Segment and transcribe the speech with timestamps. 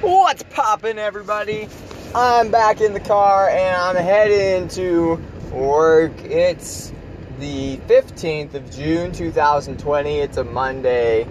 [0.00, 1.68] What's poppin', everybody?
[2.14, 5.16] I'm back in the car and I'm heading to
[5.52, 6.12] work.
[6.24, 6.90] It's
[7.38, 10.18] the 15th of June 2020.
[10.20, 11.24] It's a Monday.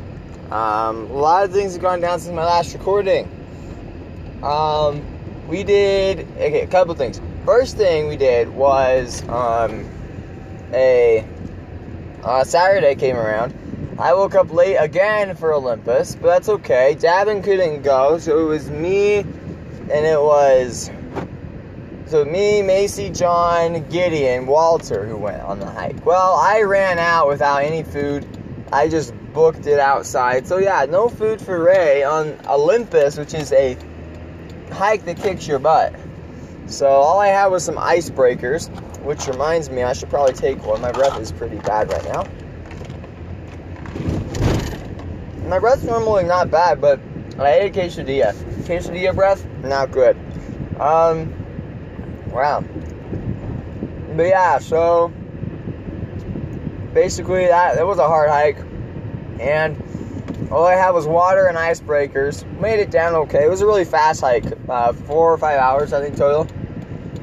[0.52, 3.28] Um, a lot of things have gone down since my last recording.
[4.44, 5.04] Um,
[5.48, 7.20] we did okay, a couple things.
[7.46, 9.90] First thing we did was um,
[10.74, 11.26] a
[12.24, 13.52] uh, Saturday came around.
[14.00, 16.96] I woke up late again for Olympus, but that's okay.
[16.98, 20.90] Davin couldn't go, so it was me and it was
[22.06, 26.06] so me, Macy, John, Gideon, Walter who went on the hike.
[26.06, 28.26] Well, I ran out without any food.
[28.72, 30.48] I just booked it outside.
[30.48, 33.78] So yeah, no food for Ray on Olympus, which is a
[34.72, 35.94] hike that kicks your butt.
[36.68, 38.70] So all I had was some icebreakers,
[39.02, 40.80] which reminds me I should probably take one.
[40.80, 42.24] My breath is pretty bad right now.
[45.50, 47.00] My breath's normally not bad, but
[47.40, 48.36] I ate a quesadilla.
[48.66, 50.16] Quesadilla breath, not good.
[50.80, 51.34] Um,
[52.32, 52.64] wow.
[54.16, 55.12] But yeah, so
[56.94, 58.60] basically that that was a hard hike,
[59.40, 62.46] and all I had was water and icebreakers.
[62.60, 63.46] Made it down okay.
[63.46, 66.46] It was a really fast hike, uh, four or five hours I think total.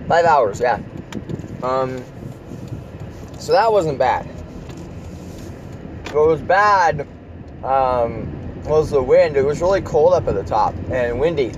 [0.08, 0.82] Five hours, yeah.
[1.62, 2.02] Um,
[3.38, 4.26] so that wasn't bad.
[6.12, 7.06] What was bad
[7.64, 9.36] um, was the wind.
[9.36, 11.52] It was really cold up at the top and windy.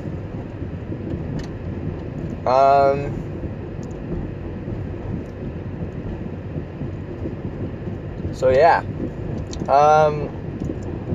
[2.47, 3.13] Um,
[8.33, 8.83] so yeah.
[9.69, 10.31] Um,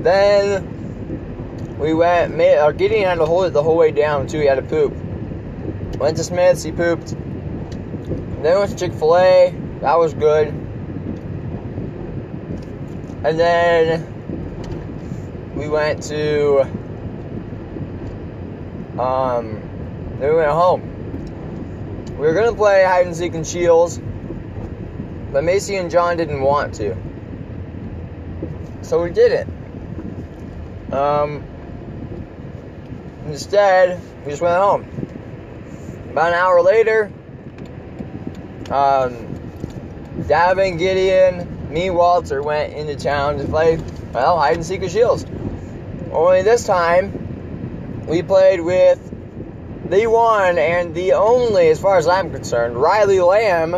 [0.02, 2.36] then we went.
[2.36, 4.40] Made, uh, Gideon had to hold it the whole way down too.
[4.40, 4.92] He had to poop.
[5.98, 6.62] Went to Smith's.
[6.62, 7.16] He pooped.
[8.42, 9.54] Then went to Chick Fil A.
[9.80, 10.48] That was good.
[13.24, 14.13] And then
[15.54, 16.62] we went to
[18.98, 19.60] um
[20.18, 20.90] then we went home.
[22.16, 24.00] We were gonna play hide and seek and shields,
[25.32, 26.96] but Macy and John didn't want to.
[28.82, 29.50] So we didn't.
[30.92, 31.42] Um
[33.26, 34.88] instead we just went home.
[36.10, 37.12] About an hour later,
[38.70, 39.34] um
[40.22, 43.78] Davin, Gideon, me, Walter went into town to play,
[44.12, 45.26] well, hide and seek and shields.
[46.14, 49.00] Only this time, we played with
[49.90, 53.72] the one and the only, as far as I'm concerned, Riley Lamb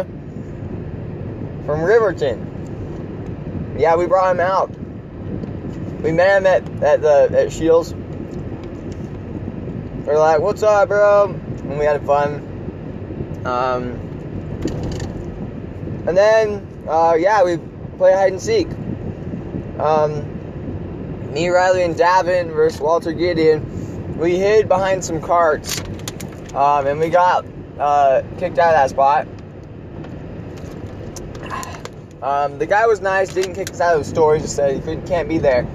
[1.65, 3.77] from Riverton.
[3.79, 4.71] Yeah, we brought him out.
[6.03, 7.95] We met him at, at the at Shields.
[10.05, 13.43] We're like, "What's up, bro?" And we had fun.
[13.45, 13.93] Um,
[16.07, 17.59] and then, uh, yeah, we
[17.97, 18.69] played hide and seek.
[19.81, 20.36] Um,
[21.33, 24.19] me, Riley, and Davin versus Walter Gideon.
[24.19, 25.81] We hid behind some carts,
[26.55, 27.45] um, and we got
[27.79, 29.27] uh, kicked out of that spot.
[32.23, 34.35] Um, the guy was nice, didn't kick us out of the store.
[34.35, 35.67] He just said he couldn't, can't be there.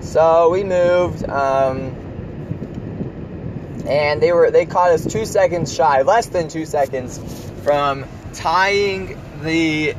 [0.00, 1.96] So we moved, um,
[3.88, 7.18] and they were they caught us two seconds shy, less than two seconds,
[7.64, 9.94] from tying the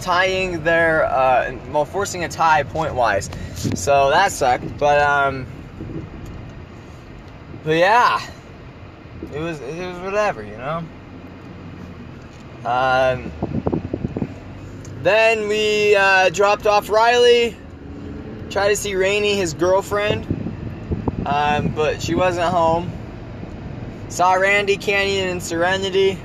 [0.00, 3.30] tying their uh, well forcing a tie point wise.
[3.74, 5.46] So that sucked, but um,
[7.64, 8.20] but yeah,
[9.32, 10.84] it was it was whatever, you know.
[12.64, 13.30] Um,
[15.02, 17.56] then we uh, dropped off Riley,
[18.50, 20.26] tried to see Rainey, his girlfriend,
[21.26, 22.90] um, but she wasn't home.
[24.08, 26.18] Saw Randy Canyon and Serenity.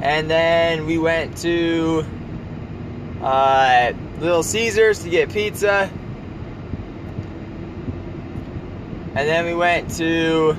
[0.00, 2.04] And then we went to
[3.20, 5.90] uh, Little Caesars to get pizza.
[9.14, 10.56] And then we went to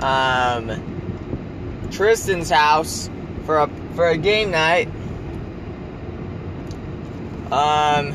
[0.00, 3.08] um, Tristan's house
[3.44, 4.88] for a for a game night.
[7.50, 8.14] Um,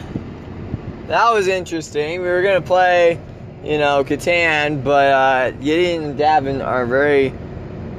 [1.08, 2.22] that was interesting.
[2.22, 3.20] We were gonna play,
[3.64, 7.34] you know, Catan, but uh, Gideon and Davin are very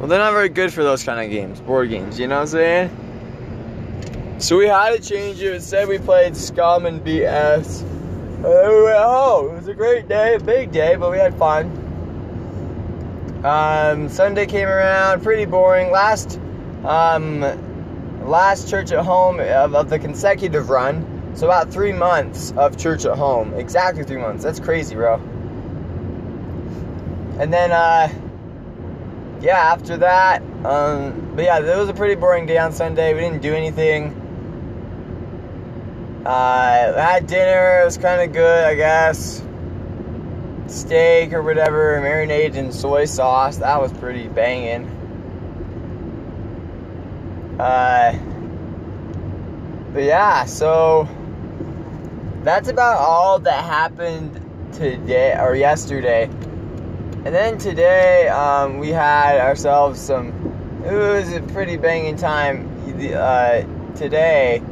[0.05, 0.11] well.
[0.11, 2.21] They're not very good for those kind of games, board games.
[2.21, 4.37] You know what I'm saying?
[4.39, 5.55] So we had to change it.
[5.55, 7.81] Instead, we played Scum and BS.
[7.81, 9.51] And then we went home.
[9.51, 11.81] It was a great day, a big day, but we had fun.
[13.45, 15.91] Um, Sunday came around, pretty boring.
[15.91, 16.39] Last,
[16.85, 17.41] um,
[18.29, 21.33] last church at home of, of the consecutive run.
[21.35, 23.55] So about three months of church at home.
[23.55, 24.45] Exactly three months.
[24.45, 25.15] That's crazy, bro.
[27.39, 28.09] And then, uh,
[29.41, 33.15] yeah, after that, um, but yeah, it was a pretty boring day on Sunday.
[33.15, 34.33] We didn't do anything.
[36.27, 37.83] Uh, had dinner.
[37.83, 39.43] It was kind of good, I guess.
[40.69, 43.59] steak or whatever, marinated in soy sauce.
[43.59, 44.87] That was pretty banging.
[47.59, 48.19] Uh,
[49.93, 51.09] but yeah, so
[52.43, 54.41] that's about all that happened
[54.75, 56.31] today or yesterday.
[57.25, 60.29] And then today, um, we had ourselves some.
[60.85, 62.69] It was a pretty banging time
[63.17, 63.63] uh,
[63.97, 64.63] today.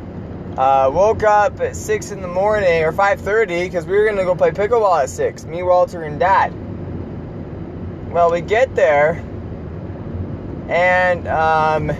[0.58, 4.24] Uh, woke up at six in the morning or five thirty because we were gonna
[4.24, 5.46] go play pickleball at six.
[5.46, 6.52] Me, Walter, and Dad.
[8.12, 9.12] Well, we get there,
[10.68, 11.90] and um,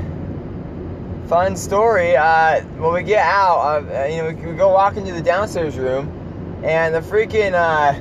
[1.29, 2.15] fun story.
[2.15, 5.79] Uh, when we get out, uh, you know, we, we, go walk into the downstairs
[5.79, 7.99] room, and the freaking uh,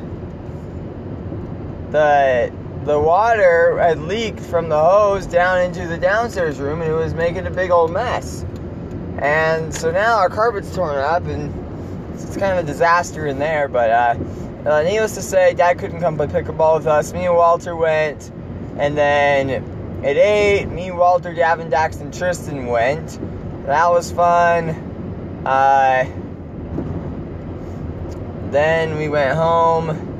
[1.91, 2.51] the
[2.85, 7.13] the water had leaked from the hose down into the downstairs room, and it was
[7.13, 8.43] making a big old mess.
[9.19, 11.53] And so now our carpet's torn up, and
[12.13, 13.67] it's kind of a disaster in there.
[13.67, 14.15] But uh,
[14.67, 17.13] uh, needless to say, Dad couldn't come play pickleball with us.
[17.13, 18.31] Me and Walter went,
[18.77, 23.19] and then at eight, me, Walter, Davin, Dax, and Tristan went.
[23.67, 24.69] That was fun.
[25.45, 26.05] Uh,
[28.49, 30.10] then we went home.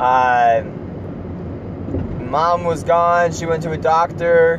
[0.00, 0.62] Uh,
[2.22, 3.32] mom was gone.
[3.32, 4.54] She went to a doctor.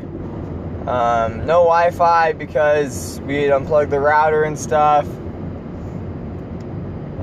[0.85, 5.07] Um, no Wi Fi because we had unplugged the router and stuff.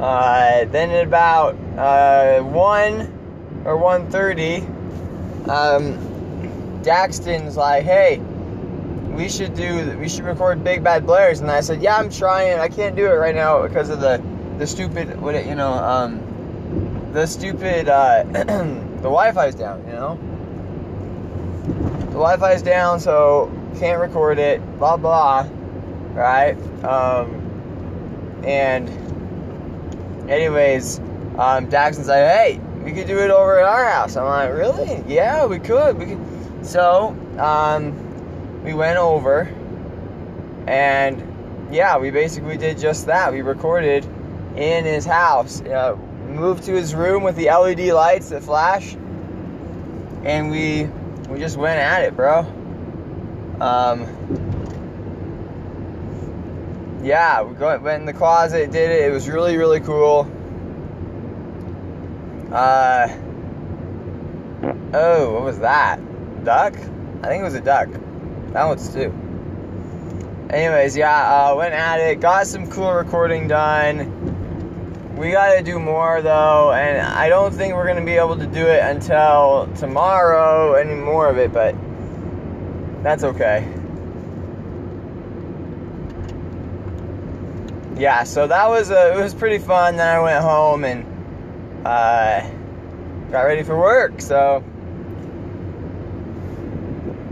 [0.01, 9.97] Uh, then at about uh, 1 or 1.30, um, Daxton's like, hey, we should do,
[9.97, 11.41] we should record Big Bad Blares.
[11.41, 12.59] And I said, yeah, I'm trying.
[12.59, 14.21] I can't do it right now because of the,
[14.59, 16.28] the stupid, what it, you know, um,
[17.13, 20.19] the stupid, uh, the Wi-Fi's down, you know?
[22.09, 24.61] the Wi-Fi's down, so can't record it.
[24.79, 25.47] Blah blah,
[26.15, 26.57] right?
[26.85, 28.89] Um, and
[30.29, 30.99] anyways,
[31.39, 34.17] um, Daxton's like, hey, we could do it over at our house.
[34.17, 35.05] I'm like, really?
[35.07, 35.99] Yeah, we could.
[35.99, 36.67] We could.
[36.67, 39.43] So, um, we went over,
[40.67, 43.33] and yeah, we basically did just that.
[43.33, 44.05] We recorded
[44.57, 45.61] in his house.
[45.61, 45.97] Uh,
[46.39, 48.95] moved to his room with the LED lights that flash,
[50.25, 50.85] and we
[51.29, 52.41] we just went at it, bro.
[53.61, 54.07] Um,
[57.03, 59.09] yeah, we went in the closet, did it.
[59.09, 60.31] It was really, really cool.
[62.53, 63.09] Uh,
[64.95, 66.01] oh, what was that?
[66.45, 66.75] Duck?
[67.23, 67.89] I think it was a duck.
[68.53, 69.13] That one's two.
[70.51, 74.28] Anyways, yeah, uh, went at it, got some cool recording done
[75.19, 78.47] we got to do more though, and I don't think we're to be able to
[78.47, 81.75] do it until tomorrow, any more of it, but
[83.03, 83.67] that's okay.
[87.97, 89.97] Yeah, so that was a, it was pretty fun.
[89.97, 91.05] Then I went home and
[91.85, 92.49] uh,
[93.33, 94.21] got ready for work.
[94.21, 94.63] So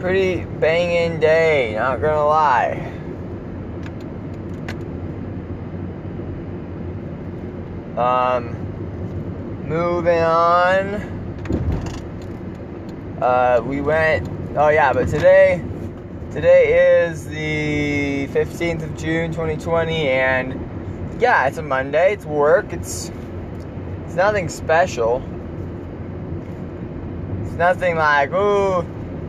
[0.00, 2.95] pretty banging day, not gonna lie.
[7.96, 8.52] Um,
[9.66, 10.94] moving on.
[13.22, 14.28] Uh, we went.
[14.54, 15.64] Oh yeah, but today,
[16.30, 22.12] today is the 15th of June, 2020, and yeah, it's a Monday.
[22.12, 22.70] It's work.
[22.74, 23.10] It's
[24.04, 25.22] it's nothing special.
[27.44, 28.84] It's nothing like oh,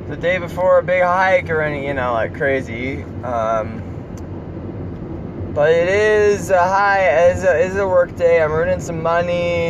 [0.09, 3.03] the day before a big hike or any you know like crazy.
[3.23, 3.86] Um,
[5.57, 8.43] but it is a high, is a, is a work day.
[8.43, 9.69] I'm earning some money.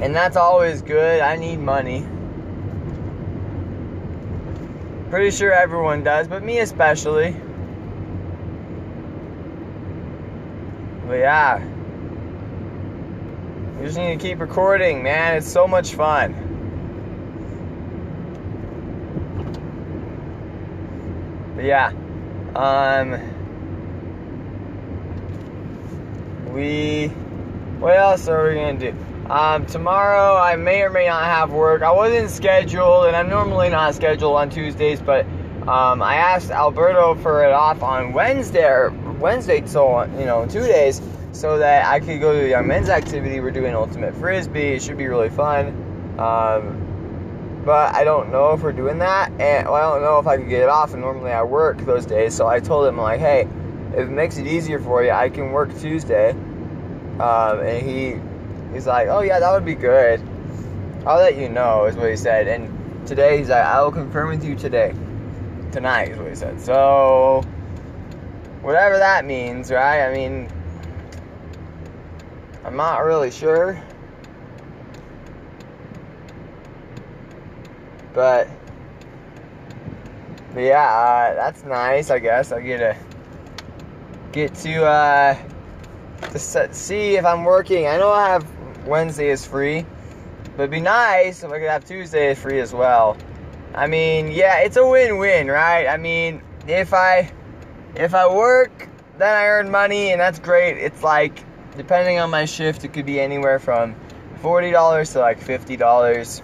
[0.00, 1.20] And that's always good.
[1.20, 2.04] I need money.
[5.08, 7.36] Pretty sure everyone does, but me especially.
[11.06, 11.64] But yeah.
[13.78, 15.36] We just need to keep recording, man.
[15.36, 16.32] It's so much fun.
[21.54, 21.92] But yeah.
[22.56, 23.35] Um
[26.56, 27.08] we
[27.78, 28.94] what else are we gonna do?
[29.30, 31.82] Um, tomorrow I may or may not have work.
[31.82, 35.26] I wasn't scheduled, and I'm normally not scheduled on Tuesdays, but
[35.68, 40.62] um, I asked Alberto for it off on Wednesday or Wednesday, so you know, two
[40.62, 43.40] days, so that I could go to the young men's activity.
[43.40, 44.74] We're doing ultimate frisbee.
[44.74, 45.68] It should be really fun.
[46.18, 50.26] Um, but I don't know if we're doing that, and well, I don't know if
[50.26, 50.92] I could get it off.
[50.92, 53.46] And normally I work those days, so I told him like, hey
[53.96, 56.34] if it makes it easier for you, I can work Tuesday.
[57.20, 58.20] Um, and he
[58.74, 60.20] he's like, oh yeah, that would be good.
[61.06, 62.48] I'll let you know, is what he said.
[62.48, 64.94] And today he's like, I will confirm with you today,
[65.72, 66.60] tonight, is what he said.
[66.60, 67.42] So
[68.60, 70.06] whatever that means, right?
[70.06, 70.48] I mean,
[72.64, 73.80] I'm not really sure,
[78.12, 78.48] but.
[80.52, 82.10] But yeah, uh, that's nice.
[82.10, 82.96] I guess I get to
[84.32, 85.36] get to uh,
[86.20, 87.86] to set, see if I'm working.
[87.86, 88.46] I know I have
[88.86, 89.84] Wednesday is free,
[90.56, 93.16] but it'd be nice if I could have Tuesday is free as well.
[93.74, 95.86] I mean, yeah, it's a win-win, right?
[95.86, 97.30] I mean, if I
[97.94, 100.78] if I work, then I earn money, and that's great.
[100.78, 101.44] It's like
[101.76, 103.94] depending on my shift, it could be anywhere from
[104.40, 106.42] forty dollars to like fifty dollars.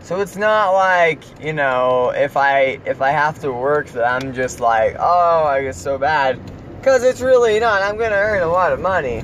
[0.00, 4.34] So it's not like you know if I if I have to work that I'm
[4.34, 6.40] just like oh I get so bad
[6.82, 7.80] because it's really not.
[7.80, 9.20] I'm gonna earn a lot of money,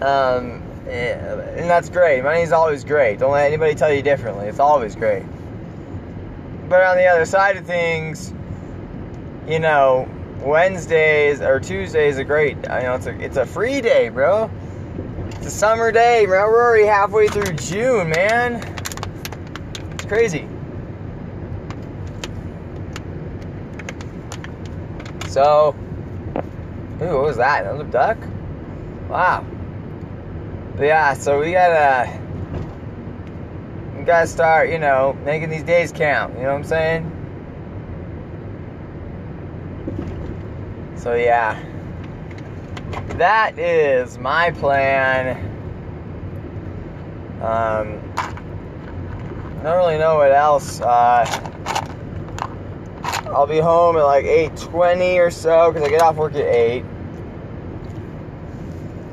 [0.00, 2.22] um, and that's great.
[2.22, 3.18] Money's always great.
[3.18, 4.46] Don't let anybody tell you differently.
[4.46, 5.22] It's always great.
[6.70, 8.32] But on the other side of things,
[9.46, 10.08] you know,
[10.40, 12.56] Wednesdays or Tuesdays are great.
[12.56, 14.50] You know, it's a it's a free day, bro.
[15.26, 16.48] It's a summer day, bro.
[16.48, 18.54] We're already halfway through June, man.
[19.92, 20.48] It's crazy.
[25.28, 25.76] So,
[27.02, 27.66] ooh, what was that?
[27.66, 28.18] Another duck?
[29.08, 29.44] Wow.
[30.76, 32.20] But yeah, so we gotta
[33.96, 36.34] we gotta start, you know, making these days count.
[36.34, 37.12] You know what I'm saying?
[40.96, 41.62] So yeah,
[43.16, 45.38] that is my plan.
[47.36, 50.80] Um, I don't really know what else.
[50.80, 51.24] Uh,
[53.32, 56.84] I'll be home at like 8:20 or so because I get off work at 8.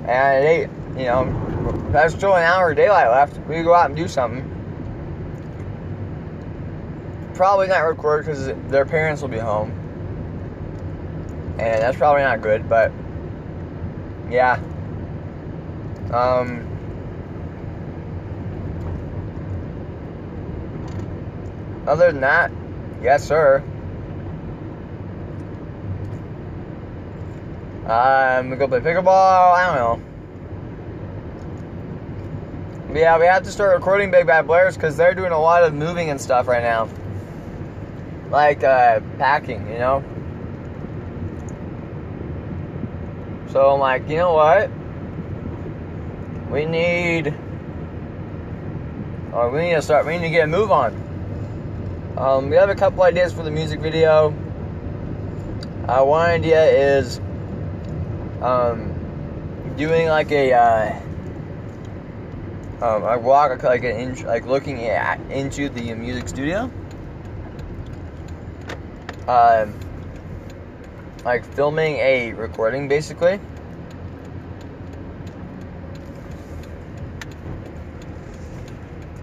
[0.02, 3.38] And at 8, you know, there's still an hour of daylight left.
[3.48, 4.50] We go out and do something.
[7.34, 9.72] Probably not record because their parents will be home.
[11.58, 12.92] And that's probably not good, but
[14.30, 14.60] yeah.
[16.12, 16.68] Um,
[21.88, 22.52] other than that,
[23.02, 23.64] yes, sir.
[27.86, 29.54] I'm gonna go play pickleball.
[29.54, 30.10] I don't know.
[32.96, 35.74] Yeah, we have to start recording Big Bad Blairs because they're doing a lot of
[35.74, 36.88] moving and stuff right now.
[38.30, 40.04] Like uh, packing, you know?
[43.50, 44.70] So I'm like, you know what?
[46.50, 47.36] We need.
[49.34, 50.06] Uh, we need to start.
[50.06, 50.94] We need to get a move on.
[52.18, 54.30] Um, we have a couple ideas for the music video.
[55.88, 57.20] Uh, one idea is
[58.44, 58.94] um,
[59.78, 61.00] doing like a uh,
[62.84, 66.70] um, a walk, like an in, like looking at into the music studio.
[69.28, 69.74] Um,
[71.24, 73.40] like filming a recording basically.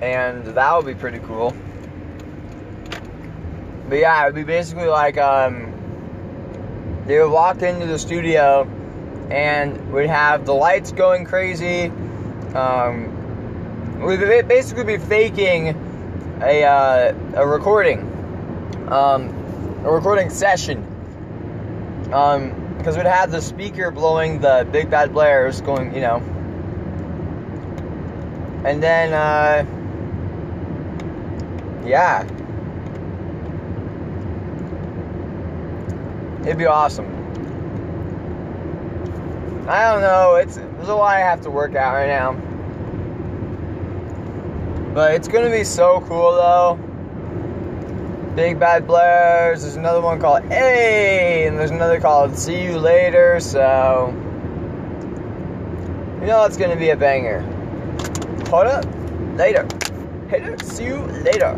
[0.00, 1.54] And that would be pretty cool.
[3.90, 5.74] But yeah, it would be basically like um,
[7.06, 8.66] they would walk into the studio
[9.30, 11.86] and we'd have the lights going crazy.
[12.54, 15.68] Um, we'd basically be faking
[16.42, 18.00] a, uh, a recording,
[18.90, 19.28] um,
[19.84, 20.86] a recording session.
[22.12, 26.16] Um, because we'd have the speaker blowing the big bad blares going, you know.
[28.64, 29.66] And then, uh,
[31.86, 32.24] yeah.
[36.40, 37.19] It'd be awesome.
[39.70, 40.34] I don't know.
[40.34, 42.32] It's there's a lot I have to work out right now.
[44.92, 46.74] But it's gonna be so cool though.
[48.34, 49.62] Big Bad Blairs.
[49.62, 53.38] There's another one called A, and there's another called See You Later.
[53.38, 54.12] So
[56.20, 57.40] you know it's gonna be a banger.
[58.48, 58.84] Hold up,
[59.36, 59.68] later.
[60.32, 60.56] Later.
[60.64, 61.54] See you later.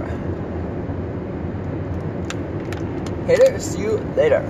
[3.26, 3.59] Later.
[3.59, 4.47] See you later.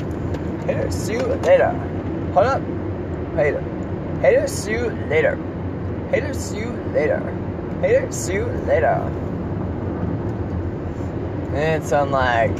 [0.66, 0.90] Later.
[0.90, 1.70] See you later.
[2.34, 2.81] Hold up.
[3.34, 3.62] Hater.
[4.20, 5.36] Hater, you later.
[6.10, 7.18] Hater, see you later.
[7.80, 9.00] Hater, see you later.
[11.54, 12.56] And it's unlike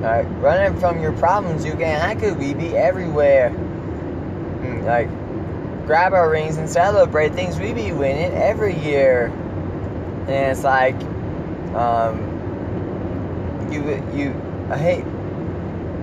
[0.00, 3.50] like running from your problems, you can I could we be everywhere.
[3.50, 5.08] Mm, like
[5.86, 9.26] grab our rings and celebrate things we be winning every year.
[10.26, 10.96] And it's like
[11.74, 12.18] um
[13.70, 13.82] you
[14.14, 14.34] you
[14.70, 15.04] I hate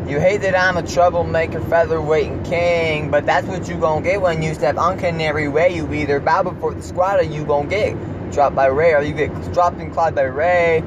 [0.08, 4.22] you hate that I'm a troublemaker, featherweight, and king, but that's what you gon' get
[4.22, 5.76] when you step on Canary Way.
[5.76, 7.94] You either bow before the squad or you gon' get
[8.32, 10.80] dropped by Ray, or you get dropped and clawed by Ray.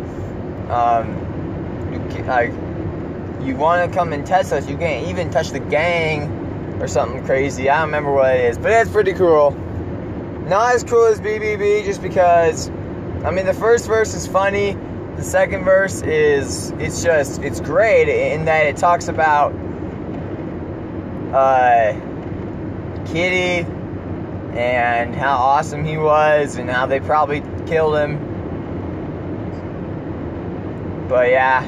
[0.71, 2.51] Um, you, like,
[3.43, 6.31] you want to come and test us, you can't even touch the gang
[6.81, 7.69] or something crazy.
[7.69, 9.51] I don't remember what it is, but it's pretty cool.
[10.47, 12.71] Not as cool as BBB, just because
[13.23, 14.79] I mean, the first verse is funny.
[15.21, 19.53] The second verse is it's just it's great in that it talks about
[21.35, 21.93] uh,
[23.05, 23.67] Kitty
[24.57, 28.17] and how awesome he was and how they probably killed him.
[31.07, 31.65] But yeah.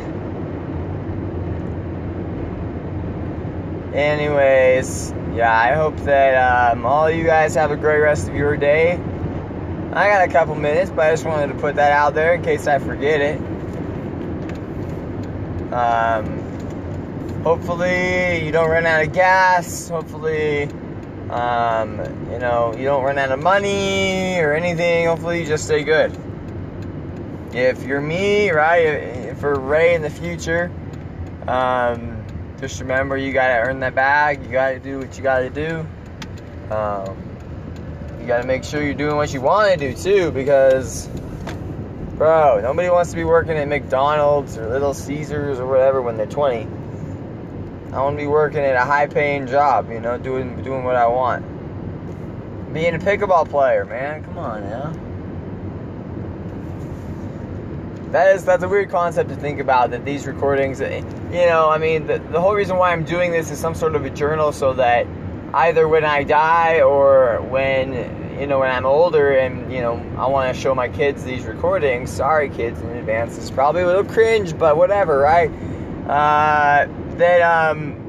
[3.92, 8.56] Anyways, yeah, I hope that um, all you guys have a great rest of your
[8.56, 8.98] day.
[9.94, 12.42] I got a couple minutes, but I just wanted to put that out there in
[12.42, 13.36] case I forget it.
[15.70, 19.90] Um, hopefully, you don't run out of gas.
[19.90, 20.62] Hopefully,
[21.28, 21.98] um,
[22.32, 25.08] you know, you don't run out of money or anything.
[25.08, 26.18] Hopefully, you just stay good.
[27.52, 30.72] If you're me, right, for Ray in the future,
[31.46, 32.24] um,
[32.58, 34.42] just remember you gotta earn that bag.
[34.42, 35.86] You gotta do what you gotta do.
[36.70, 37.31] Um,
[38.22, 41.08] you gotta make sure you're doing what you want to do too, because,
[42.14, 46.26] bro, nobody wants to be working at McDonald's or Little Caesars or whatever when they're
[46.26, 46.68] 20.
[47.92, 51.08] I want to be working at a high-paying job, you know, doing doing what I
[51.08, 51.44] want.
[52.72, 54.24] Being a pickleball player, man.
[54.24, 54.92] Come on now.
[58.12, 59.90] That is that's a weird concept to think about.
[59.90, 60.98] That these recordings, eh,
[61.32, 63.96] you know, I mean, the, the whole reason why I'm doing this is some sort
[63.96, 65.06] of a journal, so that
[65.54, 67.92] either when I die or when
[68.40, 71.44] you know when I'm older and you know I want to show my kids these
[71.44, 72.10] recordings.
[72.10, 73.36] Sorry, kids in advance.
[73.36, 75.50] It's probably a little cringe, but whatever, right?
[76.08, 78.02] Uh, that um,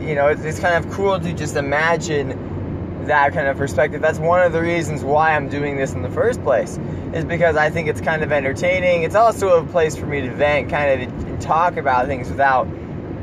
[0.00, 4.00] you know, it's, it's kind of cool to just imagine that kind of perspective.
[4.00, 6.78] That's one of the reasons why I'm doing this in the first place.
[7.12, 9.02] Is because I think it's kind of entertaining.
[9.02, 12.68] It's also a place for me to vent, kind of talk about things without.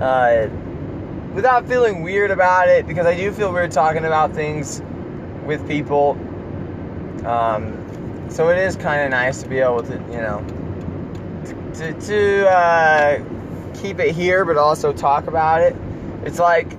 [0.02, 0.48] Uh,
[1.36, 4.82] without feeling weird about it because I do feel weird talking about things
[5.46, 6.12] with people.
[7.26, 10.44] Um, so it is kind of nice to be able to, you know,
[11.76, 13.24] to, to uh,
[13.76, 15.76] keep it here, but also talk about it.
[16.24, 16.72] It's like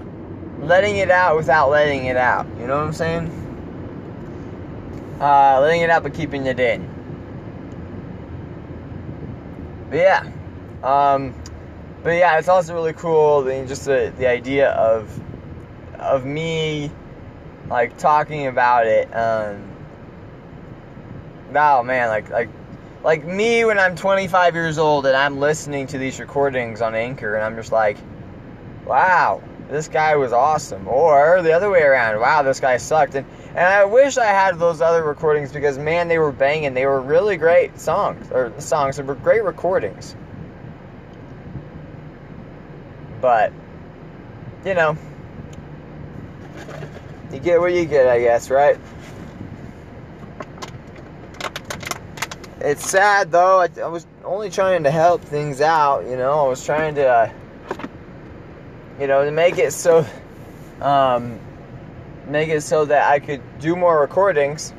[0.60, 2.46] letting it out without letting it out.
[2.58, 3.26] You know what I'm saying?
[5.20, 6.88] Uh, letting it out, but keeping it in.
[9.90, 10.32] But yeah.
[10.82, 11.34] Um,
[12.06, 13.42] but yeah, it's also really cool.
[13.66, 15.10] Just the, the idea of
[15.98, 16.88] of me
[17.68, 19.12] like talking about it.
[19.12, 19.68] Um,
[21.52, 22.48] oh man, like like
[23.02, 27.34] like me when I'm 25 years old and I'm listening to these recordings on Anchor
[27.34, 27.96] and I'm just like,
[28.86, 30.86] wow, this guy was awesome.
[30.86, 33.16] Or the other way around, wow, this guy sucked.
[33.16, 36.72] And and I wish I had those other recordings because man, they were banging.
[36.72, 38.96] They were really great songs or songs.
[38.96, 40.14] They were great recordings.
[43.20, 43.52] But,
[44.64, 44.96] you know,
[47.32, 48.78] you get what you get, I guess, right?
[52.60, 53.60] It's sad though.
[53.60, 56.46] I, I was only trying to help things out, you know.
[56.46, 57.32] I was trying to, uh,
[58.98, 60.04] you know, to make it so,
[60.80, 61.38] um,
[62.26, 64.72] make it so that I could do more recordings.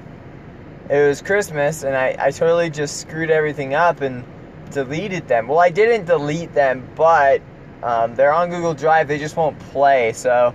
[0.89, 4.23] It was Christmas, and I, I totally just screwed everything up and
[4.71, 5.47] deleted them.
[5.47, 7.41] Well, I didn't delete them, but
[7.83, 9.07] um, they're on Google Drive.
[9.07, 10.13] They just won't play.
[10.13, 10.53] So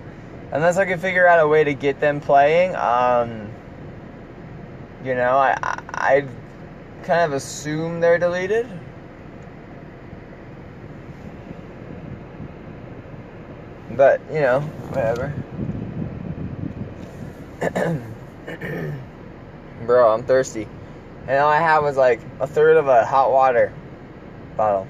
[0.51, 3.49] unless I can figure out a way to get them playing, um,
[5.03, 5.57] you know, I
[5.93, 6.25] I
[7.03, 8.67] kind of assume they're deleted.
[13.91, 15.33] But you know, whatever.
[19.85, 20.67] Bro, I'm thirsty.
[21.27, 23.71] And all I had was like a third of a hot water
[24.57, 24.87] bottle.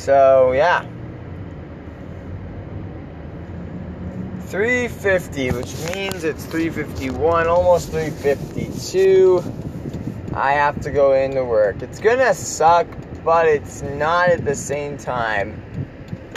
[0.00, 0.86] So yeah.
[4.46, 9.44] 350, which means it's 351, almost 352.
[10.32, 11.82] I have to go into work.
[11.82, 12.86] It's gonna suck,
[13.22, 15.62] but it's not at the same time.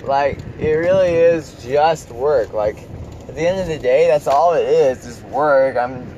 [0.04, 2.52] Like, it really is just work.
[2.52, 2.78] Like,
[3.30, 5.78] at the end of the day, that's all it is, is work.
[5.78, 6.13] I'm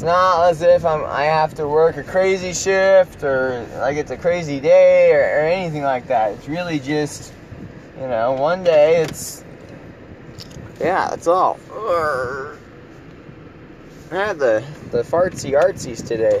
[0.00, 4.10] It's not as if I'm, I have to work a crazy shift or like it's
[4.10, 6.32] a crazy day or, or anything like that.
[6.32, 7.34] It's really just,
[8.00, 9.44] you know, one day it's,
[10.80, 11.60] yeah, that's all.
[11.70, 12.56] I
[14.10, 16.40] had the, the fartsy artsies today.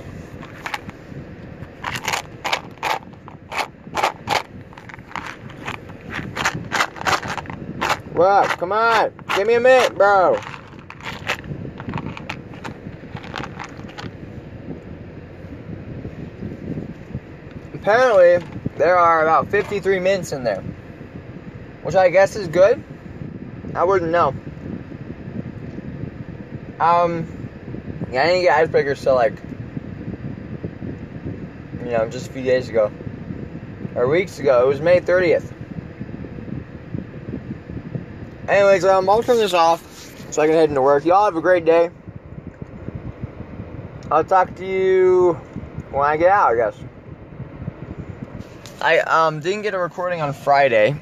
[8.14, 8.48] What?
[8.58, 9.12] Come on.
[9.36, 10.40] Give me a minute, bro.
[17.80, 20.62] Apparently there are about 53 mints in there,
[21.82, 22.82] which I guess is good.
[23.74, 24.34] I wouldn't know.
[26.78, 27.26] Um,
[28.10, 29.34] yeah, I didn't get icebreakers till like,
[31.84, 32.90] you know, just a few days ago.
[33.94, 34.64] Or weeks ago.
[34.64, 35.52] It was May 30th.
[38.48, 39.82] Anyways, um, I'll turn this off
[40.30, 41.04] so I can head into work.
[41.04, 41.90] Y'all have a great day.
[44.10, 45.34] I'll talk to you
[45.92, 46.89] when I get out, I guess.
[48.80, 50.98] I um didn't get a recording on Friday,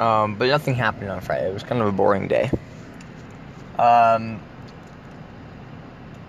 [0.00, 1.48] um, but nothing happened on Friday.
[1.48, 2.50] It was kind of a boring day.
[3.78, 4.40] Um,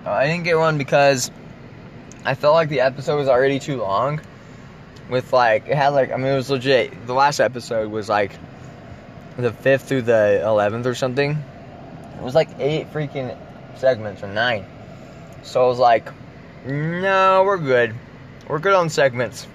[0.05, 1.31] I didn't get one because
[2.23, 4.21] I felt like the episode was already too long.
[5.09, 7.05] With like, it had like, I mean, it was legit.
[7.05, 8.31] The last episode was like
[9.37, 11.31] the fifth through the eleventh or something.
[11.31, 13.37] It was like eight freaking
[13.75, 14.65] segments or nine.
[15.43, 16.07] So I was like,
[16.65, 17.93] no, we're good.
[18.47, 19.47] We're good on segments.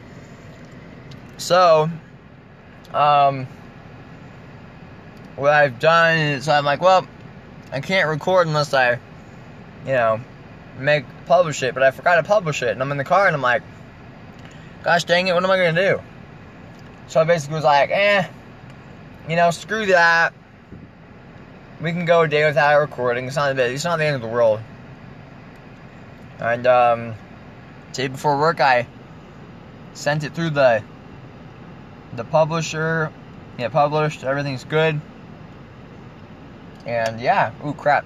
[1.41, 1.89] So,
[2.93, 3.47] um,
[5.37, 7.09] what I've done is I'm like, well,
[7.73, 8.99] I can't record unless I,
[9.87, 10.21] you know,
[10.79, 11.73] make publish it.
[11.73, 13.63] But I forgot to publish it, and I'm in the car, and I'm like,
[14.83, 16.03] gosh dang it, what am I gonna do?
[17.07, 18.29] So I basically was like, eh,
[19.27, 20.35] you know, screw that.
[21.81, 23.27] We can go a day without recording.
[23.27, 24.61] It's not it's not the end of the world.
[26.39, 27.15] And um,
[27.95, 28.87] day before work, I
[29.95, 30.83] sent it through the
[32.15, 33.13] the publisher.
[33.59, 34.25] Yeah, published.
[34.25, 35.01] Everything's good.
[36.87, 38.05] And yeah, ooh crap,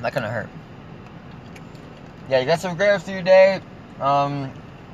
[0.00, 0.48] that gonna hurt.
[2.28, 3.60] Yeah, you guys have a great rest of your day.
[4.00, 4.52] Um,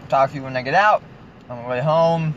[0.08, 1.02] talk to you when I get out
[1.48, 2.34] on my way home.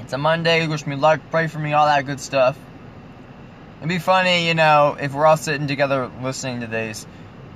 [0.00, 0.66] It's a Monday.
[0.66, 1.20] Wish me luck.
[1.30, 1.72] Pray for me.
[1.72, 2.58] All that good stuff.
[3.78, 7.04] It'd be funny, you know, if we're all sitting together listening to these,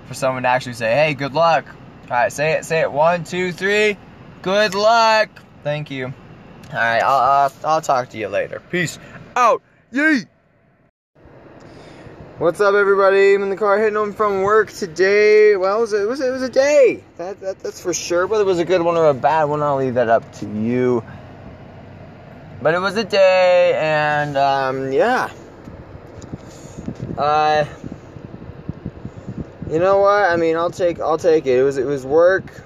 [0.06, 1.66] for someone to actually say, "Hey, good luck."
[2.10, 2.64] All right, say it.
[2.64, 2.90] Say it.
[2.90, 3.96] One, two, three.
[4.42, 5.28] Good luck.
[5.62, 6.12] Thank you.
[6.72, 8.60] All right, I'll I'll, I'll talk to you later.
[8.70, 8.98] Peace
[9.36, 9.62] out.
[9.92, 10.26] Yeet.
[12.38, 13.34] What's up, everybody?
[13.34, 15.54] I'm in the car heading home from work today.
[15.56, 17.04] Well, it was a, it was, it was a day.
[17.18, 18.26] That, that that's for sure.
[18.26, 20.46] Whether it was a good one or a bad one, I'll leave that up to
[20.46, 21.04] you.
[22.60, 25.30] But it was a day, and um, yeah.
[27.16, 27.64] Uh,
[29.70, 30.30] you know what?
[30.30, 31.58] I mean, I'll take I'll take it.
[31.58, 32.64] It was it was work.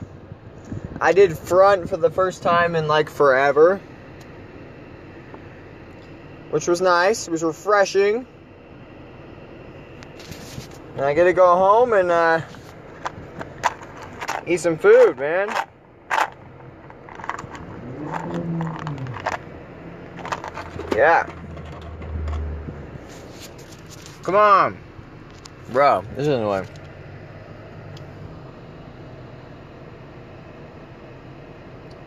[1.00, 3.80] I did front for the first time in like forever,
[6.50, 7.28] which was nice.
[7.28, 8.26] It was refreshing.
[10.94, 12.40] And I get to go home and uh,
[14.46, 15.48] eat some food, man.
[20.94, 21.26] Yeah.
[24.22, 24.76] Come on.
[25.72, 26.66] Bro, this is annoying.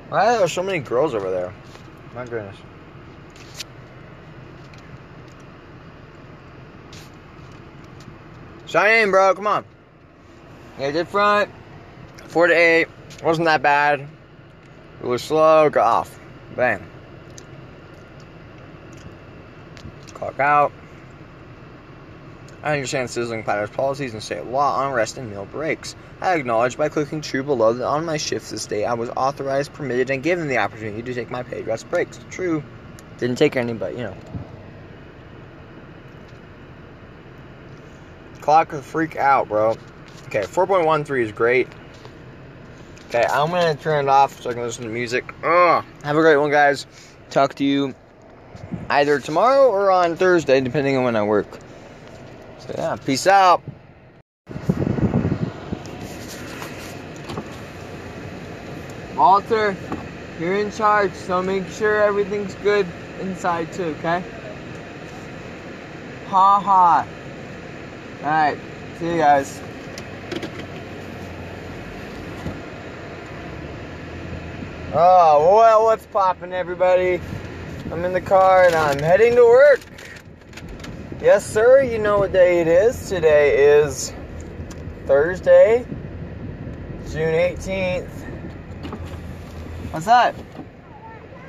[0.09, 1.51] Why are there so many girls over there?
[2.13, 2.57] My goodness.
[8.75, 9.35] In, bro.
[9.35, 9.65] Come on.
[10.79, 11.49] Yeah, did front.
[12.25, 12.87] Four to eight.
[13.23, 14.07] Wasn't that bad.
[15.01, 15.69] It was slow.
[15.69, 16.19] Got off.
[16.55, 16.85] Bang.
[20.13, 20.71] Clock out.
[22.63, 25.95] I understand Sizzling Platter's policies and state law on rest and meal breaks.
[26.21, 29.73] I acknowledge by clicking true below that on my shift this day I was authorized,
[29.73, 32.19] permitted, and given the opportunity to take my paid rest breaks.
[32.31, 32.63] True.
[33.17, 34.15] Didn't take any, but you know.
[38.43, 39.77] Clock the freak out, bro.
[40.25, 41.69] Okay, 4.13 is great.
[43.07, 45.23] Okay, I'm gonna turn it off so I can listen to music.
[45.45, 45.85] Ugh.
[46.03, 46.85] Have a great one, guys.
[47.29, 47.95] Talk to you
[48.89, 51.47] either tomorrow or on Thursday, depending on when I work.
[52.59, 53.63] So yeah, peace out.
[59.15, 59.73] Walter,
[60.37, 62.87] you're in charge, so make sure everything's good
[63.21, 64.21] inside too, okay?
[66.27, 67.07] Ha ha.
[68.23, 68.57] Alright,
[68.99, 69.59] see you guys.
[74.93, 77.19] Oh, well, what's poppin', everybody?
[77.91, 79.81] I'm in the car and I'm heading to work.
[81.21, 83.09] Yes, sir, you know what day it is.
[83.09, 84.13] Today is
[85.05, 85.85] Thursday,
[87.11, 88.07] June 18th.
[89.91, 90.33] What's that?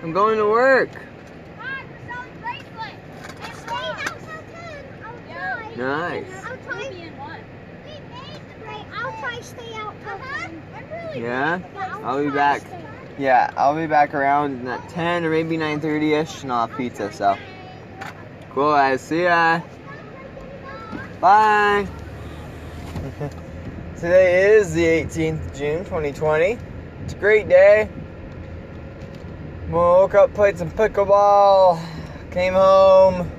[0.03, 0.91] I'm going to work.
[5.77, 6.44] Nice.
[6.69, 6.75] I'll
[8.63, 8.87] try.
[8.95, 10.63] I'll try stay out till ten.
[11.17, 11.61] Yeah?
[11.75, 12.63] Yeah, I'll be back.
[13.19, 17.37] Yeah, I'll be back around at 10 or maybe 9.30ish and I'll have pizza, so.
[18.51, 19.01] Cool, guys.
[19.01, 19.61] See ya.
[21.21, 21.87] Bye.
[23.97, 26.59] Today is the 18th of June, 2020.
[27.05, 27.89] It's a great day.
[29.71, 31.81] Woke up, played some pickleball,
[32.31, 33.31] came home,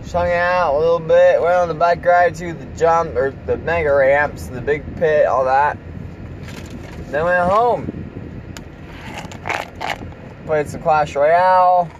[0.00, 1.40] Just hung out a little bit.
[1.40, 5.26] Went on the bike ride to the jump or the mega ramps, the big pit,
[5.26, 5.78] all that.
[7.08, 7.86] Then went home.
[10.46, 11.90] Played some Clash Royale.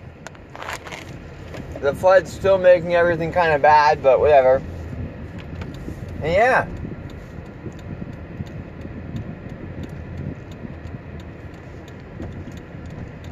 [1.80, 4.62] The flood's still making everything kind of bad, but whatever.
[6.22, 6.68] And yeah.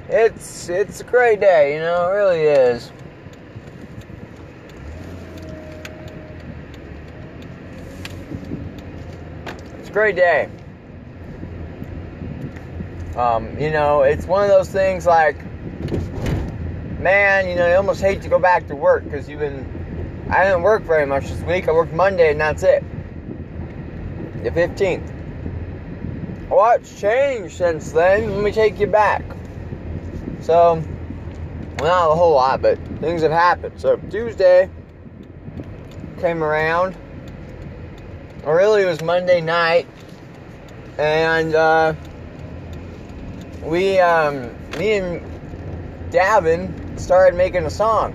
[0.08, 2.90] It's it's a great day, you know, it really is.
[9.98, 10.48] Great day.
[13.16, 15.44] Um, you know, it's one of those things like,
[17.00, 20.28] man, you know, you almost hate to go back to work because you've been.
[20.30, 21.66] I didn't work very much this week.
[21.66, 22.84] I worked Monday and that's it.
[24.44, 25.10] The 15th.
[26.48, 28.36] What's changed since then?
[28.36, 29.24] Let me take you back.
[30.42, 30.74] So,
[31.80, 33.80] well, not a whole lot, but things have happened.
[33.80, 34.70] So, Tuesday
[36.20, 36.96] came around.
[38.48, 39.86] Or really, it was Monday night.
[40.96, 41.92] And, uh,
[43.62, 45.20] we, um, me and
[46.10, 48.14] Davin started making a song.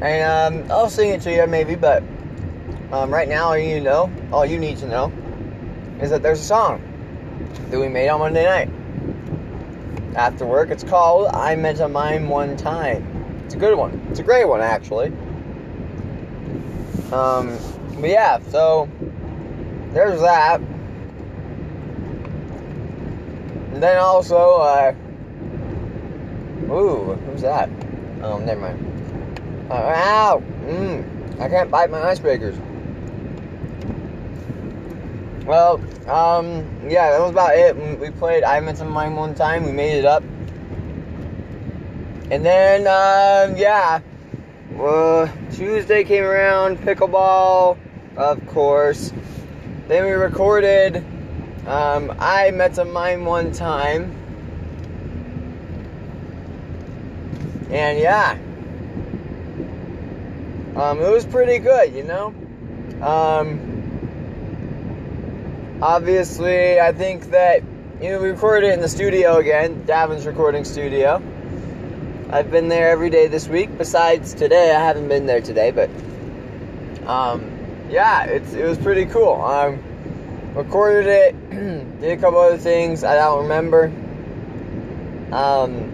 [0.00, 2.04] And, um, I'll sing it to you maybe, but,
[2.92, 5.12] um, right now, all you know, all you need to know
[6.00, 6.80] is that there's a song
[7.70, 8.70] that we made on Monday night
[10.14, 10.70] after work.
[10.70, 13.42] It's called I Met a Mime One Time.
[13.44, 14.06] It's a good one.
[14.10, 15.08] It's a great one, actually.
[17.10, 17.58] Um,
[18.00, 18.88] but yeah, so
[19.92, 20.60] there's that.
[23.72, 24.94] And then also, uh,
[26.70, 27.68] ooh, who's that?
[28.22, 29.70] Oh, never mind.
[29.70, 30.42] Uh, ow!
[30.64, 32.58] Mmm, I can't bite my icebreakers.
[35.44, 37.76] Well, um, yeah, that was about it.
[37.98, 39.64] We played I Met Some Mime one time.
[39.64, 40.22] We made it up.
[42.30, 44.00] And then, um, yeah,
[44.78, 47.78] uh, Tuesday came around, pickleball,
[48.18, 49.12] of course.
[49.86, 50.96] Then we recorded
[51.66, 54.12] um, I Met Some Mime one time.
[57.70, 58.32] And yeah,
[60.74, 62.34] um, it was pretty good, you know?
[63.02, 63.78] Um,
[65.80, 67.62] obviously, I think that
[68.00, 71.22] you know we recorded it in the studio again, Davin's recording studio.
[72.30, 73.76] I've been there every day this week.
[73.76, 75.90] Besides today, I haven't been there today, but
[77.06, 77.57] um,
[77.88, 79.40] yeah, it's it was pretty cool.
[79.42, 79.82] Um,
[80.54, 81.50] recorded it,
[82.00, 83.92] did a couple other things I don't remember.
[85.32, 85.92] Um,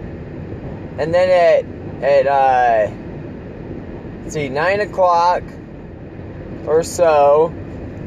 [0.97, 1.65] and then at
[2.03, 2.87] at uh,
[4.29, 5.43] see, nine o'clock
[6.65, 7.53] or so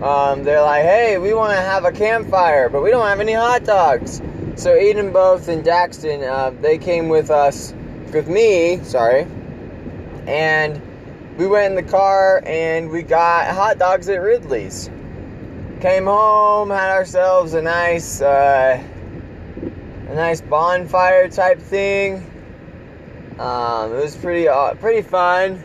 [0.03, 3.33] um, they're like, hey, we want to have a campfire, but we don't have any
[3.33, 4.22] hot dogs.
[4.55, 7.74] So Eden Both and Daxton, uh, they came with us,
[8.12, 9.27] with me, sorry,
[10.29, 10.81] and
[11.38, 14.90] we went in the car and we got hot dogs at Ridley's.
[15.81, 18.83] Came home, had ourselves a nice, uh,
[20.09, 22.16] a nice bonfire type thing.
[23.38, 25.62] Um, it was pretty, uh, pretty fun.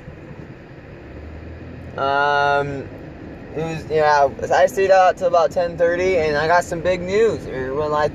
[1.98, 2.88] Um,
[3.56, 4.30] it was yeah.
[4.52, 7.46] I stayed out till about 10:30, and I got some big news.
[7.46, 8.10] Well, I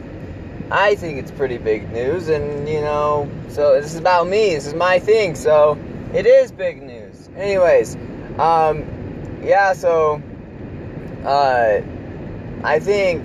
[0.70, 4.54] I think it's pretty big news, and you know, so this is about me.
[4.54, 5.36] This is my thing.
[5.36, 5.78] So
[6.12, 6.97] it is big news.
[7.38, 7.94] Anyways,
[8.38, 8.84] um,
[9.44, 9.72] yeah.
[9.72, 10.20] So
[11.24, 11.80] uh,
[12.64, 13.24] I think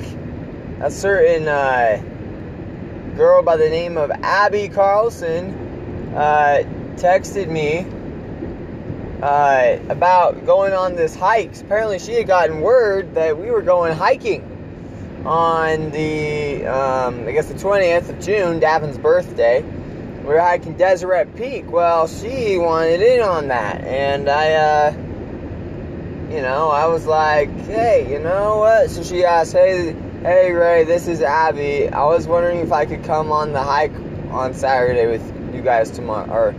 [0.82, 2.02] a certain uh,
[3.18, 6.64] girl by the name of Abby Carlson uh,
[6.96, 7.88] texted me
[9.24, 11.60] uh, about going on this hike.
[11.60, 14.50] Apparently, she had gotten word that we were going hiking
[15.26, 19.64] on the, um, I guess, the 20th of June, Davin's birthday.
[20.24, 21.70] We were hiking Deseret Peak.
[21.70, 24.92] Well, she wanted in on that, and I, uh,
[26.32, 28.90] you know, I was like, hey, you know what?
[28.90, 31.90] So she asked, hey, hey, Ray, this is Abby.
[31.90, 33.92] I was wondering if I could come on the hike
[34.32, 36.50] on Saturday with you guys tomorrow, or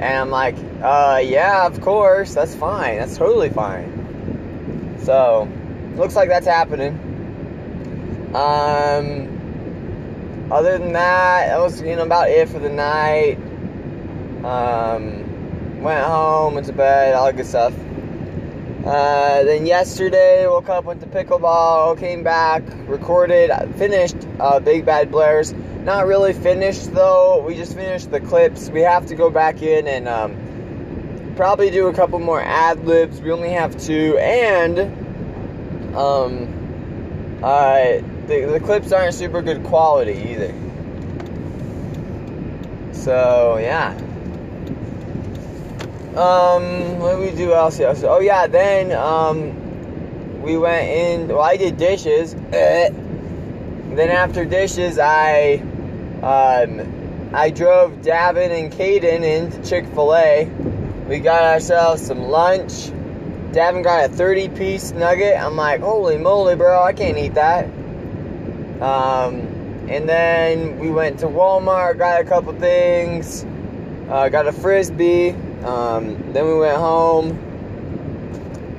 [0.00, 2.98] and I'm like, uh, yeah, of course, that's fine.
[2.98, 4.98] That's totally fine.
[5.04, 5.48] So,
[5.94, 6.98] looks like that's happening.
[8.34, 9.41] Um,
[10.52, 13.36] other than that, that was, you know, about it for the night.
[14.44, 17.72] Um, went home, went to bed, all good stuff.
[18.84, 25.10] Uh, then yesterday, woke up, went to pickleball, came back, recorded, finished uh, Big Bad
[25.10, 25.54] Blares.
[25.84, 27.42] Not really finished though.
[27.46, 28.68] We just finished the clips.
[28.68, 33.20] We have to go back in and um, probably do a couple more ad libs.
[33.20, 34.78] We only have two, and
[35.96, 40.54] um, uh, the the clips aren't super good quality either.
[42.92, 43.96] So yeah.
[46.16, 48.08] Um, what did we do else yesterday?
[48.08, 51.28] Oh yeah, then um, we went in.
[51.28, 52.34] Well, I did dishes.
[53.92, 55.56] Then after dishes, I
[56.22, 60.44] um, I drove Davin and Caden into Chick Fil A.
[61.08, 62.90] We got ourselves some lunch.
[63.52, 65.38] Davin got a 30 piece nugget.
[65.38, 67.68] I'm like, holy moly, bro, I can't eat that.
[68.82, 73.44] Um, and then we went to Walmart, got a couple things,
[74.10, 75.30] uh, got a frisbee.
[75.64, 77.38] Um, then we went home.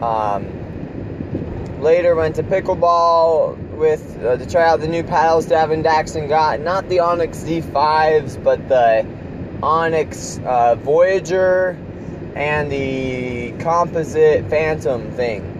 [0.04, 6.28] Um, later went to pickleball with uh, to try out the new paddles Davin Daxon
[6.28, 6.60] got.
[6.60, 9.06] Not the Onyx Z5s, but the
[9.62, 11.78] Onyx uh, Voyager
[12.36, 15.53] and the composite Phantom thing.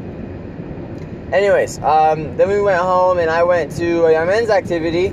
[1.34, 5.08] Anyways, um, then we went home and I went to a men's activity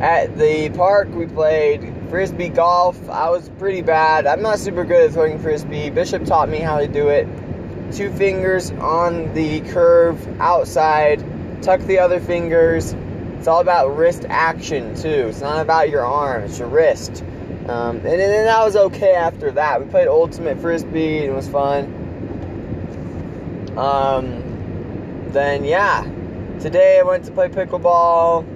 [0.00, 1.08] at the park.
[1.14, 2.96] We played frisbee golf.
[3.10, 4.26] I was pretty bad.
[4.26, 5.90] I'm not super good at throwing frisbee.
[5.90, 7.28] Bishop taught me how to do it.
[7.92, 11.22] Two fingers on the curve outside,
[11.62, 12.94] tuck the other fingers.
[13.36, 15.26] It's all about wrist action too.
[15.28, 17.22] It's not about your arm, it's your wrist.
[17.68, 19.84] Um, and then that was okay after that.
[19.84, 21.84] We played ultimate frisbee and it was fun.
[23.76, 24.45] Um,
[25.36, 26.02] then yeah,
[26.60, 28.54] today I went to play pickleball.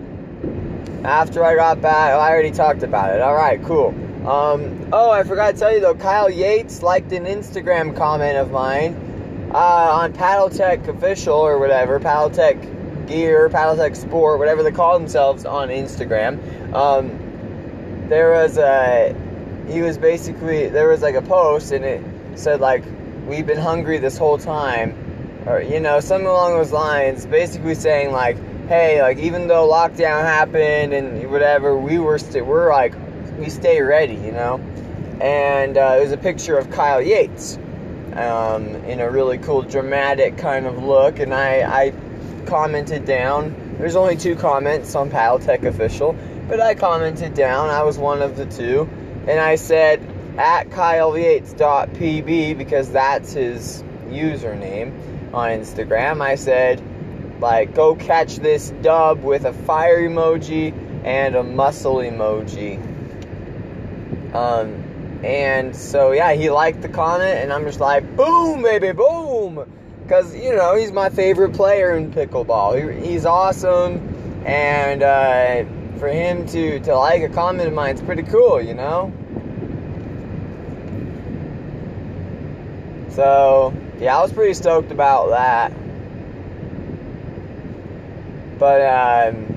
[1.05, 3.21] After I got back, I already talked about it.
[3.21, 3.89] All right, cool.
[4.27, 5.95] Um, oh, I forgot to tell you though.
[5.95, 13.07] Kyle Yates liked an Instagram comment of mine uh, on Paddletek Official or whatever, Paddletek
[13.07, 16.73] Gear, Paddletek Sport, whatever they call themselves on Instagram.
[16.75, 19.15] Um, there was a
[19.69, 22.03] he was basically there was like a post and it
[22.37, 22.85] said like
[23.27, 25.00] we've been hungry this whole time
[25.47, 28.37] or you know something along those lines basically saying like
[28.69, 32.95] hey like even though lockdown happened and whatever we were st- we're like
[33.39, 34.59] we stay ready you know
[35.21, 37.57] and uh, it was a picture of kyle yates
[38.15, 41.93] um, in a really cool dramatic kind of look and i i
[42.47, 46.17] commented down there's only two comments on paddletek official
[46.51, 47.71] but I commented down.
[47.71, 48.91] I was one of the two.
[49.29, 50.01] And I said
[50.37, 54.93] at KyleYates.pb because that's his username
[55.33, 56.21] on Instagram.
[56.21, 56.83] I said,
[57.41, 60.73] like, go catch this dub with a fire emoji
[61.05, 62.79] and a muscle emoji.
[64.35, 69.71] Um, and so, yeah, he liked the comment, and I'm just like, boom, baby, boom!
[70.03, 73.03] Because, you know, he's my favorite player in pickleball.
[73.03, 75.65] He, he's awesome, and, uh,
[76.01, 79.13] for him to to like a comment of mine, it's pretty cool, you know.
[83.11, 85.73] So yeah, I was pretty stoked about that.
[88.59, 89.51] But um,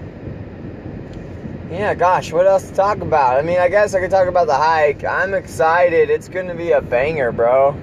[1.72, 3.38] yeah, gosh, what else to talk about?
[3.38, 5.04] I mean, I guess I could talk about the hike.
[5.06, 6.10] I'm excited.
[6.10, 7.76] It's gonna be a banger, bro.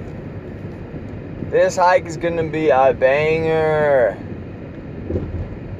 [1.50, 4.16] This hike is gonna be a banger.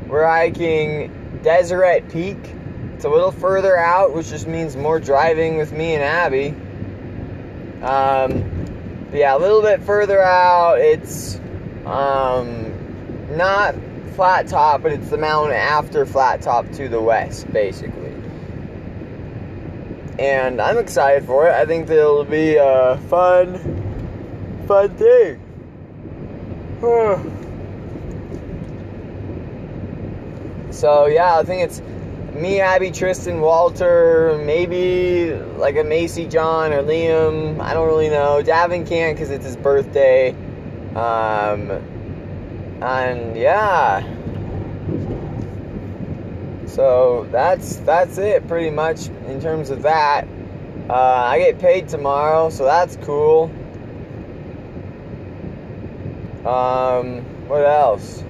[0.09, 2.39] We're hiking Deseret Peak.
[2.95, 6.49] It's a little further out, which just means more driving with me and Abby.
[7.83, 8.60] Um,
[9.13, 10.79] yeah, a little bit further out.
[10.79, 11.37] It's
[11.85, 13.75] um, not
[14.15, 18.15] flat top, but it's the mountain after flat top to the west, basically.
[20.19, 21.55] And I'm excited for it.
[21.55, 23.57] I think it'll be a fun,
[24.69, 25.41] fun thing.
[30.71, 31.81] so yeah, I think it's
[32.41, 37.61] me, Abby, Tristan, Walter, maybe like a Macy, John, or Liam.
[37.61, 38.43] I don't really know.
[38.43, 40.31] Davin can't because it's his birthday.
[40.95, 41.71] Um,
[42.83, 44.01] and yeah.
[46.67, 50.27] So that's that's it pretty much in terms of that.
[50.89, 53.45] Uh, I get paid tomorrow, so that's cool.
[56.45, 58.25] Um, what else?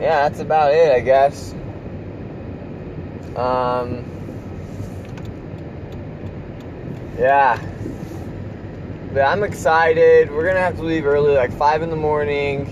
[0.00, 1.52] Yeah, that's about it, I guess.
[3.36, 4.04] Um,
[7.18, 7.58] yeah.
[9.12, 10.30] But I'm excited.
[10.30, 12.66] We're gonna have to leave early, like 5 in the morning.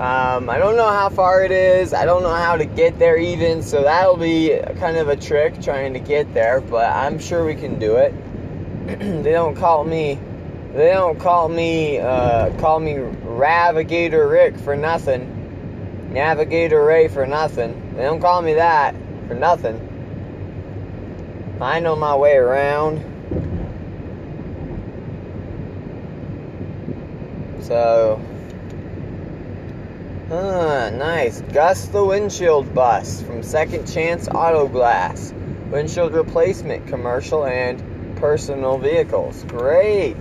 [0.00, 1.92] Um, I don't know how far it is.
[1.92, 5.60] I don't know how to get there even, so that'll be kind of a trick
[5.60, 8.14] trying to get there, but I'm sure we can do it.
[8.86, 10.18] they don't call me
[10.74, 15.37] they don't call me uh, call me Ravigator Rick for nothing.
[16.10, 17.94] Navigator Ray for nothing.
[17.94, 18.94] They don't call me that
[19.26, 19.96] for nothing.
[21.60, 23.04] I know my way around.
[27.60, 28.20] So,
[30.30, 31.42] ah, nice.
[31.52, 35.34] Gus the windshield bus from Second Chance Auto Glass.
[35.70, 39.44] Windshield replacement commercial and personal vehicles.
[39.44, 40.16] Great.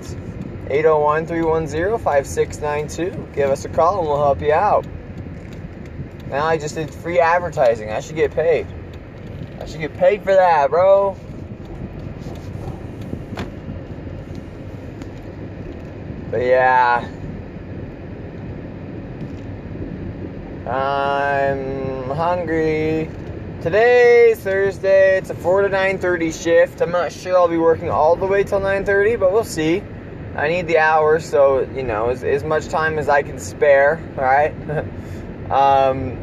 [0.70, 3.28] 801 310 5692.
[3.34, 4.86] Give us a call and we'll help you out.
[6.30, 7.90] Now I just did free advertising.
[7.90, 8.68] I should get paid.
[9.62, 11.16] I should get paid for that, bro.
[16.30, 17.10] But yeah.
[20.68, 23.10] I'm hungry.
[23.62, 25.18] Today's Thursday.
[25.18, 26.82] It's a 4 to 9:30 shift.
[26.82, 29.82] I'm not sure I'll be working all the way till 9:30, but we'll see.
[30.36, 34.00] I need the hours, so you know, as, as much time as I can spare.
[34.18, 34.54] All right.
[35.52, 36.18] um,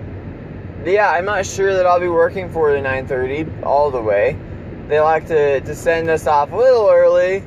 [0.84, 4.36] yeah, I'm not sure that I'll be working for the 9:30 all the way.
[4.88, 7.40] They like to to send us off a little early,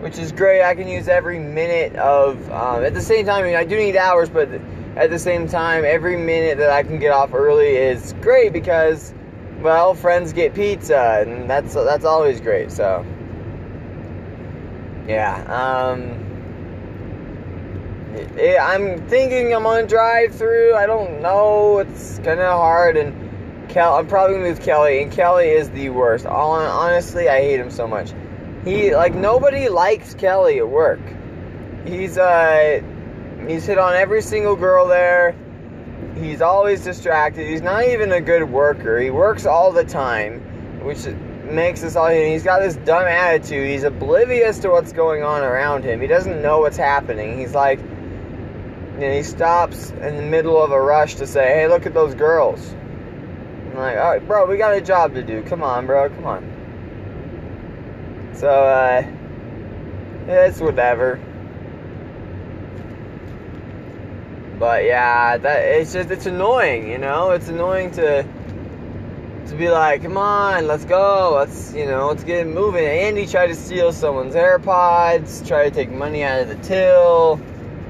[0.00, 0.62] which is great.
[0.62, 2.50] I can use every minute of.
[2.50, 4.48] Um, at the same time, I mean, I do need hours, but
[4.96, 9.14] at the same time, every minute that I can get off early is great because,
[9.60, 12.72] well, friends get pizza, and that's that's always great.
[12.72, 13.06] So,
[15.06, 15.44] yeah.
[15.44, 16.21] Um,
[18.60, 20.74] I'm thinking I'm on drive through.
[20.74, 21.78] I don't know.
[21.78, 25.90] It's kind of hard, and Kel, I'm probably gonna with Kelly, and Kelly is the
[25.90, 26.26] worst.
[26.26, 28.12] All honestly, I hate him so much.
[28.64, 31.00] He like nobody likes Kelly at work.
[31.86, 32.82] He's uh
[33.48, 35.34] He's hit on every single girl there.
[36.14, 37.48] He's always distracted.
[37.48, 39.00] He's not even a good worker.
[39.00, 41.06] He works all the time, which
[41.50, 42.08] makes us all.
[42.08, 43.68] He's got this dumb attitude.
[43.68, 46.00] He's oblivious to what's going on around him.
[46.00, 47.36] He doesn't know what's happening.
[47.38, 47.80] He's like,
[49.02, 52.14] and he stops in the middle of a rush to say, "Hey, look at those
[52.14, 52.74] girls."
[53.70, 55.42] I'm like, "All right, bro, we got a job to do.
[55.42, 59.04] Come on, bro, come on." So, uh,
[60.26, 61.20] it's whatever.
[64.58, 67.32] But yeah, that it's just it's annoying, you know.
[67.32, 68.24] It's annoying to
[69.52, 72.84] to be like, come on, let's go, let's you know, let's get moving.
[72.84, 77.38] Andy tried to steal someone's AirPods, try to take money out of the till,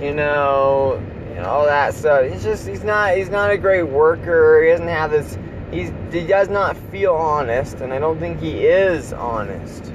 [0.02, 1.00] you know,
[1.34, 2.30] know all that stuff.
[2.30, 4.62] He's just he's not he's not a great worker.
[4.62, 5.38] He doesn't have this.
[5.70, 9.92] He's he does not feel honest, and I don't think he is honest.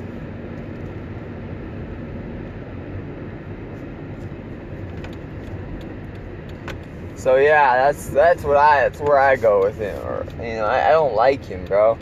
[7.16, 9.98] So yeah, that's that's what I that's where I go with him.
[10.06, 11.98] Or you know, I, I don't like him, bro.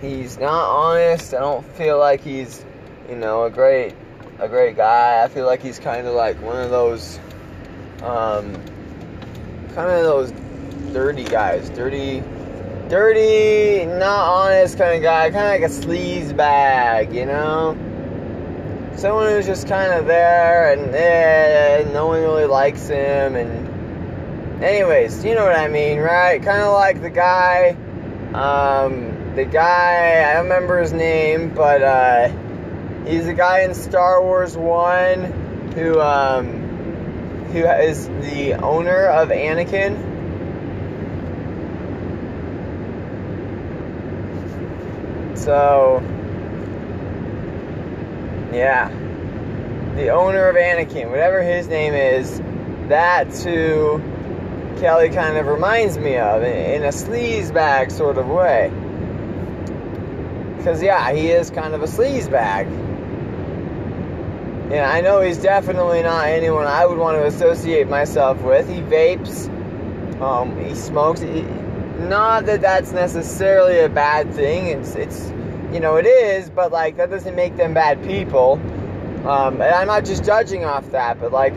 [0.00, 1.34] He's not honest.
[1.34, 2.64] I don't feel like he's,
[3.08, 3.94] you know, a great
[4.38, 5.22] a great guy.
[5.22, 7.20] I feel like he's kind of like one of those,
[8.02, 8.54] um,
[9.74, 10.32] kind of those
[10.92, 12.22] dirty guys, dirty,
[12.88, 17.76] dirty, not honest kind of guy, kind of like a sleaze bag, you know.
[18.96, 25.24] Someone who's just kind of there and eh, no one really likes him and anyways,
[25.24, 26.42] you know what I mean, right?
[26.42, 27.70] Kind of like the guy,
[28.34, 32.28] um, the guy, I don't remember his name, but uh,
[33.06, 36.61] he's a guy in Star Wars 1 who, um,
[37.52, 40.10] who is the owner of Anakin.
[45.36, 46.02] So,
[48.54, 48.88] yeah.
[49.96, 52.40] The owner of Anakin, whatever his name is,
[52.88, 54.00] that's who
[54.80, 58.70] Kelly kind of reminds me of in a sleaze bag sort of way.
[60.56, 62.30] Because, yeah, he is kind of a sleaze
[64.70, 68.68] Yeah, I know he's definitely not anyone I would want to associate myself with.
[68.68, 69.48] He vapes,
[70.20, 71.20] um, he smokes.
[71.20, 71.42] He,
[71.98, 74.66] not that that's necessarily a bad thing.
[74.66, 75.28] It's, it's,
[75.72, 78.54] you know, it is, but like that doesn't make them bad people.
[79.26, 81.54] Um, and I'm not just judging off that, but like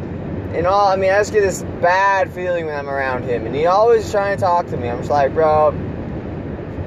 [0.56, 3.54] and all, I mean, I just get this bad feeling when I'm around him, and
[3.54, 4.88] he always trying to talk to me.
[4.88, 5.70] I'm just like, bro,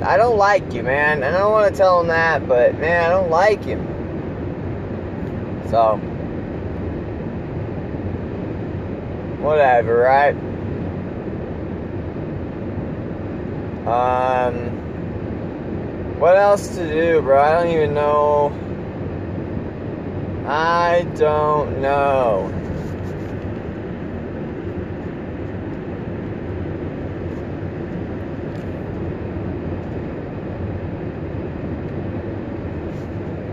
[0.01, 1.23] I don't like you, man.
[1.23, 3.87] And I don't want to tell him that, but man, I don't like him.
[5.71, 5.97] So,
[9.43, 10.35] whatever, right?
[13.87, 14.55] Um,
[16.19, 17.43] what else to do, bro?
[17.43, 18.53] I don't even know.
[20.47, 22.51] I don't know.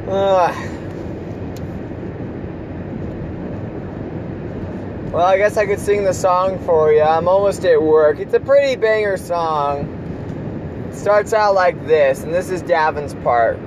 [0.07, 0.84] Ugh.
[5.15, 7.01] Well, I guess I could sing the song for you.
[7.01, 8.19] I'm almost at work.
[8.19, 10.89] It's a pretty banger song.
[10.89, 13.57] It starts out like this, and this is Davin's part.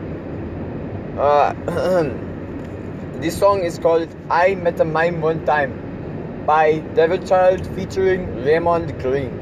[1.16, 1.54] Uh,
[3.22, 9.00] this song is called I Met a Mime One Time by David Child featuring Raymond
[9.00, 9.32] Green.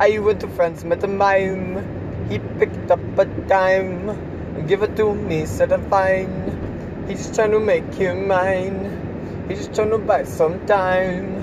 [0.00, 2.30] I went to France, met a mime.
[2.30, 7.04] He picked up a dime give it to me, said I'm fine.
[7.06, 9.05] He's trying to make you mine.
[9.48, 11.40] He's trying to buy some time.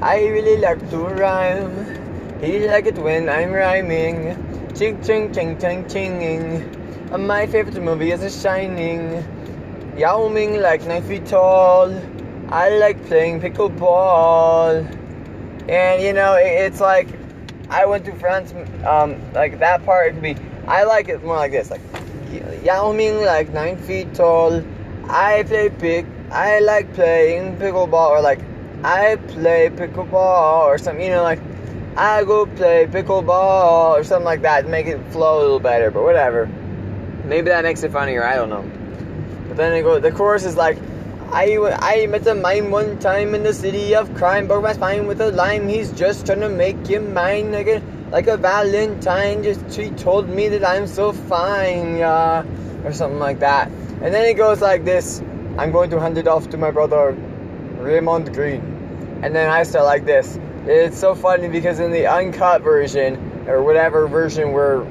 [0.00, 2.40] I really like to rhyme.
[2.40, 4.38] He like it when I'm rhyming.
[4.76, 7.18] Ching ching ching ching chinging.
[7.18, 9.24] My favorite movie is The Shining.
[9.98, 11.92] Yao Ming like nine feet tall.
[12.50, 14.86] I like playing pickleball.
[15.68, 17.08] And you know, it, it's like
[17.68, 18.54] I went to France.
[18.86, 20.36] Um, like that part, could be.
[20.68, 21.82] I like it more like this, like
[22.64, 24.62] Yao Ming like nine feet tall.
[25.08, 26.06] I play pick.
[26.30, 28.40] I like playing pickleball, or like
[28.84, 31.04] I play pickleball, or something.
[31.04, 31.40] You know, like
[31.96, 35.90] I go play pickleball, or something like that to make it flow a little better.
[35.90, 36.46] But whatever.
[37.24, 38.24] Maybe that makes it funnier.
[38.24, 38.64] I don't know.
[39.48, 40.02] But then it goes.
[40.02, 40.78] The chorus is like.
[41.32, 45.06] I, I met a mime one time in the city of crime, broke my spine
[45.06, 45.68] with a lime.
[45.68, 49.44] He's just trying to make you mine again, like a Valentine.
[49.44, 52.42] Just she told me that I'm so fine, yeah,
[52.82, 53.68] or something like that.
[53.68, 55.22] And then it goes like this:
[55.58, 57.12] I'm going to hand it off to my brother
[57.78, 58.60] Raymond Green,
[59.22, 60.38] and then I start like this.
[60.66, 64.82] It's so funny because in the uncut version or whatever version we're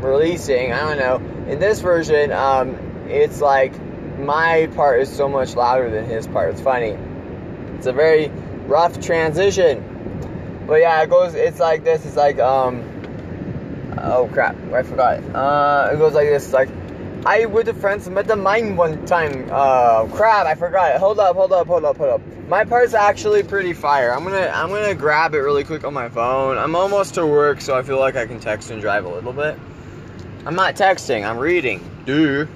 [0.00, 1.50] releasing, I don't know.
[1.50, 2.74] In this version, um,
[3.08, 3.72] it's like
[4.18, 6.50] my part is so much louder than his part.
[6.50, 6.96] It's funny.
[7.76, 8.28] It's a very
[8.66, 10.64] rough transition.
[10.66, 11.34] But yeah, it goes.
[11.34, 12.04] It's like this.
[12.04, 12.84] It's like um.
[13.96, 14.56] Oh crap!
[14.72, 15.18] I forgot.
[15.34, 16.44] Uh, it goes like this.
[16.44, 16.68] It's like
[17.26, 19.48] I with a friends met the mine one time.
[19.50, 20.46] Uh, crap!
[20.46, 20.98] I forgot.
[20.98, 21.34] Hold up!
[21.36, 21.66] Hold up!
[21.66, 21.96] Hold up!
[21.96, 22.20] Hold up!
[22.48, 24.12] My part's actually pretty fire.
[24.12, 26.56] I'm gonna I'm gonna grab it really quick on my phone.
[26.56, 29.32] I'm almost to work, so I feel like I can text and drive a little
[29.32, 29.58] bit.
[30.46, 31.28] I'm not texting.
[31.28, 31.80] I'm reading.
[32.06, 32.48] Dude.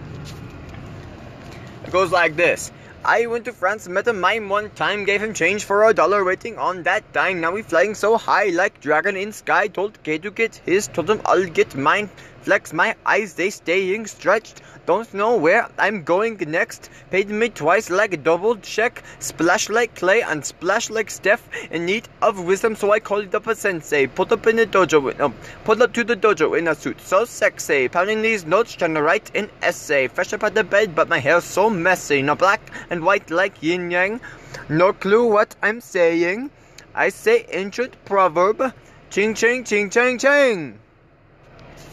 [1.84, 2.70] It goes like this.
[3.04, 6.24] I went to France, met a mime one time, gave him change for a dollar
[6.24, 7.40] waiting on that dime.
[7.40, 9.66] Now we flying so high like dragon in sky.
[9.66, 12.08] Told K to get his, told him I'll get mine.
[12.42, 14.62] Flex my eyes, they staying stretched.
[14.84, 16.90] Don't know where I'm going next.
[17.10, 19.04] Paid me twice like a double check.
[19.20, 21.48] Splash like Klay and splash like Steph.
[21.70, 24.08] In need of wisdom, so I called up a sensei.
[24.08, 25.32] Put up in the dojo, no,
[25.62, 27.86] put up to the dojo in a suit, so sexy.
[27.88, 30.08] Pounding these notes, trying to write an essay.
[30.08, 32.20] Fresh up at the bed, but my hair's so messy.
[32.22, 34.20] No black and white like yin yang.
[34.68, 36.50] No clue what I'm saying.
[36.92, 38.74] I say ancient proverb.
[39.10, 40.81] Ching ching ching ching ching.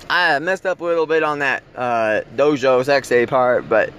[0.09, 3.93] I messed up a little bit on that uh, dojo sexy part, but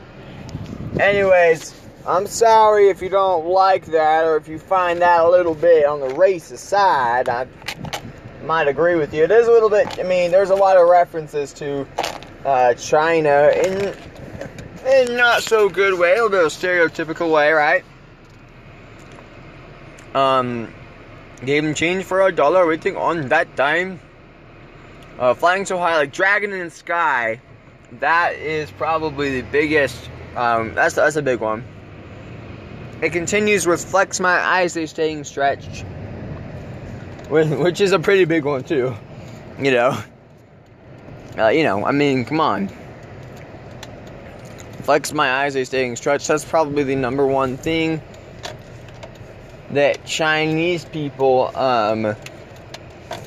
[0.99, 1.73] anyways,
[2.07, 5.87] I'm sorry if you don't like that or if you find that a little bit
[5.87, 7.29] on the racist side.
[7.29, 7.47] I
[8.45, 9.23] might agree with you.
[9.23, 10.01] It is a little bit.
[10.01, 11.87] I mean, there's a lot of references to
[12.45, 13.95] uh, China in
[14.87, 17.85] in not so good way, a little bit of stereotypical way, right?
[20.15, 20.73] Um,
[21.45, 24.01] gave him change for a dollar waiting on that dime.
[25.21, 27.39] Uh, flying so high, like dragon in the sky.
[28.01, 30.09] That is probably the biggest.
[30.35, 31.63] Um, that's that's a big one.
[33.03, 35.85] It continues with flex my eyes, they staying stretched,
[37.29, 38.95] which is a pretty big one too.
[39.59, 40.03] You know.
[41.37, 42.71] Uh, you know, I mean, come on.
[44.85, 46.29] Flex my eyes, they staying stretched.
[46.29, 48.01] That's probably the number one thing
[49.73, 52.17] that Chinese people um,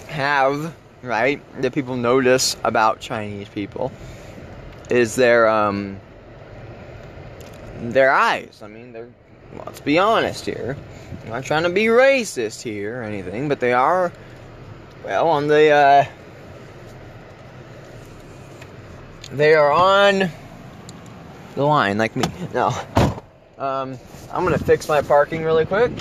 [0.07, 0.73] have
[1.03, 1.41] right?
[1.61, 3.91] That people notice about Chinese people
[4.89, 5.99] is their um
[7.81, 8.61] their eyes.
[8.63, 9.09] I mean, they're
[9.65, 10.75] let's be honest here.
[11.23, 14.11] I'm not trying to be racist here or anything, but they are
[15.03, 16.05] well on the uh
[19.33, 20.29] they are on
[21.55, 22.23] the line like me.
[22.53, 22.69] No.
[23.57, 23.97] Um
[24.31, 25.91] I'm gonna fix my parking really quick.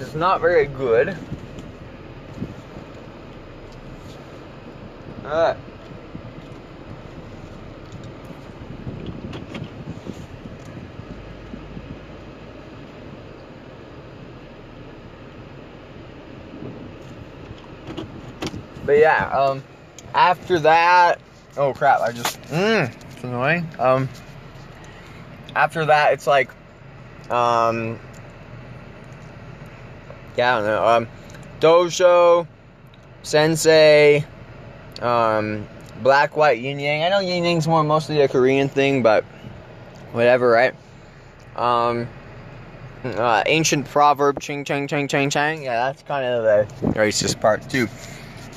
[0.00, 1.16] It's not very good.
[5.24, 5.56] Alright.
[18.84, 19.62] But yeah, um,
[20.12, 21.20] after that,
[21.56, 23.68] oh crap, I just, mmm, it's annoying.
[23.78, 24.08] Um,
[25.54, 26.50] after that, it's like,
[27.30, 28.00] um,
[30.36, 31.08] yeah, I don't know, um,
[31.60, 32.46] dojo,
[33.22, 34.24] sensei,
[35.02, 35.66] um,
[36.02, 37.02] black, white, yin yang.
[37.02, 39.24] I know yin yang's more mostly a Korean thing, but
[40.12, 40.74] whatever, right?
[41.56, 42.08] Um,
[43.04, 45.62] uh, ancient proverb, ching chang chang chang chang.
[45.62, 47.88] Yeah, that's kind of the racist part too.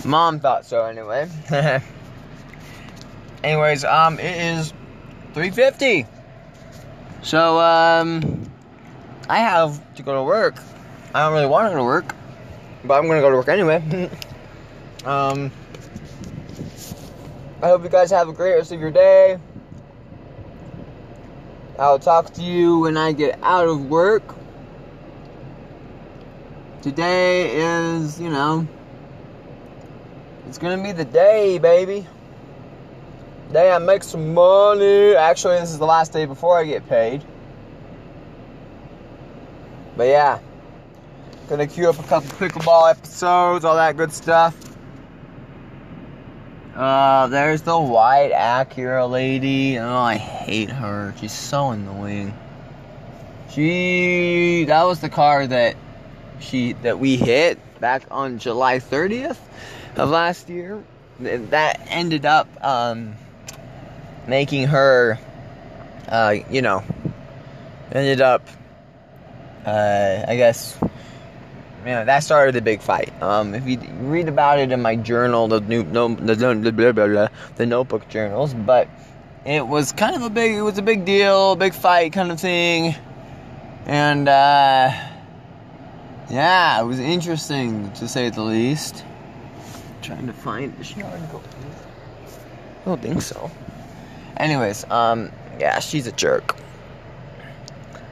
[0.06, 1.28] Mom thought so, anyway.
[3.43, 4.74] Anyways, um, it is
[5.34, 6.08] 3:50.
[7.24, 8.52] So, um,
[9.28, 10.56] I have to go to work.
[11.14, 12.14] I don't really want to go to work,
[12.84, 14.10] but I'm gonna go to work anyway.
[15.06, 15.52] um.
[17.66, 19.39] I hope you guys have a great rest of your day.
[21.80, 24.22] I'll talk to you when I get out of work.
[26.84, 28.68] Today is, you know,
[30.47, 32.05] it's gonna be the day, baby.
[33.51, 35.16] Day I make some money.
[35.16, 37.24] Actually, this is the last day before I get paid.
[39.97, 40.38] But yeah,
[41.49, 44.75] gonna queue up a couple pickleball episodes, all that good stuff.
[46.76, 49.80] Uh, there's the white Acura lady.
[49.80, 51.14] Oh, I hate her.
[51.18, 52.34] She's so annoying.
[53.52, 55.78] She that was the car that
[56.42, 59.38] she that we hit back on July 30th
[59.96, 60.84] of last year.
[61.20, 63.16] That ended up um,
[64.28, 65.18] making her,
[66.10, 66.84] uh, you know,
[67.94, 68.46] ended up,
[69.66, 70.78] uh, I guess,
[71.92, 73.14] know, that started the big fight.
[73.22, 76.92] Um, if you read about it in my journal, the new, no, the, the, blah,
[76.92, 77.28] blah, blah,
[77.58, 78.88] the notebook journals, but
[79.46, 82.40] it was kind of a big, it was a big deal, big fight kind of
[82.40, 82.96] thing,
[83.86, 84.92] and uh,
[86.32, 89.04] yeah, it was interesting to say the least.
[90.02, 91.20] trying to find, is she I
[92.86, 93.50] don't think so.
[94.38, 96.56] Anyways, um, yeah, she's a jerk.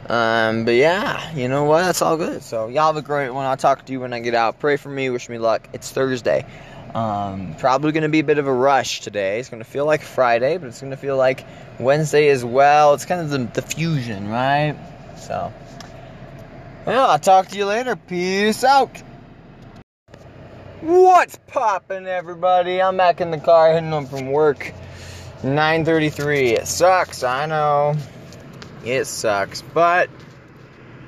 [0.09, 1.83] Um, but yeah, you know what?
[1.83, 2.43] That's all good.
[2.43, 3.45] So y'all have a great one.
[3.45, 4.59] I'll talk to you when I get out.
[4.59, 5.09] Pray for me.
[5.09, 5.67] Wish me luck.
[5.73, 6.45] It's Thursday.
[6.93, 9.39] Um, probably gonna be a bit of a rush today.
[9.39, 11.45] It's gonna feel like Friday, but it's gonna feel like
[11.79, 12.93] Wednesday as well.
[12.93, 14.75] It's kind of the, the fusion, right?
[15.17, 15.51] So,
[16.85, 17.95] well, I'll talk to you later.
[17.95, 19.01] Peace out.
[20.81, 22.81] What's poppin', everybody?
[22.81, 24.73] I'm back in the car heading home from work.
[25.41, 26.51] 9:33.
[26.51, 27.23] It sucks.
[27.23, 27.95] I know.
[28.83, 30.09] It sucks, but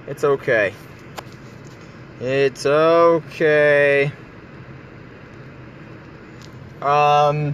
[0.07, 0.73] it's okay.
[2.21, 4.11] It's okay.
[6.82, 7.53] Um,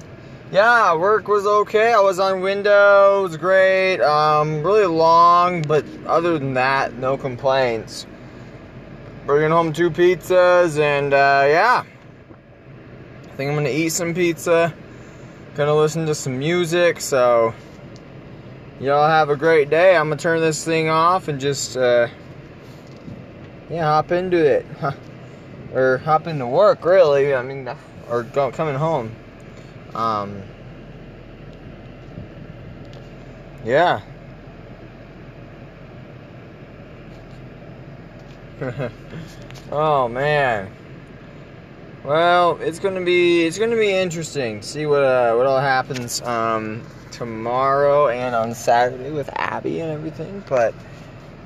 [0.51, 1.93] yeah, work was okay.
[1.93, 3.99] I was on Windows, great.
[4.01, 8.05] Um, really long, but other than that, no complaints.
[9.25, 11.83] Bringing home two pizzas, and uh, yeah,
[13.23, 14.73] I think I'm gonna eat some pizza.
[15.55, 17.55] Gonna listen to some music, so.
[18.81, 19.95] Y'all have a great day.
[19.95, 22.07] I'm gonna turn this thing off and just, uh,
[23.69, 24.65] yeah, hop into it.
[25.75, 27.35] or hop into work, really.
[27.35, 27.69] I mean,
[28.09, 29.15] or go, coming home.
[29.93, 30.41] Um,
[33.63, 34.01] yeah.
[39.71, 40.73] oh man.
[42.03, 44.63] Well, it's gonna be it's gonna be interesting.
[44.63, 46.19] See what uh, what all happens.
[46.23, 50.73] Um, tomorrow and on Saturday with Abby and everything, but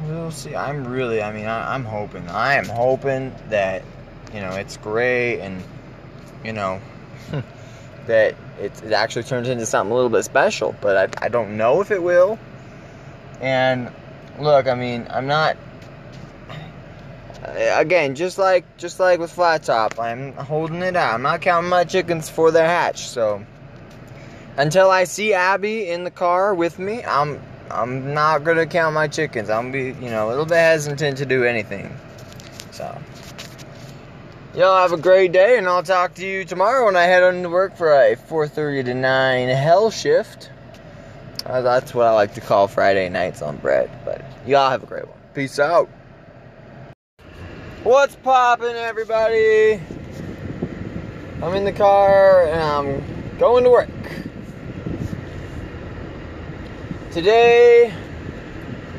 [0.03, 0.55] we'll see.
[0.55, 3.83] I'm really, I mean, I, am hoping, I am hoping that,
[4.33, 5.61] you know, it's great and,
[6.43, 6.79] you know,
[8.07, 11.57] that it, it actually turns into something a little bit special, but I, I don't
[11.57, 12.39] know if it will.
[13.41, 13.91] And
[14.39, 15.57] look, I mean, I'm not,
[17.57, 21.13] again, just like just like with flat top, I'm holding it out.
[21.13, 23.09] I'm not counting my chickens before they're hatched.
[23.09, 23.45] So
[24.57, 29.07] until I see Abby in the car with me, I'm I'm not gonna count my
[29.07, 29.49] chickens.
[29.49, 31.95] I'm be you know a little bit hesitant to do anything.
[32.71, 32.97] So
[34.55, 37.43] y'all have a great day, and I'll talk to you tomorrow when I head on
[37.43, 40.51] to work for a 4:30 to 9 hell shift.
[41.45, 43.89] Uh, that's what I like to call Friday nights on bread.
[44.03, 45.17] But y'all have a great one.
[45.33, 45.89] Peace out.
[47.83, 49.79] What's poppin', everybody?
[51.43, 53.89] I'm in the car and I'm going to work.
[57.15, 57.93] Today,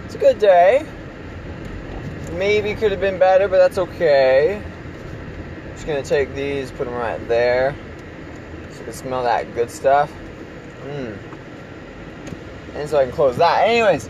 [0.06, 0.86] it's a good day.
[2.32, 4.62] Maybe could have been better, but that's okay.
[5.74, 7.76] Just gonna take these, put them right there,
[8.70, 10.10] so you can smell that good stuff.
[10.84, 11.18] Mmm.
[12.76, 13.68] And so I can close that.
[13.68, 14.08] Anyways,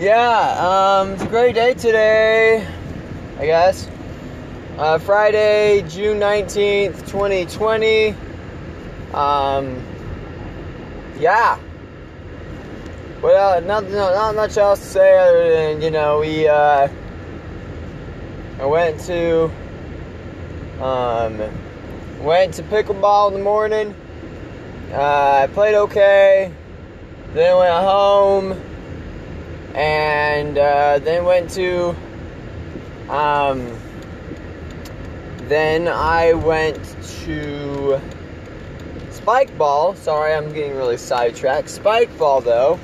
[0.00, 2.66] yeah, um, it's a great day today.
[3.38, 3.86] I guess.
[4.78, 8.14] Uh, Friday, June 19th, 2020.
[9.12, 9.84] Um,
[11.18, 11.58] yeah
[13.22, 16.48] well, nothing, not much else to say other than you know we.
[16.48, 16.88] Uh,
[18.58, 19.50] I went to
[20.82, 21.38] um,
[22.22, 23.94] went to pickleball in the morning.
[24.92, 26.50] Uh, I played okay.
[27.34, 28.52] Then went home,
[29.74, 31.94] and uh, then went to.
[33.10, 33.76] Um,
[35.48, 36.82] then I went
[37.24, 38.00] to
[39.10, 39.94] spike ball.
[39.94, 41.68] Sorry, I'm getting really sidetracked.
[41.68, 42.80] Spike ball though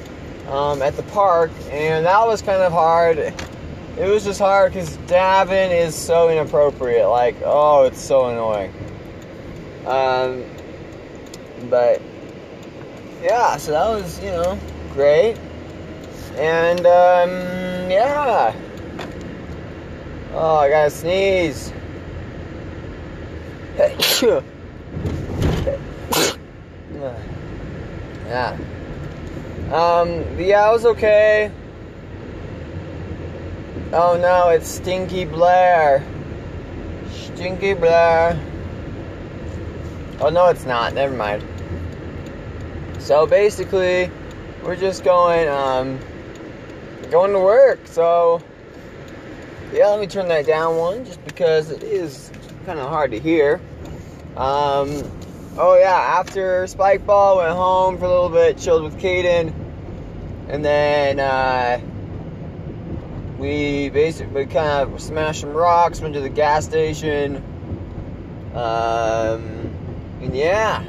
[0.48, 3.18] um, at the park, and that was kind of hard.
[3.18, 7.08] It was just hard because Davin is so inappropriate.
[7.08, 8.72] Like, oh, it's so annoying.
[9.86, 10.44] Um,
[11.70, 12.02] but
[13.22, 14.58] yeah, so that was you know
[14.92, 15.38] great.
[16.36, 17.30] And um,
[17.90, 18.54] yeah.
[20.32, 21.72] Oh, I gotta sneeze.
[28.26, 28.56] yeah.
[29.72, 31.50] Um, yeah, I was okay.
[33.92, 36.04] Oh no, it's Stinky Blair.
[37.10, 38.40] Stinky Blair.
[40.20, 40.94] Oh no, it's not.
[40.94, 41.44] Never mind.
[43.00, 44.10] So basically,
[44.62, 45.98] we're just going, um,
[47.10, 47.80] going to work.
[47.86, 48.40] So
[49.72, 52.30] yeah, let me turn that down one, just because it is
[52.66, 53.60] kind of hard to hear.
[54.36, 55.02] Um,
[55.58, 59.52] oh yeah, after Spike Ball, went home for a little bit, chilled with Caden,
[60.48, 61.80] and then uh,
[63.38, 67.36] we basically kind of smashed some rocks, went to the gas station,
[68.54, 69.72] um,
[70.20, 70.82] and yeah,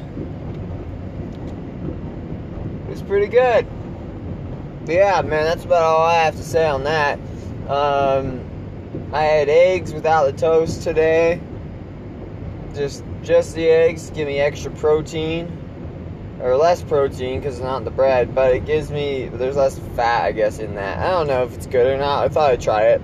[2.84, 3.68] it was pretty good.
[4.86, 7.20] But yeah, man, that's about all I have to say on that.
[7.68, 8.42] Um,
[9.12, 11.42] I had eggs without the toast today.
[12.74, 15.52] Just just the eggs give me extra protein
[16.42, 19.80] or less protein because it's not in the bread, but it gives me there's less
[19.96, 21.00] fat I guess in that.
[21.00, 22.24] I don't know if it's good or not.
[22.24, 23.02] I thought I'd try it.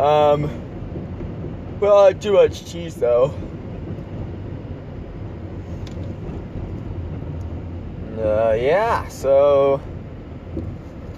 [0.00, 0.50] Um,
[1.80, 3.34] well, too much cheese though.
[8.18, 9.80] Uh, yeah, so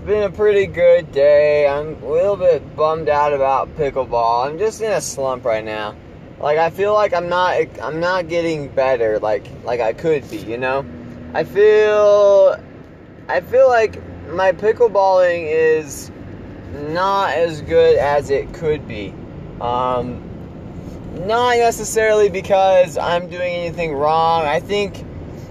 [0.06, 1.66] been a pretty good day.
[1.66, 4.46] I'm a little bit bummed out about pickleball.
[4.46, 5.96] I'm just in a slump right now.
[6.38, 10.38] Like I feel like I'm not I'm not getting better like like I could be,
[10.38, 10.84] you know?
[11.34, 12.56] I feel
[13.28, 16.10] I feel like my pickleballing is
[16.88, 19.14] not as good as it could be.
[19.60, 20.22] Um,
[21.26, 24.44] not necessarily because I'm doing anything wrong.
[24.44, 25.04] I think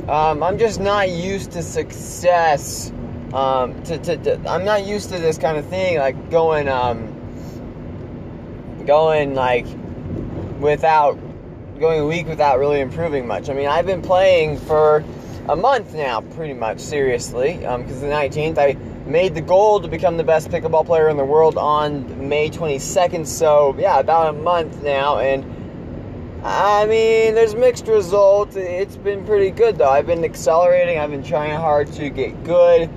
[0.07, 2.91] um, I'm just not used to success
[3.33, 7.11] um, to, to, to, I'm not used to this kind of thing, like going, um,
[8.85, 9.65] going like
[10.59, 11.19] without
[11.79, 13.49] going a week without really improving much.
[13.49, 15.03] I mean, I've been playing for
[15.47, 18.73] a month now, pretty much seriously, because um, the 19th I
[19.07, 23.27] made the goal to become the best pickleball player in the world on May 22nd.
[23.27, 25.43] So yeah, about a month now, and
[26.43, 28.55] I mean, there's mixed results.
[28.55, 29.89] It's been pretty good though.
[29.89, 30.97] I've been accelerating.
[30.97, 32.89] I've been trying hard to get good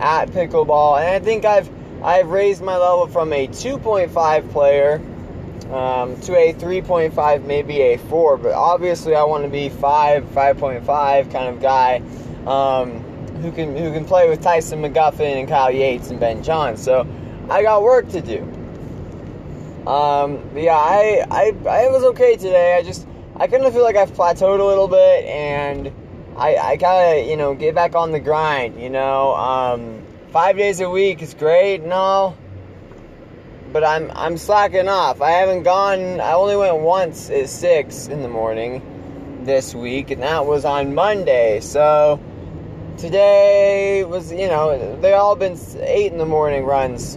[0.00, 1.70] at pickleball, and I think I've
[2.02, 5.00] I've raised my level from a 2.5 player
[5.72, 8.36] um, to a 3.5, maybe a 4.
[8.36, 12.02] But obviously, I want to be 5, 5.5 kind of guy
[12.46, 13.00] um,
[13.40, 16.82] who can who can play with Tyson McGuffin and Kyle Yates and Ben Johns.
[16.82, 17.06] So
[17.50, 18.42] I got work to do.
[19.88, 22.76] Um, yeah, I, I I was okay today.
[22.76, 23.06] I just
[23.36, 25.92] I kind of feel like I've plateaued a little bit and
[26.36, 29.34] I, I gotta, you know, get back on the grind, you know.
[29.34, 32.36] Um, five days a week is great, no.
[33.74, 35.20] But I'm I'm slacking off.
[35.20, 40.22] I haven't gone I only went once at six in the morning this week, and
[40.22, 41.58] that was on Monday.
[41.58, 42.20] So
[42.98, 47.16] today was, you know, they all been eight in the morning runs.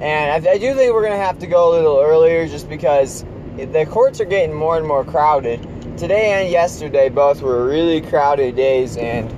[0.00, 3.24] And I, I do think we're gonna have to go a little earlier just because
[3.56, 5.60] the courts are getting more and more crowded
[5.98, 9.34] today and yesterday both were really crowded days, and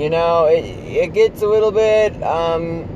[0.00, 2.88] you know it it gets a little bit um,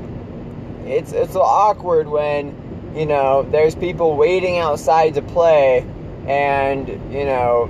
[0.87, 2.62] it's it's awkward when
[2.95, 5.85] you know there's people waiting outside to play,
[6.27, 7.69] and you know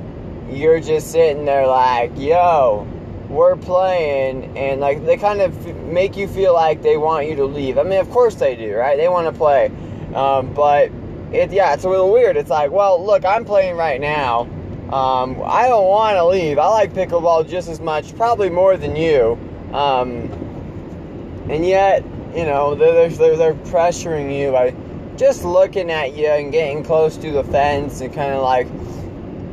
[0.49, 2.87] you're just sitting there like yo
[3.29, 7.45] we're playing and like they kind of make you feel like they want you to
[7.45, 7.77] leave.
[7.77, 8.97] I mean of course they do right?
[8.97, 9.71] They want to play.
[10.13, 10.91] Um, but
[11.31, 12.37] it yeah it's a little weird.
[12.37, 14.41] It's like well look i'm playing right now.
[14.91, 16.59] Um, I don't want to leave.
[16.59, 19.39] I like pickleball just as much, probably more than you.
[19.73, 20.29] Um,
[21.49, 22.03] and yet,
[22.35, 24.69] you know, they're, they're, they're pressuring you by
[25.23, 28.67] just looking at you and getting close to the fence and kind of like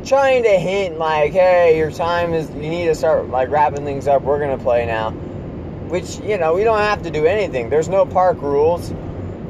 [0.05, 4.05] trying to hint like, hey, your time is, you need to start like wrapping things
[4.05, 4.21] up.
[4.21, 5.11] We're going to play now.
[5.11, 7.69] Which, you know, we don't have to do anything.
[7.69, 8.93] There's no park rules.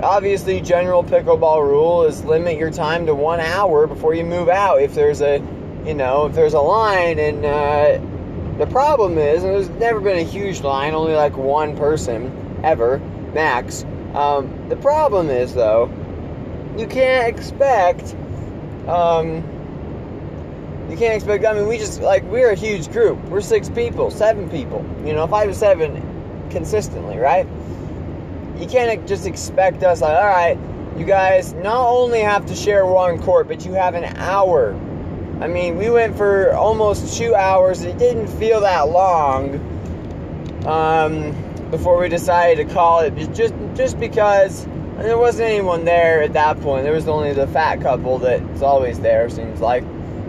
[0.03, 4.79] Obviously, general pickleball rule is limit your time to one hour before you move out
[4.79, 5.39] if there's a
[5.85, 10.23] you know, if there's a line and uh, the problem is, there's never been a
[10.23, 12.99] huge line, only like one person ever,
[13.33, 13.83] max.
[14.13, 15.91] Um, the problem is, though,
[16.77, 18.15] you can't expect,
[18.87, 19.43] um,
[20.89, 23.19] you can't expect, I mean, we just, like, we're a huge group.
[23.25, 27.47] We're six people, seven people, you know, five to seven consistently, right?
[28.59, 30.57] You can't just expect us, like, all right,
[30.97, 34.75] you guys not only have to share one court, but you have an hour
[35.41, 37.81] I mean, we went for almost two hours.
[37.81, 39.55] It didn't feel that long.
[40.67, 41.31] Um,
[41.71, 44.67] before we decided to call it, just just because
[45.01, 46.83] there wasn't anyone there at that point.
[46.83, 49.29] There was only the fat couple that's always there.
[49.29, 49.83] Seems like.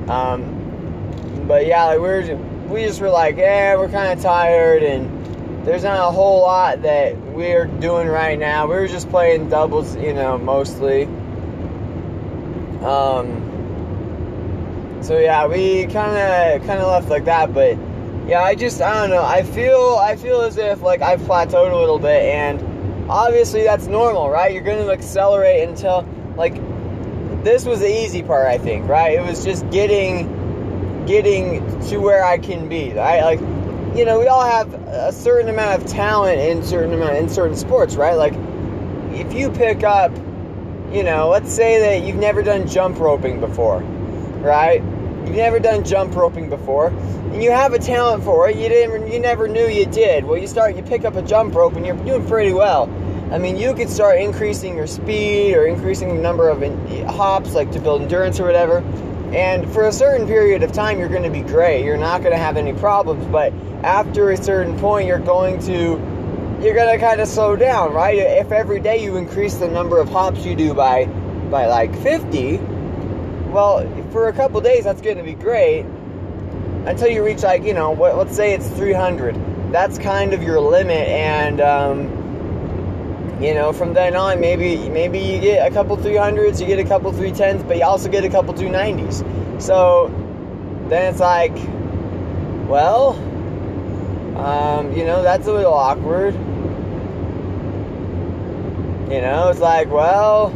[0.08, 2.36] Um, but yeah, like we were,
[2.68, 6.82] we just were like, yeah, we're kind of tired, and there's not a whole lot
[6.82, 8.66] that we're doing right now.
[8.66, 11.04] We were just playing doubles, you know, mostly.
[12.84, 13.40] Um.
[15.02, 17.76] So yeah, we kind of kind of left like that, but
[18.26, 19.24] yeah, I just I don't know.
[19.24, 22.71] I feel I feel as if like I've plateaued a little bit, and
[23.12, 24.52] obviously that's normal, right?
[24.52, 26.54] You're going to accelerate until like
[27.44, 29.18] this was the easy part, I think, right?
[29.18, 32.92] It was just getting getting to where I can be.
[32.92, 33.22] Right?
[33.22, 33.40] Like,
[33.96, 37.56] you know, we all have a certain amount of talent in certain amount in certain
[37.56, 38.14] sports, right?
[38.14, 38.34] Like,
[39.12, 40.10] if you pick up,
[40.90, 43.80] you know, let's say that you've never done jump roping before,
[44.40, 44.80] right?
[45.26, 48.56] You've never done jump roping before, and you have a talent for it.
[48.56, 50.24] You didn't, you never knew you did.
[50.24, 52.88] Well, you start, you pick up a jump rope, and you're doing pretty well.
[53.32, 56.62] I mean, you could start increasing your speed or increasing the number of
[57.08, 58.84] hops, like to build endurance or whatever
[59.32, 61.86] and for a certain period of time, you're going to be great.
[61.86, 63.24] You're not going to have any problems.
[63.26, 66.10] But after a certain point, you're going to
[66.62, 68.18] you're going to kind of slow down, right?
[68.18, 72.58] If every day you increase the number of hops you do by by like 50,
[72.58, 75.86] well, for a couple days that's going to be great
[76.84, 79.72] until you reach like you know what, let's say it's 300.
[79.72, 82.21] That's kind of your limit, and um,
[83.42, 86.84] you know, from then on, maybe maybe you get a couple 300s, you get a
[86.84, 89.60] couple 310s, but you also get a couple 290s.
[89.60, 90.08] So
[90.88, 91.54] then it's like,
[92.68, 93.14] well,
[94.38, 96.34] um, you know, that's a little awkward.
[99.12, 100.50] You know, it's like, well,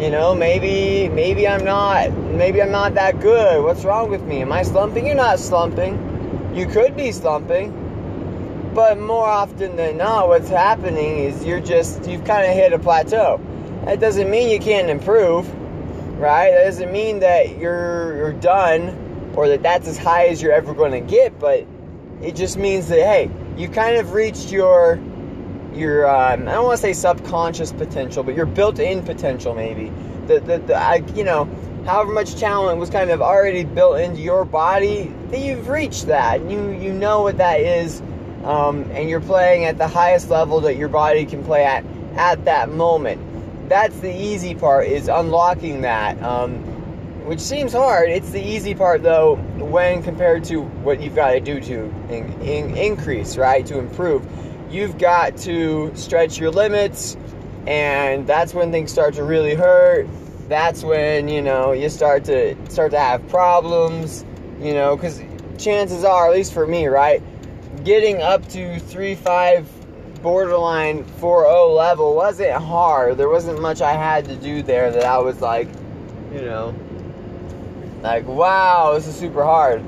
[0.00, 3.62] you know, maybe maybe I'm not maybe I'm not that good.
[3.62, 4.40] What's wrong with me?
[4.40, 5.06] Am I slumping?
[5.06, 6.52] You're not slumping.
[6.54, 7.83] You could be slumping
[8.74, 12.78] but more often than not, what's happening is you're just, you've kind of hit a
[12.78, 13.40] plateau.
[13.84, 15.48] That doesn't mean you can't improve,
[16.18, 16.50] right?
[16.50, 20.74] That doesn't mean that you're, you're done or that that's as high as you're ever
[20.74, 21.66] going to get, but
[22.20, 25.00] it just means that, hey, you kind of reached your,
[25.72, 29.92] your um, I don't want to say subconscious potential, but your built in potential, maybe.
[30.26, 31.44] The, the, the I, you know,
[31.86, 36.40] however much talent was kind of already built into your body, that you've reached that.
[36.50, 38.02] You, you know what that is
[38.44, 41.84] um, and you're playing at the highest level that your body can play at
[42.16, 43.20] at that moment.
[43.68, 46.56] That's the easy part is unlocking that, um,
[47.26, 48.10] which seems hard.
[48.10, 52.32] It's the easy part though when compared to what you've got to do to in,
[52.42, 53.64] in, increase, right?
[53.66, 54.26] To improve,
[54.70, 57.16] you've got to stretch your limits,
[57.66, 60.06] and that's when things start to really hurt.
[60.48, 64.22] That's when you know you start to start to have problems,
[64.60, 65.22] you know, because
[65.56, 67.22] chances are, at least for me, right?
[67.84, 69.66] Getting up to 3.5
[70.22, 73.18] borderline 4.0 level wasn't hard.
[73.18, 75.68] There wasn't much I had to do there that I was like,
[76.32, 76.74] you know,
[78.02, 79.80] like, wow, this is super hard.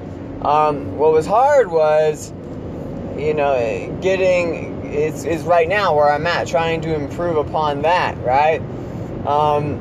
[0.45, 2.33] Um, what was hard was,
[3.17, 8.19] you know, getting, it's, is right now where I'm at, trying to improve upon that,
[8.19, 8.61] right?
[9.27, 9.81] Um,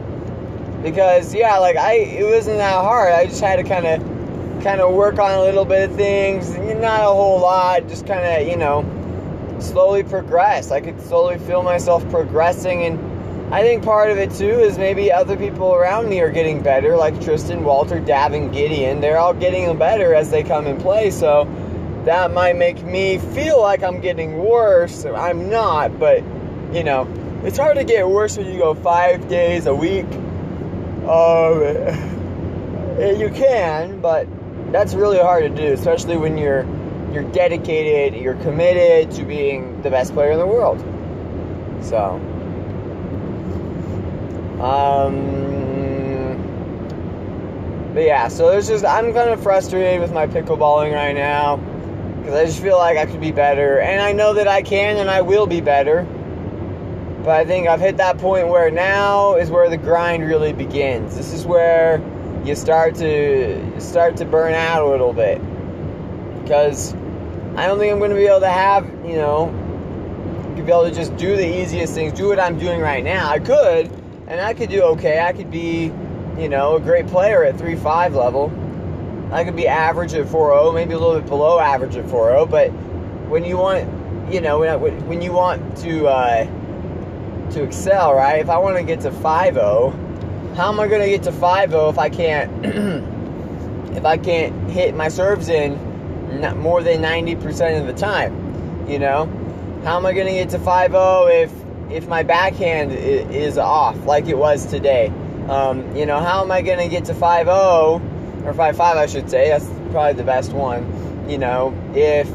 [0.82, 3.12] because, yeah, like, I, it wasn't that hard.
[3.12, 4.15] I just had to kind of
[4.66, 8.26] kind of work on a little bit of things, not a whole lot, just kind
[8.26, 8.84] of, you know,
[9.60, 10.72] slowly progress.
[10.72, 15.12] I could slowly feel myself progressing and I think part of it too is maybe
[15.12, 19.02] other people around me are getting better, like Tristan, Walter, Davin, Gideon.
[19.02, 21.48] They're all getting better as they come and play, so
[22.06, 25.06] that might make me feel like I'm getting worse.
[25.06, 26.24] I'm not, but
[26.74, 27.08] you know,
[27.44, 30.08] it's hard to get worse when you go five days a week.
[31.08, 31.62] Um,
[33.20, 34.28] you can, but
[34.72, 36.66] that's really hard to do, especially when you're
[37.14, 40.80] you're dedicated, you're committed to being the best player in the world.
[41.82, 42.20] So,
[44.62, 45.54] um,
[47.94, 51.58] but yeah, so there's just I'm kind of frustrated with my pickleballing right now
[52.20, 54.98] because I just feel like I could be better, and I know that I can
[54.98, 56.04] and I will be better.
[57.24, 61.16] But I think I've hit that point where now is where the grind really begins.
[61.16, 62.00] This is where
[62.46, 65.42] you start to start to burn out a little bit
[66.44, 66.94] because
[67.56, 69.48] I don't think I'm going to be able to have you know
[70.56, 73.30] be able to just do the easiest things, do what I'm doing right now.
[73.30, 73.92] I could,
[74.28, 75.20] and I could do okay.
[75.20, 75.92] I could be
[76.38, 78.52] you know a great player at three five level.
[79.32, 82.50] I could be average at 4.0, maybe a little bit below average at 4.0.
[82.50, 82.70] But
[83.28, 86.46] when you want, you know, when, when you want to uh,
[87.52, 88.40] to excel, right?
[88.40, 90.05] If I want to get to 5.0
[90.56, 92.66] how am I gonna get to 5-0 if I can't
[93.98, 95.78] if I can't hit my serves in
[96.58, 98.88] more than 90% of the time?
[98.88, 99.26] You know?
[99.84, 101.52] How am I to get to 5-0 if
[101.92, 105.12] if my backhand is off like it was today?
[105.50, 109.50] Um, you know, how am I to get to 5-0 or 5-5 I should say?
[109.50, 111.30] That's probably the best one.
[111.30, 112.28] You know, if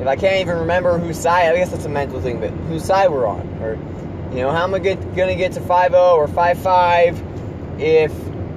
[0.00, 2.84] if I can't even remember whose side, I guess that's a mental thing, but whose
[2.84, 3.76] side we're on, or
[4.34, 8.12] you know, how am I get, gonna get to 5-0 or 5-5 if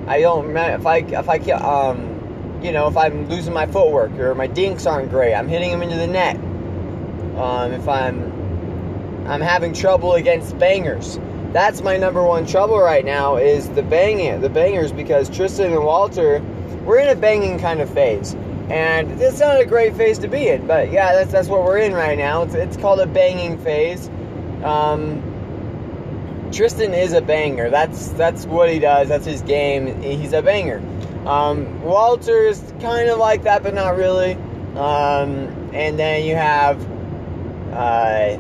[0.08, 4.34] I don't if I if I um you know if I'm losing my footwork or
[4.36, 6.38] my dinks aren't great, I'm hitting them into the net.
[7.38, 11.20] Um, if I'm I'm having trouble against bangers,
[11.52, 15.84] that's my number one trouble right now is the banging the bangers because Tristan and
[15.84, 16.40] Walter
[16.86, 18.34] we're in a banging kind of phase.
[18.70, 21.78] And it's not a great phase to be in, but yeah, that's that's what we're
[21.78, 22.44] in right now.
[22.44, 24.10] It's, it's called a banging phase.
[24.64, 25.37] Um,
[26.52, 27.70] Tristan is a banger.
[27.70, 29.10] That's that's what he does.
[29.10, 30.02] That's his game.
[30.02, 30.82] He's a banger.
[31.28, 31.82] Um,
[32.28, 34.34] is kind of like that, but not really.
[34.76, 36.82] Um, and then you have
[37.74, 38.40] uh,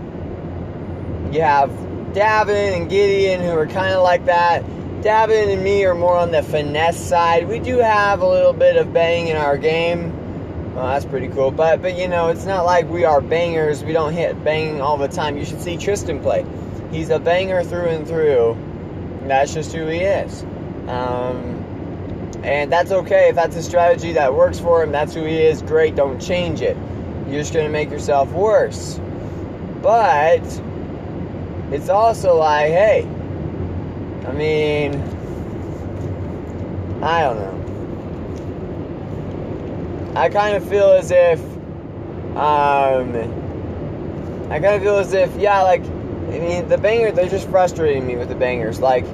[1.32, 1.70] you have
[2.14, 4.64] Davin and Gideon who are kind of like that.
[5.02, 7.48] Davin and me are more on the finesse side.
[7.48, 10.74] We do have a little bit of bang in our game.
[10.74, 11.52] Well, that's pretty cool.
[11.52, 13.84] But but you know, it's not like we are bangers.
[13.84, 15.38] We don't hit bang all the time.
[15.38, 16.46] You should see Tristan play.
[16.92, 18.58] He's a banger through and through.
[19.28, 20.44] That's just who he is.
[20.88, 21.64] Um,
[22.44, 24.92] and that's okay if that's a strategy that works for him.
[24.92, 25.62] That's who he is.
[25.62, 25.96] Great.
[25.96, 26.78] Don't change it.
[27.28, 29.00] You're just gonna make yourself worse.
[29.82, 30.44] But
[31.72, 33.06] it's also like, hey,
[34.26, 34.96] I mean,
[37.04, 37.54] I don't know.
[40.16, 41.40] I kind of feel as if,
[42.36, 43.14] um,
[44.50, 45.84] I kind of feel as if, yeah, like,
[46.28, 48.80] I mean, the banger, they're just frustrating me with the bangers.
[48.80, 49.06] Like,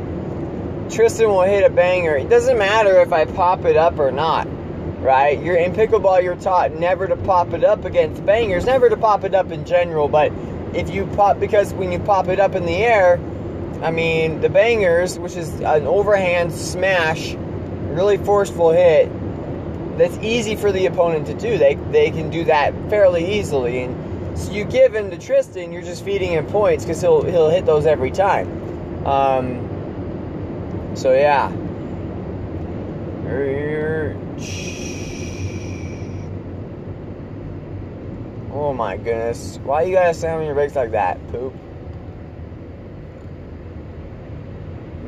[0.89, 2.15] Tristan will hit a banger.
[2.15, 4.47] It doesn't matter if I pop it up or not,
[5.01, 5.41] right?
[5.41, 9.23] You're in pickleball, you're taught never to pop it up against bangers, never to pop
[9.23, 10.31] it up in general, but
[10.73, 13.19] if you pop, because when you pop it up in the air,
[13.81, 19.09] I mean, the bangers, which is an overhand smash, really forceful hit,
[19.97, 21.57] that's easy for the opponent to do.
[21.57, 23.83] They they can do that fairly easily.
[23.83, 27.49] And so you give him to Tristan, you're just feeding him points because he'll he'll
[27.49, 29.05] hit those every time.
[29.05, 31.51] Um, so yeah.
[38.51, 39.59] Oh my goodness.
[39.63, 40.13] Why you gotta
[40.43, 41.53] your brakes like that, poop?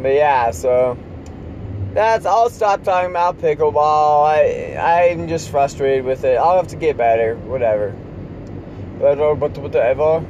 [0.02, 0.98] But yeah, so
[1.94, 4.26] that's I'll stop talking about pickleball.
[4.26, 6.36] I I'm just frustrated with it.
[6.38, 7.96] I'll have to get better, whatever.
[9.00, 9.18] But
[9.58, 10.26] whatever.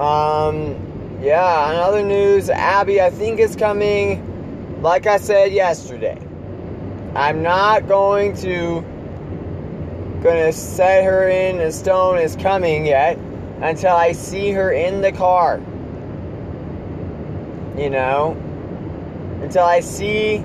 [0.00, 1.68] Um, yeah.
[1.68, 4.80] On other news, Abby I think is coming.
[4.82, 6.18] Like I said yesterday,
[7.14, 8.84] I'm not going to
[10.22, 13.18] gonna set her in a stone is coming yet
[13.60, 15.60] until I see her in the car
[17.76, 18.36] you know,
[19.42, 20.38] until I see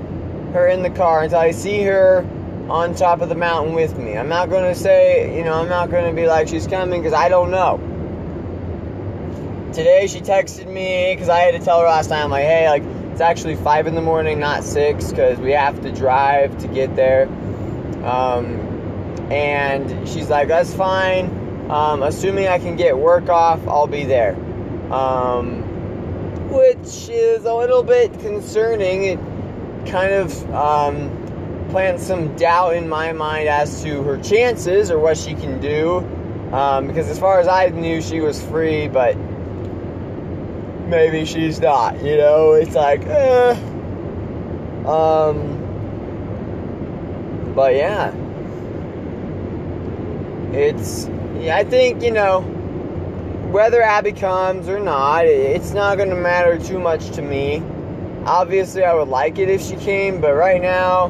[0.53, 2.25] her in the car, until I see her
[2.69, 4.17] on top of the mountain with me.
[4.17, 7.01] I'm not going to say, you know, I'm not going to be like she's coming
[7.01, 7.77] because I don't know.
[9.73, 12.83] Today she texted me because I had to tell her last time, like, hey, like,
[13.11, 16.95] it's actually 5 in the morning, not 6, because we have to drive to get
[16.95, 17.27] there.
[18.03, 18.59] Um,
[19.31, 21.69] and she's like, that's fine.
[21.69, 24.35] Um, assuming I can get work off, I'll be there.
[24.91, 25.63] Um,
[26.49, 29.03] which is a little bit concerning.
[29.03, 29.19] It
[29.87, 30.53] kind of
[31.69, 35.97] plants some doubt in my mind as to her chances or what she can do.
[36.51, 39.17] Um, because as far as I knew, she was free, but
[40.87, 42.01] maybe she's not.
[42.01, 43.51] You know, it's like, eh.
[44.85, 45.63] Um,
[47.53, 48.13] but yeah,
[50.53, 51.09] it's.
[51.39, 52.41] Yeah, I think you know
[53.51, 57.61] whether Abby comes or not, it's not going to matter too much to me.
[58.25, 61.07] Obviously, I would like it if she came, but right now,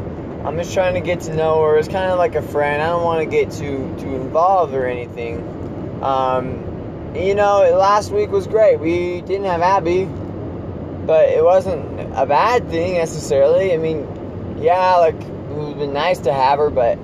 [0.47, 2.81] I'm just trying to get to know her as kind of like a friend.
[2.81, 6.01] I don't want to get too too involved or anything.
[6.01, 8.79] Um, you know, last week was great.
[8.79, 13.73] We didn't have Abby, but it wasn't a bad thing necessarily.
[13.73, 16.97] I mean, yeah, like it would have been nice to have her, but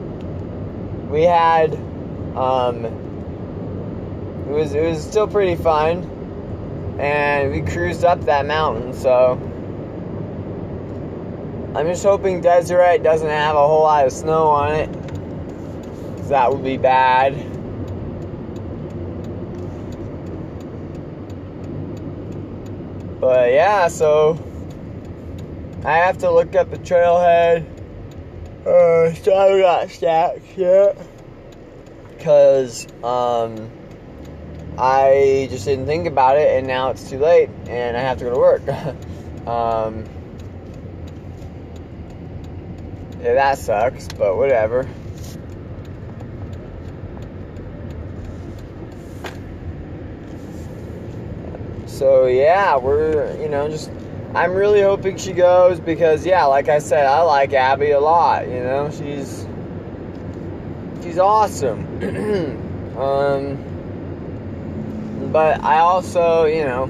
[1.10, 1.74] we had.
[2.38, 2.86] Um,
[4.48, 8.94] it was it was still pretty fun, and we cruised up that mountain.
[8.94, 9.36] So
[11.76, 14.94] I'm just hoping Deseret doesn't have a whole lot of snow on it,
[16.18, 17.34] cause that would be bad.
[23.20, 24.38] But yeah, so
[25.84, 27.66] I have to look up the trailhead.
[28.68, 30.96] Uh, so I got stacks yet.
[32.20, 33.72] Cause um
[34.78, 38.26] I just didn't think about it, and now it's too late, and I have to
[38.26, 38.68] go to work.
[39.48, 40.04] um,
[43.24, 44.86] yeah, that sucks, but whatever.
[51.86, 53.90] So yeah, we're you know just
[54.34, 58.48] I'm really hoping she goes because yeah, like I said, I like Abby a lot.
[58.48, 59.48] You know, she's
[61.02, 61.86] she's awesome.
[62.98, 63.58] um,
[65.32, 66.90] but I also you know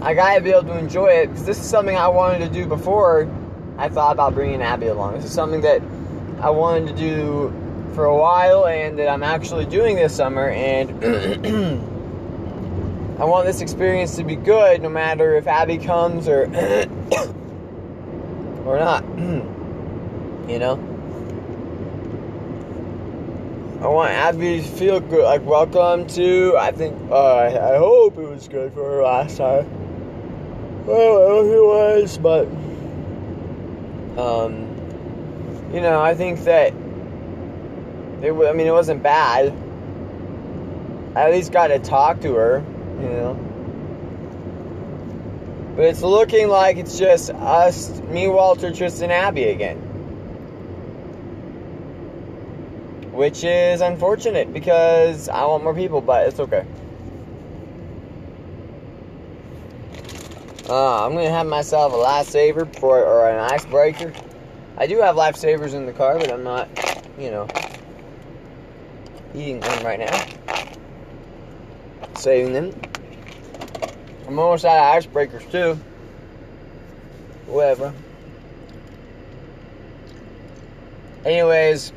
[0.00, 2.66] I gotta be able to enjoy it because this is something I wanted to do
[2.66, 3.28] before.
[3.78, 5.14] I thought about bringing Abby along.
[5.14, 5.82] This is something that
[6.40, 7.52] I wanted to do
[7.94, 11.90] for a while and that I'm actually doing this summer and.
[13.16, 16.46] I want this experience to be good no matter if Abby comes or
[18.66, 19.04] or not.
[20.48, 20.72] you know?
[23.80, 28.28] I want Abby to feel good, like welcome to I think uh, I hope it
[28.28, 29.64] was good for her last time.
[30.84, 31.66] Well, I don't know it
[32.02, 32.48] was, but
[34.18, 34.70] um
[35.72, 36.72] you know, I think that
[38.22, 39.52] it I mean it wasn't bad.
[41.16, 42.64] I at least got to talk to her
[43.00, 43.34] you know.
[45.76, 49.78] But it's looking like it's just us, me, Walter, Tristan, Abby again.
[53.12, 56.64] Which is unfortunate because I want more people, but it's okay.
[60.68, 64.12] Uh, I'm gonna have myself a lifesaver for, or an icebreaker.
[64.76, 66.68] I do have lifesavers in the car, but I'm not,
[67.18, 67.48] you know,
[69.34, 70.34] eating them right now
[72.24, 72.72] saving them.
[74.26, 75.78] I'm almost out of icebreakers too.
[77.46, 77.92] Whatever.
[81.26, 81.92] Anyways,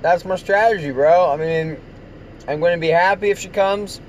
[0.00, 1.30] that's my strategy, bro.
[1.30, 1.76] I mean,
[2.48, 4.00] I'm to be happy if she comes.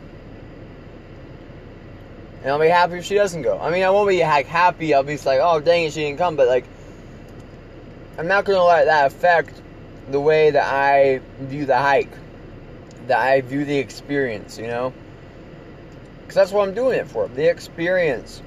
[2.48, 3.60] And I'll be happy if she doesn't go.
[3.60, 4.94] I mean, I won't be like happy.
[4.94, 6.38] I'll be like, oh, dang it, she didn't come.
[6.38, 6.64] But like,
[8.18, 9.62] I'm not to let that affect
[10.12, 12.14] the way that I view the hike
[13.08, 14.94] that I view the experience, you know?
[16.22, 18.42] Because that's what I'm doing it for the experience.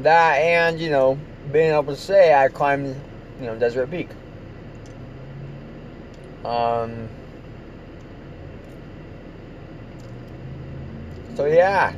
[0.00, 1.16] That and, you know,
[1.52, 2.96] being able to say I climbed,
[3.38, 4.08] you know, Deseret Peak.
[6.44, 7.08] Um,
[11.36, 11.94] so, yeah.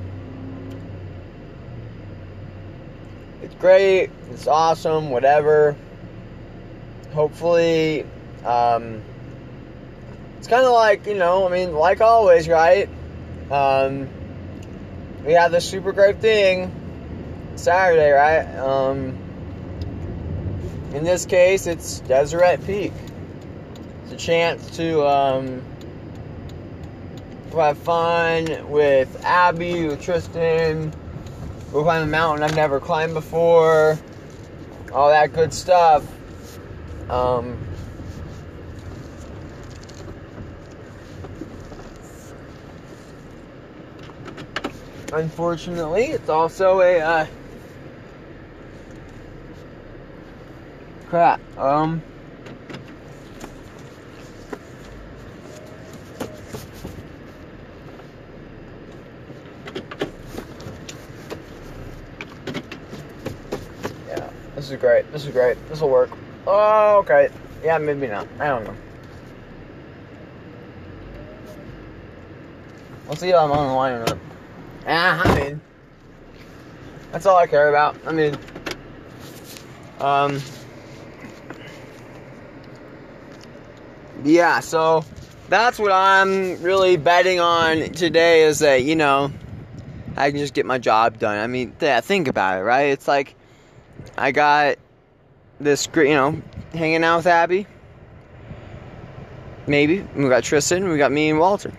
[3.42, 4.10] It's great.
[4.30, 5.10] It's awesome.
[5.10, 5.76] Whatever.
[7.12, 8.04] Hopefully,
[8.44, 9.02] um,
[10.38, 12.88] it's kind of like, you know, I mean, like always, right?
[13.50, 14.08] Um,
[15.24, 16.72] we have this super great thing
[17.56, 18.46] Saturday, right?
[18.56, 19.18] Um,
[20.94, 22.92] in this case, it's Deseret Peak.
[24.04, 25.62] It's a chance to um,
[27.52, 30.92] have fun with Abby, with Tristan.
[31.72, 33.98] We'll climb a mountain I've never climbed before.
[34.92, 36.04] All that good stuff.
[37.08, 37.58] Um,
[45.12, 47.26] Unfortunately, it's also a uh,
[51.08, 51.40] crap.
[51.58, 52.02] Um.
[64.70, 65.10] Is great.
[65.12, 65.56] This is great.
[65.68, 66.10] This will work.
[66.46, 67.28] Oh, okay.
[67.62, 68.26] Yeah, maybe not.
[68.38, 68.74] I don't know.
[73.06, 74.18] We'll see if I'm on the line or not.
[74.86, 75.60] Ah, I'm in.
[77.12, 77.96] That's all I care about.
[78.06, 78.38] I mean,
[79.98, 80.40] um,
[84.24, 84.60] yeah.
[84.60, 85.04] So
[85.48, 89.32] that's what I'm really betting on today is that you know
[90.16, 91.36] I can just get my job done.
[91.36, 92.90] I mean, yeah, think about it, right?
[92.90, 93.34] It's like
[94.16, 94.76] I got
[95.58, 97.66] this, great you know, hanging out with Abby.
[99.66, 101.72] Maybe we got Tristan, we got me and Walter.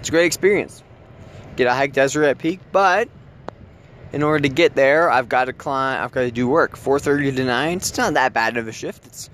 [0.00, 0.82] It's a great experience
[1.58, 3.08] get a hike Deseret Peak, but
[4.12, 6.02] in order to get there, I've got to climb.
[6.02, 6.78] I've got to do work.
[6.78, 7.76] 4:30 to 9.
[7.76, 9.04] It's not that bad of a shift.
[9.06, 9.28] It's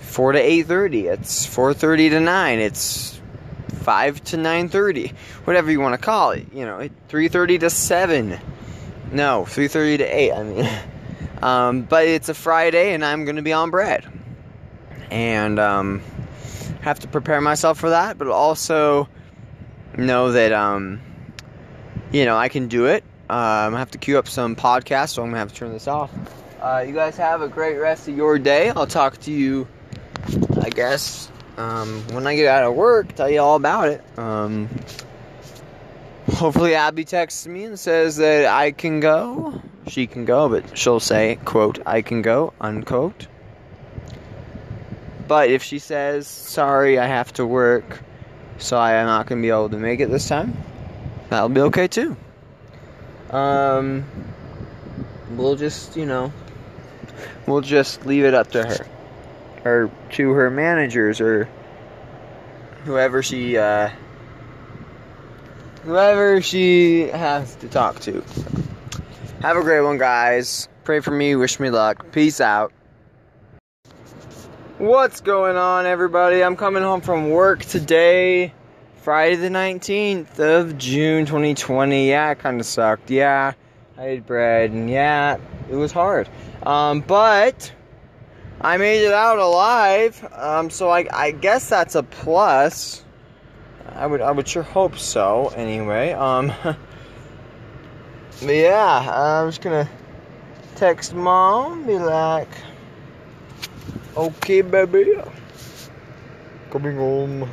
[0.00, 1.04] 4 to 8:30.
[1.04, 2.58] It's 4:30 to 9.
[2.58, 3.20] It's
[3.68, 5.12] 5 to 9:30.
[5.44, 6.52] Whatever you want to call it.
[6.52, 8.38] You know, 3:30 to 7.
[9.12, 10.32] No, 3:30 to 8.
[10.32, 10.68] I mean,
[11.42, 14.06] um, but it's a Friday, and I'm going to be on bread,
[15.10, 16.02] and um,
[16.80, 18.18] have to prepare myself for that.
[18.18, 19.08] But also
[19.96, 21.00] know that um,
[22.12, 23.04] you know, I can do it.
[23.28, 25.86] Um, I have to queue up some podcasts, so I'm gonna have to turn this
[25.86, 26.10] off.
[26.60, 28.70] Uh, you guys have a great rest of your day.
[28.70, 29.68] I'll talk to you,
[30.60, 33.14] I guess, um, when I get out of work.
[33.14, 34.18] Tell you all about it.
[34.18, 34.68] Um,
[36.32, 39.60] hopefully Abby texts me and says that I can go.
[39.88, 43.26] She can go, but she'll say, quote, I can go, unquote.
[45.26, 48.00] But if she says, sorry, I have to work,
[48.58, 50.56] so I am not going to be able to make it this time,
[51.28, 52.16] that'll be okay too.
[53.30, 54.04] Um,
[55.30, 56.32] we'll just, you know,
[57.46, 58.86] we'll just leave it up to her.
[59.64, 61.48] Or to her managers or
[62.84, 63.90] whoever she, uh,
[65.84, 68.22] whoever she has to talk to.
[69.40, 70.68] Have a great one, guys.
[70.82, 72.10] Pray for me, wish me luck.
[72.10, 72.72] Peace out.
[74.78, 76.42] What's going on, everybody?
[76.42, 78.52] I'm coming home from work today,
[79.02, 82.08] Friday the 19th of June 2020.
[82.08, 83.12] Yeah, it kind of sucked.
[83.12, 83.52] Yeah,
[83.96, 85.36] I ate bread, and yeah,
[85.70, 86.28] it was hard.
[86.64, 87.72] Um, but
[88.60, 93.04] I made it out alive, um, so I, I guess that's a plus.
[93.92, 95.52] I would I would sure hope so.
[95.54, 96.52] Anyway, um,
[98.40, 99.88] but yeah, I'm just gonna
[100.76, 102.48] text mom, be like,
[104.16, 105.14] "Okay, baby,
[106.70, 107.50] coming home.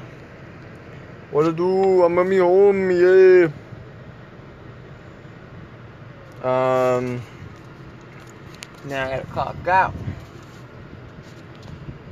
[1.32, 2.04] What to do?
[2.04, 3.48] I'm coming home, yeah."
[6.44, 7.22] Um,
[8.86, 9.94] now I gotta clock out.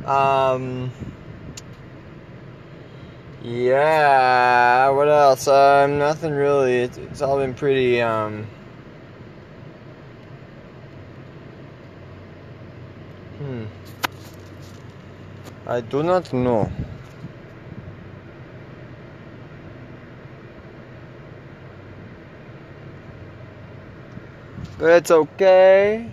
[0.05, 0.91] Um.
[3.43, 5.49] Yeah, what else?
[5.49, 6.77] Um, nothing really.
[6.77, 8.47] It's, it's all been pretty, um.
[13.43, 13.65] Hmm.
[15.67, 16.71] I do not know.
[24.79, 26.09] But it's okay.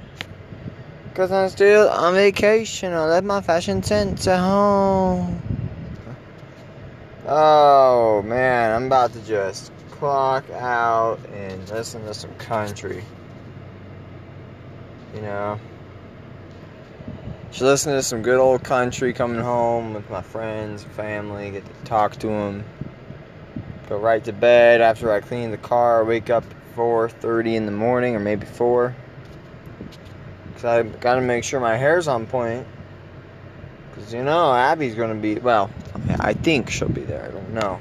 [1.05, 2.93] Because I'm still on vacation.
[2.93, 5.41] I left my fashion sense at home.
[7.29, 13.05] Oh man, I'm about to just clock out and listen to some country.
[15.15, 15.61] You know,
[17.51, 21.85] just listen to some good old country coming home with my friends, family, get to
[21.85, 22.65] talk to them.
[23.89, 26.05] Go right to bed after I clean the car.
[26.05, 28.95] Wake up at 4:30 in the morning, or maybe 4.
[30.55, 32.67] Cause I gotta make sure my hair's on point.
[33.95, 35.71] Cause you know Abby's gonna be well.
[36.21, 37.25] I think she'll be there.
[37.25, 37.81] I don't know.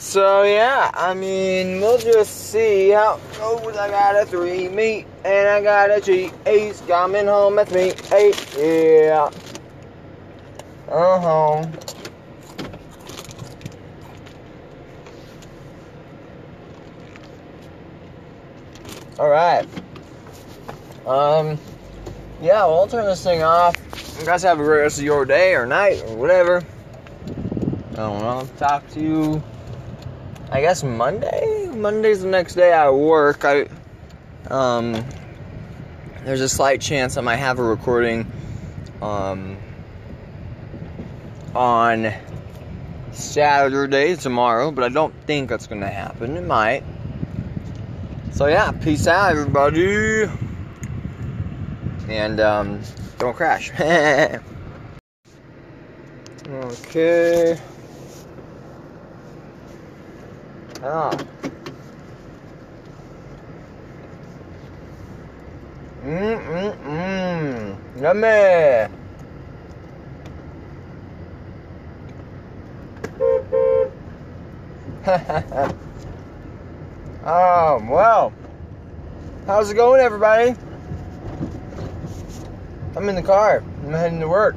[0.00, 3.76] So yeah, I mean we'll just see how goes.
[3.76, 7.92] I got a three meat and I got a cheese coming home with me.
[8.16, 9.30] Eight, yeah.
[10.88, 11.68] Uh huh.
[19.18, 19.68] All right.
[21.06, 21.58] Um.
[22.40, 23.76] Yeah, well, I'll turn this thing off.
[24.18, 26.64] You guys have a great rest of your day or night or whatever.
[27.92, 28.48] I don't know.
[28.56, 29.42] Talk to you.
[30.50, 31.68] I guess Monday.
[31.72, 33.44] Monday's the next day I work.
[33.44, 33.68] I
[34.48, 35.04] um.
[36.24, 38.30] There's a slight chance I might have a recording.
[39.00, 39.56] Um.
[41.54, 42.12] On
[43.12, 46.36] Saturday tomorrow, but I don't think that's gonna happen.
[46.36, 46.84] It might.
[48.32, 50.28] So yeah, peace out, everybody
[52.10, 52.80] and um,
[53.18, 53.70] don't crash.
[56.48, 57.58] okay.
[60.82, 61.10] Ah.
[66.02, 68.00] Mmm, mmm, mmm.
[68.00, 68.88] Yummy.
[77.26, 78.32] oh, well.
[79.46, 80.54] How's it going, everybody?
[82.96, 83.62] I'm in the car.
[83.84, 84.56] I'm heading to work.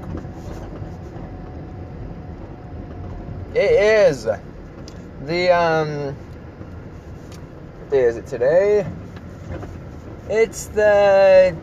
[3.53, 4.25] It is
[5.25, 6.15] the um
[7.79, 8.85] what day is it today?
[10.29, 11.55] It's the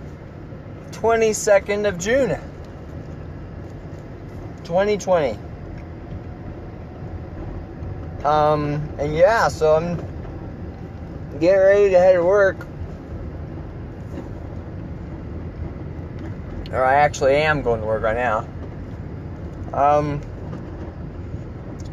[0.92, 2.36] 22nd of June.
[4.64, 5.38] 2020.
[8.24, 9.96] Um and yeah, so I'm
[11.38, 12.66] getting ready to head to work.
[16.72, 18.46] or I actually am going to work right now.
[19.72, 20.20] Um,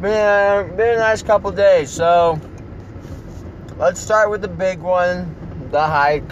[0.02, 2.40] been a, been a nice couple days, so
[3.78, 5.36] let's start with the big one,
[5.72, 6.30] the hike.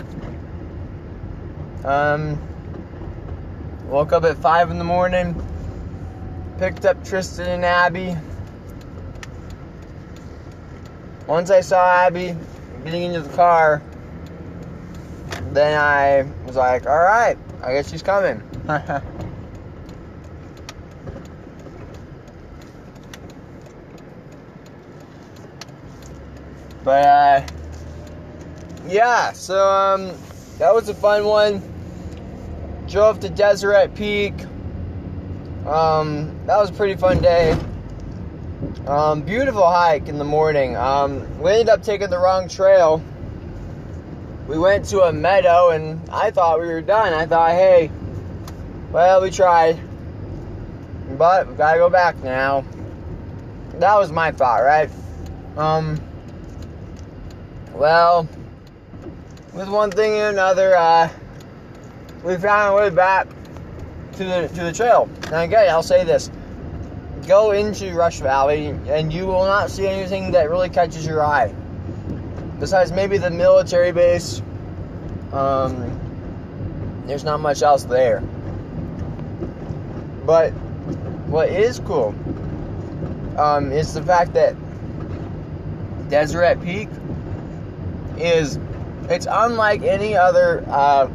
[1.83, 2.39] Um,
[3.87, 5.35] woke up at five in the morning,
[6.57, 8.15] picked up Tristan and Abby.
[11.27, 12.35] Once I saw Abby
[12.83, 13.81] getting into the car,
[15.53, 18.41] then I was like, all right, I guess she's coming.
[26.85, 27.47] But uh,
[28.87, 30.13] yeah, so um,
[30.59, 31.63] that was a fun one.
[32.87, 34.35] Drove to Deseret Peak.
[35.65, 37.57] Um, that was a pretty fun day.
[38.85, 40.77] Um, beautiful hike in the morning.
[40.77, 43.03] Um, we ended up taking the wrong trail.
[44.47, 47.13] We went to a meadow, and I thought we were done.
[47.13, 47.89] I thought, hey,
[48.91, 49.79] well, we tried,
[51.17, 52.63] but we gotta go back now.
[53.79, 54.91] That was my thought, right?
[55.57, 55.99] Um,
[57.75, 58.27] well,
[59.53, 61.09] with one thing and another, uh,
[62.23, 63.27] we found our way back
[64.13, 65.09] to the to the trail.
[65.25, 66.31] And again, I'll say this:
[67.27, 71.53] go into Rush Valley, and you will not see anything that really catches your eye.
[72.59, 74.41] Besides maybe the military base,
[75.33, 78.21] um, there's not much else there.
[80.25, 80.51] But
[81.27, 82.15] what is cool
[83.37, 84.55] um, is the fact that
[86.09, 86.87] Deseret Peak
[88.17, 88.59] is
[89.09, 91.09] it's unlike any other uh,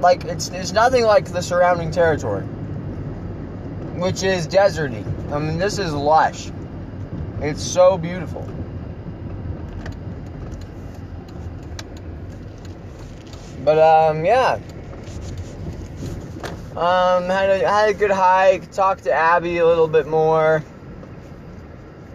[0.00, 2.44] like it's it's nothing like the surrounding territory
[3.96, 5.04] which is deserty.
[5.32, 6.50] I mean this is lush.
[7.40, 8.42] It's so beautiful.
[13.64, 14.58] But um yeah.
[16.76, 20.62] Um had a had a good hike talked to abby a little bit more.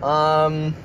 [0.04, 0.76] Um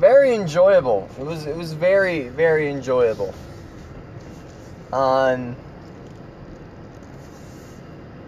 [0.00, 1.06] very enjoyable.
[1.18, 3.34] It was it was very very enjoyable.
[4.94, 5.54] Um,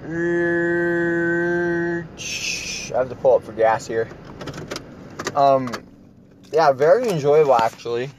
[0.05, 2.05] I
[2.95, 4.07] have to pull up for gas here.
[5.35, 5.71] Um,
[6.53, 8.11] yeah, very enjoyable actually.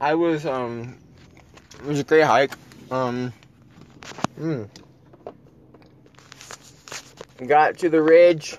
[0.00, 0.98] I was um,
[1.78, 2.54] it was a great hike.
[2.90, 3.32] Um,
[4.36, 4.64] hmm.
[7.46, 8.56] Got to the ridge,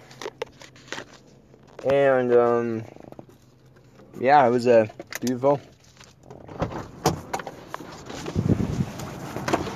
[1.84, 2.84] and um
[4.20, 4.88] yeah, it was uh,
[5.22, 5.62] beautiful.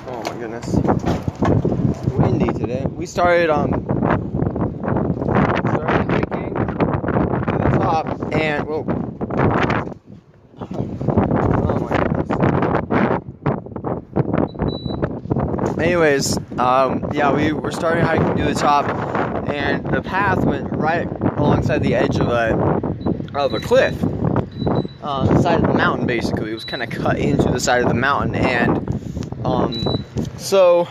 [0.06, 0.74] Oh my goodness,
[2.12, 2.84] windy today.
[2.86, 3.84] We started um
[5.74, 6.64] started hiking to
[7.58, 8.84] the top, and whoa.
[11.64, 11.96] Oh my
[15.66, 15.78] goodness.
[15.78, 18.88] Anyways, um, yeah, we were starting hiking to the top,
[19.48, 22.82] and the path went right alongside the edge of a
[23.34, 24.02] of a cliff
[25.02, 26.50] uh, the side of the mountain basically.
[26.50, 30.04] It was kind of cut into the side of the mountain, and um,
[30.36, 30.88] so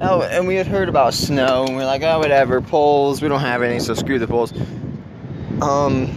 [0.00, 3.22] oh, and we had heard about snow, and we are like, oh, whatever, poles.
[3.22, 4.52] We don't have any, so screw the poles.
[5.62, 6.16] Um,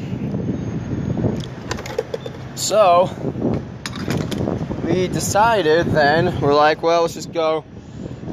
[2.55, 3.09] so
[4.85, 7.65] we decided then we're like, well, let's just go.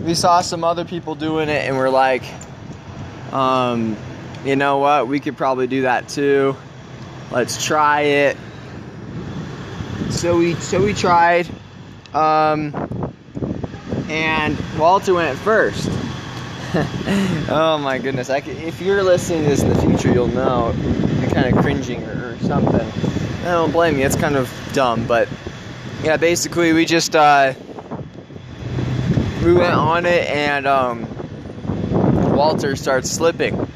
[0.03, 2.23] We saw some other people doing it, and we're like,
[3.33, 3.97] um,
[4.45, 5.09] you know what?
[5.09, 6.57] We could probably do that too.
[7.31, 8.37] Let's try it
[10.11, 11.49] so we so we tried,
[12.13, 13.15] um,
[14.09, 15.89] and Walter went first.
[17.49, 18.29] oh my goodness!
[18.29, 20.73] Can, if you're listening to this in the future, you'll know
[21.21, 22.87] you're kind of cringing or, or, something.
[23.43, 24.05] I don't blame you.
[24.05, 25.29] It's kind of dumb, but
[26.03, 27.55] yeah, basically we just uh,
[29.45, 33.71] we went on it, and um, Walter starts slipping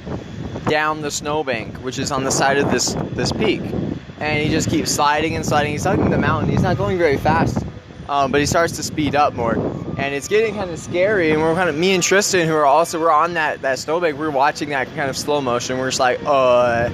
[0.66, 3.62] down the snowbank, which is on the side of this this peak
[4.25, 5.73] and he just keeps sliding and sliding.
[5.73, 6.51] He's hugging the mountain.
[6.51, 7.59] He's not going very fast,
[8.09, 11.31] um, but he starts to speed up more, and it's getting kind of scary.
[11.33, 14.17] And we're kind of me and Tristan, who are also we're on that that snowbank.
[14.19, 15.77] We're watching that kind of slow motion.
[15.77, 16.89] We're just like, uh,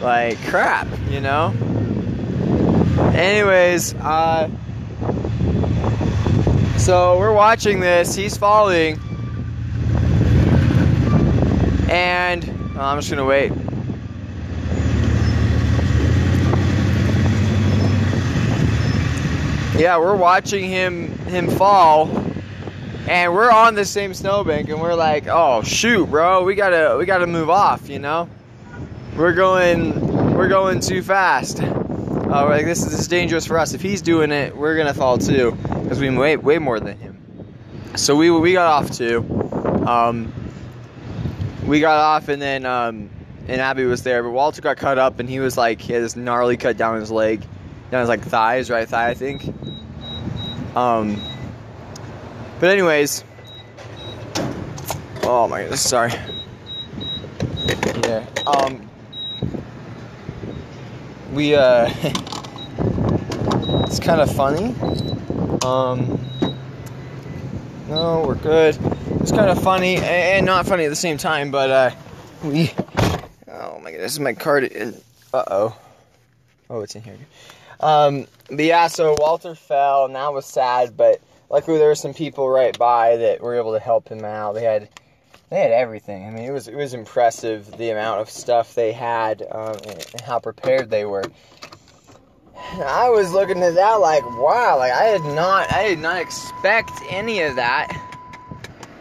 [0.00, 1.52] like crap, you know.
[3.14, 4.48] Anyways, uh,
[6.78, 8.14] so we're watching this.
[8.14, 8.98] He's falling,
[11.90, 13.52] and oh, I'm just gonna wait.
[19.76, 22.10] Yeah, we're watching him him fall,
[23.08, 27.06] and we're on the same snowbank, and we're like, oh shoot, bro, we gotta we
[27.06, 28.28] gotta move off, you know.
[29.16, 31.62] We're going we're going too fast.
[31.62, 33.74] Uh, like this is, this is dangerous for us.
[33.74, 37.18] If he's doing it, we're gonna fall too, because we weigh way more than him.
[37.96, 39.24] So we we got off too.
[39.86, 40.32] Um,
[41.66, 43.10] we got off, and then um,
[43.48, 46.02] and Abby was there, but Walter got cut up, and he was like he had
[46.02, 47.42] this gnarly cut down his leg,
[47.92, 49.44] down his like thighs, right thigh, I think.
[50.74, 51.20] Um,
[52.58, 53.22] but anyways,
[55.24, 56.12] oh my goodness, sorry.
[58.04, 58.26] Yeah.
[58.46, 58.88] Um,
[61.34, 61.92] we uh,
[63.84, 64.74] it's kind of funny.
[65.62, 66.18] Um,
[67.88, 68.78] no, we're good.
[69.20, 71.90] It's kind of funny and not funny at the same time, but uh,
[72.42, 72.72] we.
[73.48, 74.72] Oh my goodness, my card.
[75.34, 75.76] Uh oh.
[76.70, 77.18] Oh, it's in here.
[77.82, 80.96] Um, but yeah, so Walter fell, and that was sad.
[80.96, 84.52] But luckily, there were some people right by that were able to help him out.
[84.54, 84.88] They had,
[85.50, 86.26] they had everything.
[86.26, 90.06] I mean, it was it was impressive the amount of stuff they had um, and,
[90.12, 91.24] and how prepared they were.
[92.56, 96.92] I was looking at that like, wow, like I did not, I did not expect
[97.10, 97.92] any of that.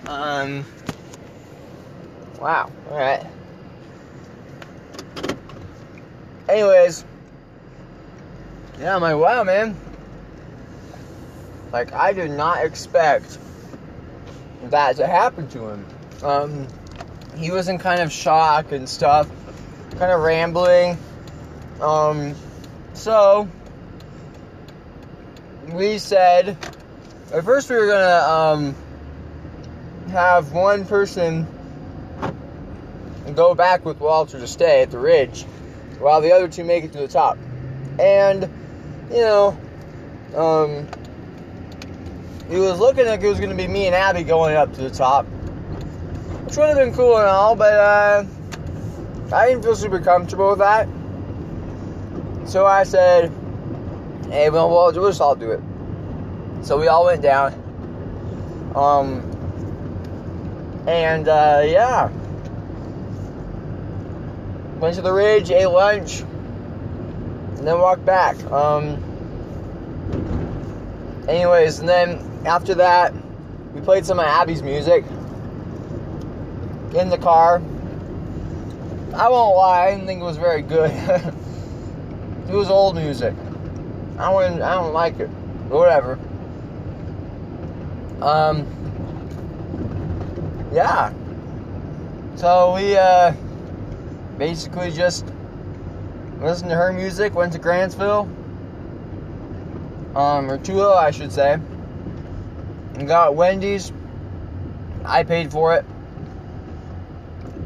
[0.07, 0.65] Um,
[2.39, 2.69] wow.
[2.89, 3.25] All right.
[6.49, 7.05] Anyways,
[8.81, 9.77] yeah, I'm like, wow, man.
[11.71, 13.37] Like, I did not expect
[14.63, 15.85] that to happen to him.
[16.23, 16.67] Um,
[17.37, 19.29] he was in kind of shock and stuff,
[19.91, 20.97] kind of rambling.
[21.79, 22.35] Um,
[22.93, 23.47] so,
[25.71, 26.57] we said,
[27.31, 28.75] at first we were gonna, um,
[30.09, 31.47] have one person
[33.35, 35.43] go back with Walter to stay at the ridge
[35.99, 37.37] while the other two make it to the top.
[37.99, 38.49] And,
[39.11, 39.57] you know,
[40.35, 40.87] um,
[42.49, 44.81] it was looking like it was going to be me and Abby going up to
[44.81, 48.25] the top, which would have been cool and all, but uh,
[49.33, 50.87] I didn't feel super comfortable with that.
[52.49, 53.31] So I said,
[54.29, 55.61] hey, well, we'll just all do it.
[56.63, 57.53] So we all went down.
[58.75, 59.27] Um,
[60.87, 62.09] and uh, yeah,
[64.79, 66.23] went to the ridge, ate lunch,
[67.61, 68.43] and then walked back.
[68.45, 68.97] Um,
[71.29, 73.13] anyways, and then after that,
[73.75, 75.05] we played some of Abby's music
[76.95, 77.61] in the car.
[79.13, 80.89] I won't lie, I didn't think it was very good.
[82.49, 83.35] it was old music.
[84.17, 85.27] I don't, I don't like it.
[85.69, 86.17] Whatever.
[88.23, 88.65] Um,
[90.73, 91.13] yeah.
[92.37, 93.33] So we uh,
[94.39, 95.27] basically just
[96.41, 98.27] listened to her music, went to Grantsville,
[100.15, 101.53] um, or Tooele, I should say,
[102.95, 103.91] and got Wendy's.
[105.05, 105.85] I paid for it.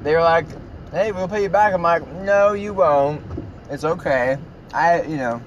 [0.03, 0.45] They were like,
[0.91, 3.22] "Hey, we'll pay you back." I'm like, "No, you won't.
[3.69, 4.38] It's okay.
[4.73, 5.41] I, you know,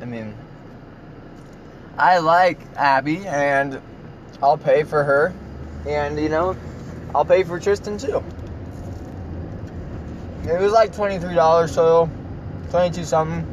[0.00, 0.34] I mean,
[1.98, 3.80] I like Abby, and
[4.42, 5.32] I'll pay for her,
[5.86, 6.56] and you know,
[7.14, 8.22] I'll pay for Tristan too."
[10.48, 12.08] It was like twenty-three dollars total,
[12.70, 13.44] twenty-two something.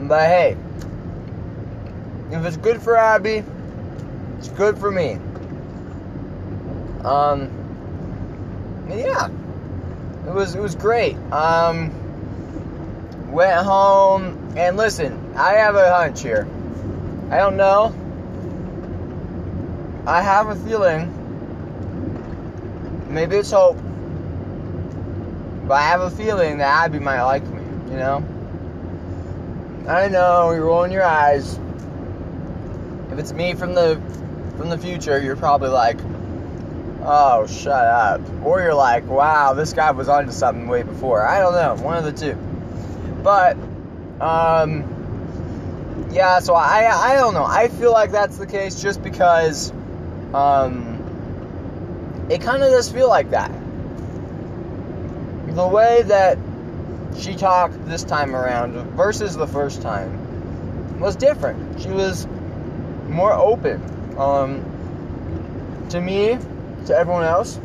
[0.00, 0.56] But hey,
[2.30, 3.42] if it's good for Abby,
[4.38, 5.18] it's good for me.
[7.04, 7.50] Um,
[8.88, 9.28] yeah,
[10.26, 11.16] it was it was great.
[11.32, 11.92] Um,
[13.32, 15.34] went home and listen.
[15.36, 16.46] I have a hunch here.
[17.30, 17.94] I don't know.
[20.06, 21.12] I have a feeling.
[23.08, 23.78] Maybe it's hope.
[25.66, 28.24] But I have a feeling that Abby might like me, you know?
[29.88, 31.58] I know, you're rolling your eyes.
[33.10, 34.00] If it's me from the
[34.56, 35.98] from the future, you're probably like,
[37.02, 38.20] oh, shut up.
[38.44, 41.26] Or you're like, wow, this guy was onto something way before.
[41.26, 42.34] I don't know, one of the two.
[43.22, 43.56] But,
[44.20, 47.44] um, yeah, so I, I don't know.
[47.44, 49.72] I feel like that's the case just because,
[50.32, 50.94] um,
[52.30, 53.50] it kind of does feel like that
[55.56, 56.36] the way that
[57.18, 61.80] she talked this time around versus the first time was different.
[61.80, 62.26] She was
[63.08, 63.80] more open
[64.18, 66.38] um, to me,
[66.86, 67.58] to everyone else.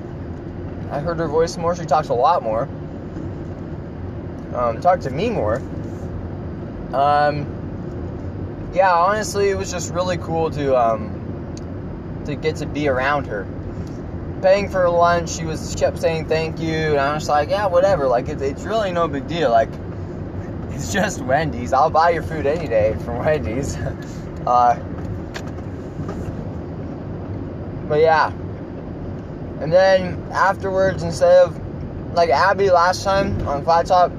[0.89, 1.75] I heard her voice more.
[1.75, 2.63] She talks a lot more.
[4.55, 5.57] Um, talked to me more.
[6.93, 13.27] Um, yeah, honestly, it was just really cool to um, to get to be around
[13.27, 13.45] her
[14.41, 15.29] paying for lunch.
[15.29, 18.07] She was she kept saying thank you, and I was like, yeah, whatever.
[18.07, 19.51] Like it's, it's really no big deal.
[19.51, 19.69] Like
[20.71, 21.73] it's just Wendy's.
[21.73, 23.75] I'll buy your food any day from Wendy's.
[24.47, 24.75] uh,
[27.87, 28.31] but yeah,
[29.61, 34.11] and then afterwards, instead of like Abby last time on Flat Top,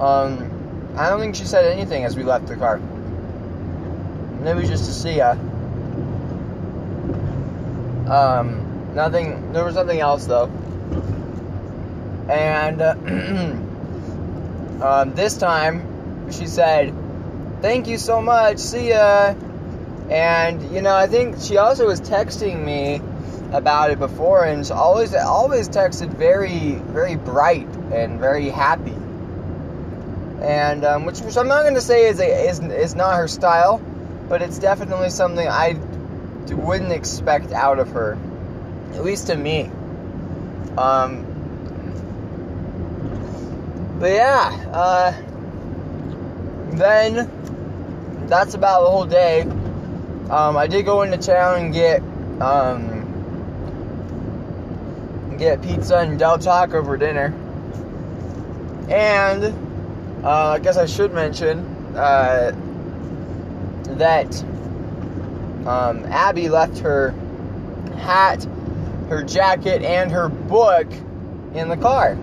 [0.00, 0.50] um,
[0.96, 2.78] I don't think she said anything as we left the car.
[4.40, 5.32] Maybe just to see ya.
[8.10, 9.52] Um, Nothing.
[9.52, 10.50] There was nothing else though.
[12.28, 12.94] And uh,
[14.84, 16.92] um, this time, she said,
[17.60, 18.58] "Thank you so much.
[18.58, 19.34] See ya."
[20.10, 23.00] And you know, I think she also was texting me
[23.52, 28.96] about it before, and she always always texted very very bright and very happy.
[30.42, 33.28] And um, which, which I'm not going to say is a, is is not her
[33.28, 33.80] style,
[34.28, 35.78] but it's definitely something I
[36.48, 38.18] wouldn't expect out of her
[38.94, 39.70] at least to me.
[40.76, 41.26] Um,
[43.98, 45.12] but yeah, uh,
[46.76, 47.30] then
[48.28, 49.42] that's about the whole day.
[50.30, 52.02] Um, I did go into town and get
[52.40, 53.00] um,
[55.38, 57.34] get pizza and Del Taco for dinner.
[58.88, 59.44] And
[60.24, 61.60] uh, I guess I should mention
[61.96, 62.52] uh,
[63.96, 64.42] that
[65.66, 67.10] um, Abby left her
[67.98, 68.46] hat,
[69.10, 70.86] her jacket, and her book
[71.54, 72.16] in the car.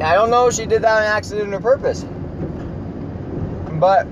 [0.00, 2.04] I don't know if she did that on accident or purpose.
[3.78, 4.08] But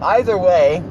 [0.00, 0.82] either way,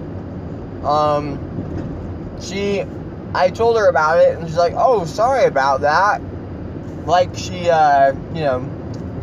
[0.83, 2.85] um, she,
[3.33, 6.21] I told her about it, and she's like, "Oh, sorry about that."
[7.07, 8.59] Like she, uh, you know,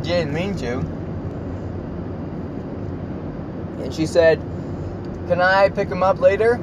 [0.02, 0.78] didn't mean to.
[3.82, 4.40] And she said,
[5.28, 6.60] "Can I pick him up later?"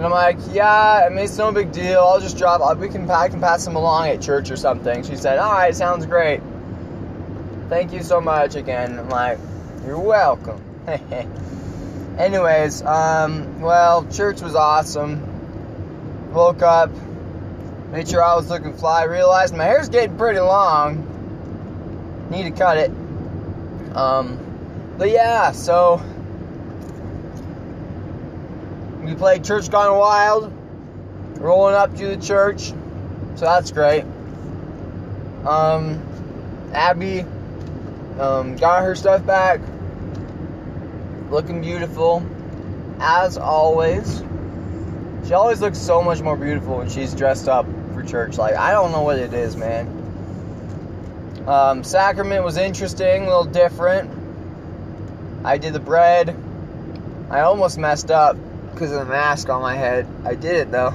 [0.00, 2.00] And I'm like, "Yeah, I mean, it's no big deal.
[2.00, 2.78] I'll just drop.
[2.78, 5.76] We can, I can pass them along at church or something." She said, "All right,
[5.76, 6.40] sounds great.
[7.68, 9.38] Thank you so much again." I'm like,
[9.84, 10.58] "You're welcome."
[12.18, 16.32] Anyways, um, well, church was awesome.
[16.32, 16.90] Woke up,
[17.92, 22.28] made sure I was looking fly, realized my hair's getting pretty long.
[22.30, 22.90] Need to cut it.
[23.94, 26.00] Um, but yeah, so
[29.10, 30.52] we played Church Gone Wild,
[31.38, 32.68] rolling up to the church,
[33.34, 34.04] so that's great.
[35.44, 36.00] Um,
[36.72, 37.24] Abby
[38.20, 39.60] um, got her stuff back,
[41.28, 42.24] looking beautiful
[43.00, 44.22] as always.
[45.26, 48.38] She always looks so much more beautiful when she's dressed up for church.
[48.38, 49.88] Like, I don't know what it is, man.
[51.48, 54.08] Um, sacrament was interesting, a little different.
[55.44, 56.36] I did the bread.
[57.28, 58.36] I almost messed up
[58.72, 60.06] because of the mask on my head.
[60.24, 60.94] I did it though.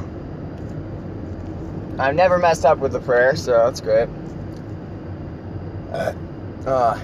[1.98, 4.10] I've never messed up with the prayer, so that's great.
[6.66, 7.00] Uh,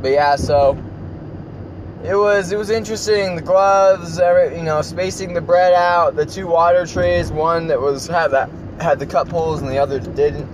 [0.00, 0.76] but yeah, so
[2.04, 3.36] it was it was interesting.
[3.36, 7.80] The gloves, every, you know, spacing the bread out, the two water trays, one that
[7.80, 8.50] was had that
[8.80, 10.48] had the cup holes and the other didn't.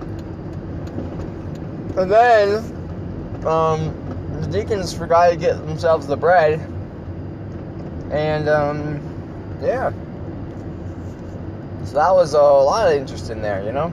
[1.97, 6.61] And then um, the deacons forgot to get themselves the bread,
[8.11, 9.01] and um,
[9.63, 9.93] yeah.
[11.85, 13.89] So that was a lot of interest in there, you know.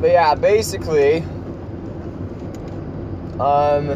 [0.00, 1.18] But yeah, basically,
[3.38, 3.90] um,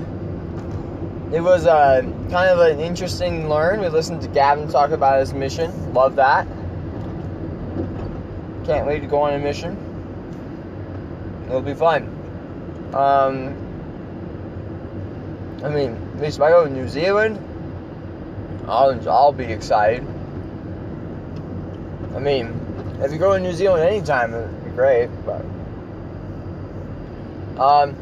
[1.33, 3.81] it was uh, kind of an interesting learn.
[3.81, 5.95] We listened to Gavin talk about his mission.
[5.95, 6.47] Love that.
[8.65, 9.77] Can't wait to go on a mission.
[11.47, 12.05] It'll be fun.
[12.93, 13.66] Um,
[15.67, 17.41] I mean, at least if I go to New Zealand,
[18.69, 20.07] I'll, I'll be excited.
[22.15, 25.45] I mean, if you go to New Zealand anytime, it'd be great, but.
[27.61, 27.97] Um,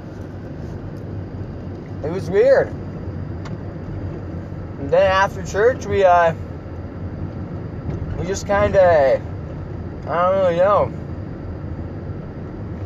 [2.04, 2.68] it was weird.
[4.80, 6.34] And then after church, we uh,
[8.18, 9.22] we just kind of,
[10.06, 10.92] I don't really know.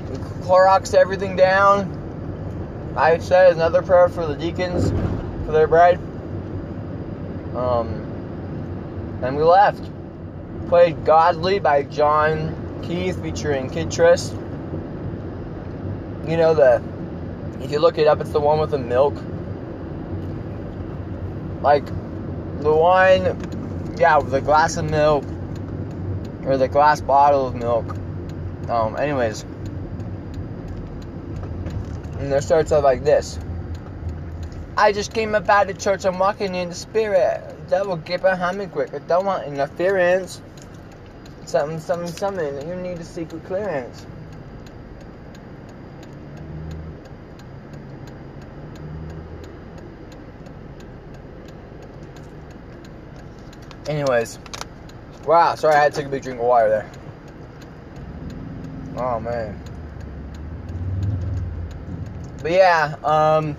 [0.08, 1.97] We Cloroxed everything down.
[2.98, 4.90] I said another prayer for the deacons
[5.46, 6.00] for their bride.
[7.54, 9.88] Um, and we left.
[10.68, 14.32] Played Godly by John Keith featuring Kid Trist.
[16.26, 16.82] You know the
[17.62, 19.14] if you look it up, it's the one with the milk.
[21.62, 25.24] Like the one, yeah, with glass of milk
[26.44, 27.96] or the glass bottle of milk.
[28.68, 29.44] Um, anyways,
[32.18, 33.38] and it starts out like this.
[34.76, 36.04] I just came up out of church.
[36.04, 37.42] I'm walking in the spirit.
[37.68, 38.94] Devil, get behind me quick.
[38.94, 40.40] I don't want interference.
[41.46, 42.68] Something, something, something.
[42.68, 44.06] You need a secret clearance.
[53.88, 54.38] Anyways,
[55.24, 55.54] wow.
[55.54, 56.90] Sorry, I had to take a big drink of water there.
[58.98, 59.58] Oh man.
[62.42, 63.56] But yeah, um,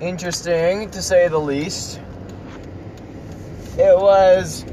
[0.00, 2.00] interesting to say the least.
[3.78, 4.64] It was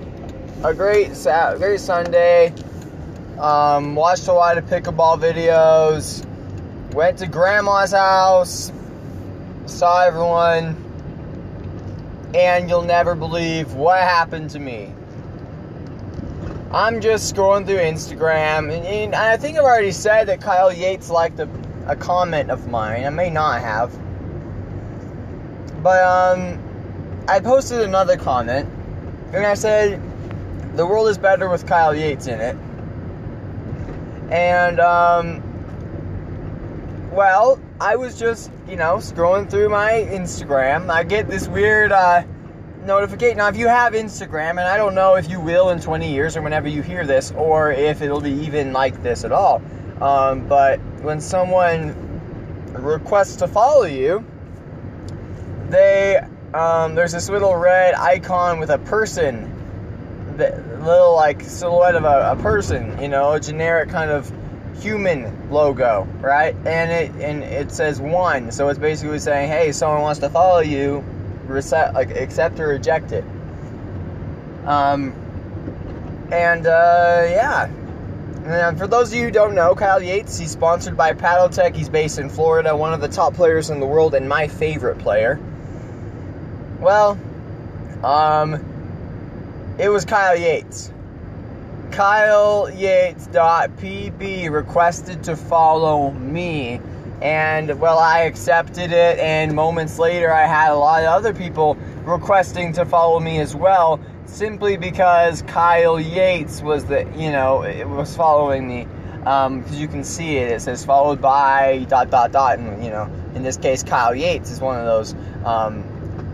[0.64, 1.12] a great,
[1.58, 2.54] great Sunday.
[3.40, 6.26] Um, watched a lot of pickleball videos.
[6.94, 8.72] Went to grandma's house.
[9.66, 10.84] Saw everyone
[12.34, 14.94] and you'll never believe what happened to me.
[16.72, 21.10] I'm just scrolling through Instagram, and, and I think I've already said that Kyle Yates
[21.10, 21.48] liked a,
[21.88, 23.06] a comment of mine.
[23.06, 23.92] I may not have.
[25.82, 26.60] But, um,
[27.28, 28.70] I posted another comment,
[29.34, 30.02] and I said,
[30.76, 32.56] the world is better with Kyle Yates in it.
[34.32, 35.42] And, um,
[37.12, 40.90] well, I was just, you know, scrolling through my Instagram.
[40.90, 42.24] I get this weird, uh,
[42.86, 43.38] notification.
[43.38, 46.36] Now, if you have Instagram, and I don't know if you will in 20 years
[46.38, 49.62] or whenever you hear this, or if it'll be even like this at all,
[50.02, 51.96] um, but when someone
[52.74, 54.26] requests to follow you,
[55.70, 56.20] they
[56.54, 59.54] um, there's this little red icon with a person,
[60.38, 64.32] the little like silhouette of a, a person, you know, a generic kind of
[64.82, 66.56] human logo, right?
[66.66, 70.60] And it and it says one, so it's basically saying, hey, someone wants to follow
[70.60, 71.04] you,
[71.46, 73.26] reset, like accept or reject it.
[74.66, 75.14] Um,
[76.32, 77.70] and uh, yeah.
[78.48, 81.76] And for those of you who don't know, Kyle Yates, he's sponsored by Paddletek.
[81.76, 85.00] He's based in Florida, one of the top players in the world, and my favorite
[85.00, 85.38] player.
[86.80, 87.20] Well,
[88.06, 90.94] um, it was Kyle Yates.
[91.92, 96.80] Kyle Yates.pb requested to follow me.
[97.22, 101.76] And well, I accepted it, and moments later, I had a lot of other people
[102.06, 107.88] requesting to follow me as well, simply because Kyle Yates was the, you know, it
[107.88, 108.88] was following me.
[109.20, 112.90] Because um, you can see it, it says followed by dot dot dot, and you
[112.90, 115.16] know, in this case, Kyle Yates is one of those.
[115.44, 115.84] Um,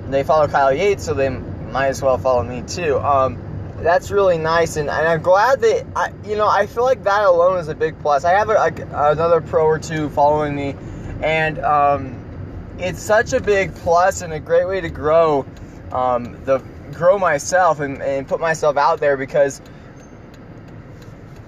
[0.10, 3.00] they follow Kyle Yates, so they might as well follow me too.
[3.00, 3.40] Um,
[3.80, 7.24] that's really nice, and, and, I'm glad that I, you know, I feel like that
[7.24, 8.26] alone is a big plus.
[8.26, 10.76] I have a, a, another pro or two following me,
[11.24, 15.48] and um, it's such a big plus and a great way to grow
[15.92, 16.60] um, the
[16.94, 19.62] grow myself and, and put myself out there because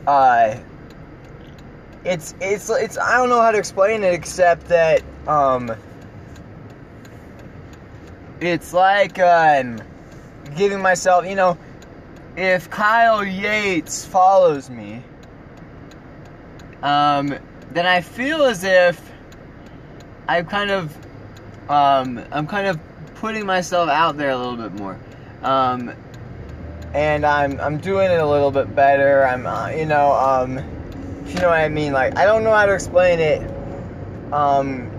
[0.08, 0.56] uh,
[2.04, 5.76] it's it's it's I don't know how to explain it except that um,
[8.42, 9.82] it's like um,
[10.56, 11.58] giving myself, you know,
[12.36, 15.02] if Kyle Yates follows me,
[16.84, 17.36] um,
[17.72, 19.02] then I feel as if
[20.28, 20.96] I'm kind of,
[21.70, 22.80] um, I'm kind of
[23.16, 25.00] putting myself out there a little bit more,
[25.46, 25.94] um,
[26.94, 29.26] and I'm I'm doing it a little bit better.
[29.26, 30.58] I'm, uh, you know, um,
[31.28, 31.94] you know what I mean.
[31.94, 33.42] Like I don't know how to explain it.
[34.34, 34.92] Um,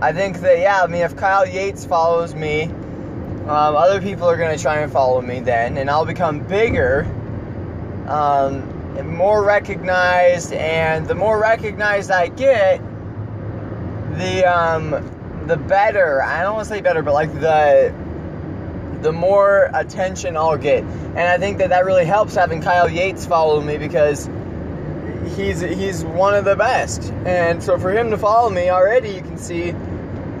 [0.00, 4.36] I think that yeah, I mean, if Kyle Yates follows me, um, other people are
[4.36, 7.02] gonna try and follow me then, and I'll become bigger,
[8.08, 8.62] um,
[8.96, 12.80] and more recognized, and the more recognized I get,
[14.16, 16.22] the um, the better.
[16.22, 17.92] I don't want to say better, but like the
[19.02, 23.26] the more attention I'll get, and I think that that really helps having Kyle Yates
[23.26, 24.28] follow me because
[25.36, 27.12] he's he's one of the best.
[27.24, 29.74] And so for him to follow me already, you can see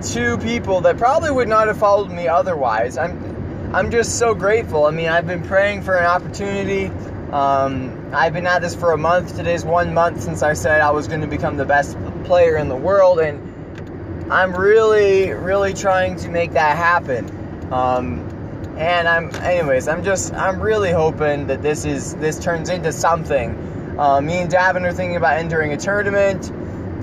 [0.02, 2.98] two people that probably would not have followed me otherwise.
[2.98, 4.86] I'm I'm just so grateful.
[4.86, 6.86] I mean, I've been praying for an opportunity.
[7.32, 9.36] Um, I've been at this for a month.
[9.36, 12.68] Today's one month since I said I was going to become the best player in
[12.68, 17.72] the world, and I'm really, really trying to make that happen.
[17.72, 18.25] Um,
[18.76, 23.96] and I'm, anyways, I'm just, I'm really hoping that this is this turns into something.
[23.98, 26.50] Uh, me and Davin are thinking about entering a tournament.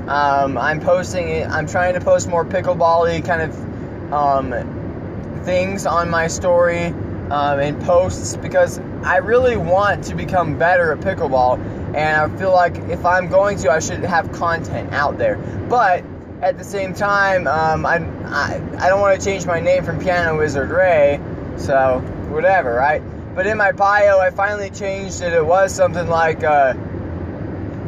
[0.08, 1.46] Um, I'm posting.
[1.46, 7.82] I'm trying to post more pickleball kind of um, things on my story um, and
[7.84, 11.58] posts because I really want to become better at pickleball,
[11.96, 15.38] and I feel like if I'm going to, I should have content out there.
[15.70, 16.04] But
[16.42, 20.38] at the same time, um, I I don't want to change my name from Piano
[20.38, 21.20] Wizard Ray,
[21.58, 22.00] so
[22.30, 23.02] whatever, right?
[23.36, 25.34] But in my bio, I finally changed it.
[25.34, 26.74] It was something like, uh,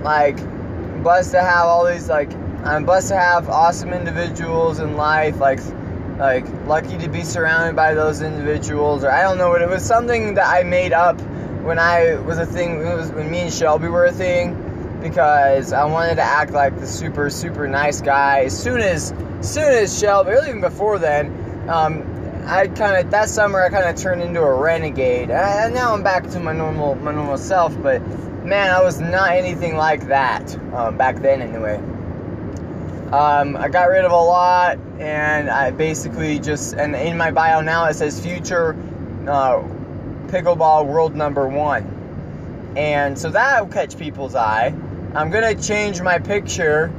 [0.04, 0.38] like,
[1.04, 2.34] blessed to have all these, like,
[2.64, 5.60] I'm blessed to have awesome individuals in life, like,
[6.18, 9.86] like, lucky to be surrounded by those individuals, or I don't know what it was.
[9.86, 11.22] Something that I made up
[11.62, 15.74] when I was a thing, it was when me and Shelby were a thing, because
[15.74, 18.46] I wanted to act like the super, super nice guy.
[18.46, 22.15] As soon as, as soon as Shelby, or even before then, um,
[22.48, 26.04] I kind of that summer I kind of turned into a renegade, and now I'm
[26.04, 27.76] back to my normal my normal self.
[27.82, 28.02] But
[28.46, 31.78] man, I was not anything like that um, back then, anyway.
[33.12, 37.62] Um, I got rid of a lot, and I basically just and in my bio
[37.62, 38.76] now it says future
[39.28, 39.64] uh,
[40.28, 44.68] pickleball world number one, and so that will catch people's eye.
[45.16, 46.94] I'm gonna change my picture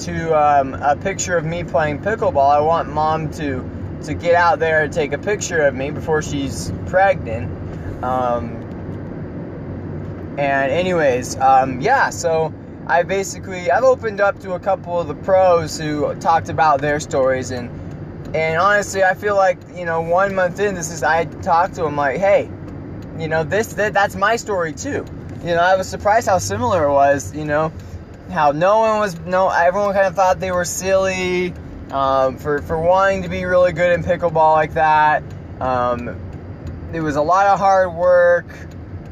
[0.00, 2.50] to um, a picture of me playing pickleball.
[2.50, 6.22] I want mom to to get out there and take a picture of me before
[6.22, 7.50] she's pregnant.
[8.02, 8.56] Um,
[10.38, 12.52] and anyways, um, yeah, so
[12.86, 16.98] I basically I've opened up to a couple of the pros who talked about their
[17.00, 17.68] stories and
[18.34, 21.82] and honestly I feel like you know one month in this is I talked to
[21.82, 22.48] them like hey
[23.18, 25.04] you know this that, that's my story too
[25.42, 27.34] you know, I was surprised how similar it was.
[27.34, 27.72] You know,
[28.30, 31.54] how no one was no everyone kind of thought they were silly
[31.92, 35.22] um, for for wanting to be really good in pickleball like that.
[35.60, 36.16] Um,
[36.92, 38.46] it was a lot of hard work,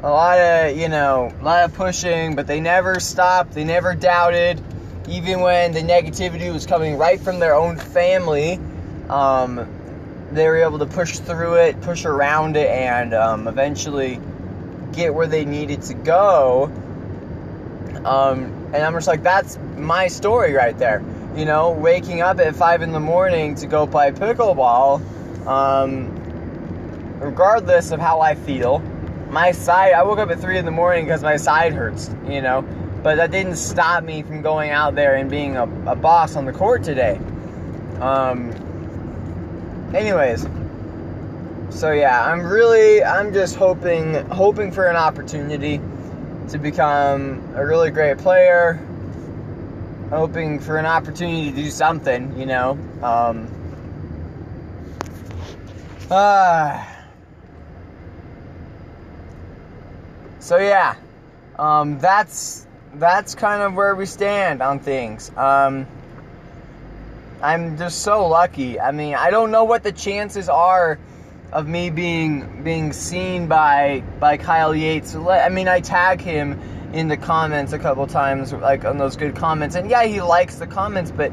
[0.02, 3.52] a lot of you know, a lot of pushing, but they never stopped.
[3.52, 4.60] They never doubted,
[5.08, 8.58] even when the negativity was coming right from their own family.
[9.08, 9.74] Um,
[10.32, 14.20] they were able to push through it, push around it, and um, eventually
[14.92, 16.64] get where they needed to go.
[18.04, 21.02] Um, and I'm just like, that's my story right there.
[21.36, 26.08] You know, waking up at five in the morning to go play pickleball, um,
[27.20, 28.80] regardless of how I feel.
[29.30, 32.40] My side, I woke up at three in the morning because my side hurts, you
[32.40, 32.62] know,
[33.02, 36.44] but that didn't stop me from going out there and being a, a boss on
[36.46, 37.20] the court today.
[38.00, 38.52] Um,
[39.94, 40.46] anyways,
[41.70, 45.80] so yeah, I'm really, I'm just hoping, hoping for an opportunity
[46.48, 48.80] to become a really great player.
[50.10, 52.78] Hoping for an opportunity to do something, you know.
[53.02, 53.48] Um,
[56.10, 56.84] uh,
[60.38, 60.94] so yeah,
[61.58, 65.30] um, that's that's kind of where we stand on things.
[65.36, 65.86] Um,
[67.42, 68.80] I'm just so lucky.
[68.80, 70.98] I mean, I don't know what the chances are
[71.52, 75.14] of me being being seen by by Kyle Yates.
[75.14, 76.60] I mean, I tag him
[76.92, 80.56] in the comments a couple times, like on those good comments, and yeah, he likes
[80.56, 81.32] the comments, but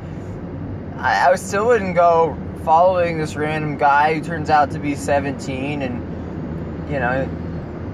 [0.98, 5.82] I, I still wouldn't go following this random guy who turns out to be 17,
[5.82, 7.30] and you know,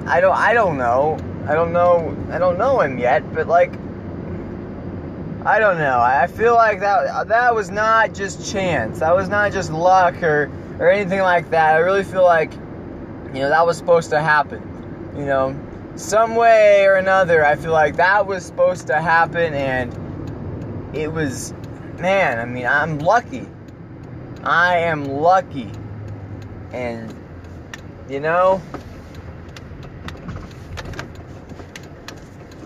[0.08, 1.18] I don't, I don't know,
[1.48, 3.74] I don't know, I don't know him yet, but like.
[5.44, 6.00] I don't know.
[6.00, 9.00] I feel like that that was not just chance.
[9.00, 11.78] That was not just luck or or anything like that.
[11.78, 14.62] I really feel like, you know, that was supposed to happen.
[15.16, 15.56] You know,
[15.96, 21.54] some way or another, I feel like that was supposed to happen, and it was,
[22.00, 23.48] man, I mean, I'm lucky.
[24.44, 25.72] I am lucky.
[26.72, 27.14] And,
[28.10, 28.62] you know,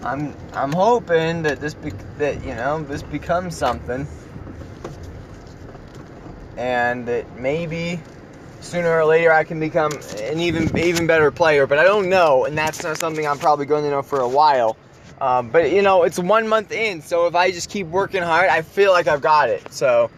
[0.05, 1.89] I'm I'm hoping that this be,
[2.19, 4.07] that you know this becomes something
[6.57, 7.99] and that maybe
[8.65, 11.67] sooner or later I can become an even even better player.
[11.67, 14.27] But I don't know, and that's not something I'm probably going to know for a
[14.27, 14.75] while.
[15.21, 18.49] Um, but you know, it's one month in, so if I just keep working hard,
[18.49, 19.71] I feel like I've got it.
[19.71, 20.09] So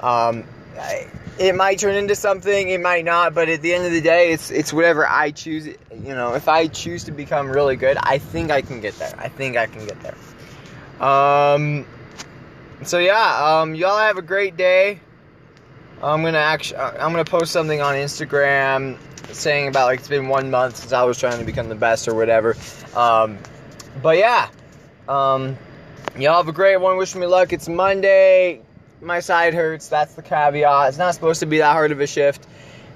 [0.00, 0.44] um,
[0.76, 1.06] I,
[1.38, 3.34] it might turn into something, it might not.
[3.34, 5.66] But at the end of the day, it's it's whatever I choose.
[5.66, 9.14] You know, if I choose to become really good, I think I can get there.
[9.18, 11.06] I think I can get there.
[11.06, 11.86] Um.
[12.82, 14.98] So yeah, um, y'all have a great day.
[16.02, 18.98] I'm gonna actually I'm gonna post something on Instagram
[19.34, 22.08] saying about like it's been one month since I was trying to become the best
[22.08, 22.56] or whatever.
[22.94, 23.38] Um,
[24.02, 24.48] but yeah,
[25.08, 25.56] um,
[26.18, 26.96] y'all have a great one.
[26.96, 27.52] Wish me luck.
[27.52, 28.60] It's Monday.
[29.00, 29.88] My side hurts.
[29.88, 30.88] That's the caveat.
[30.88, 32.46] It's not supposed to be that hard of a shift.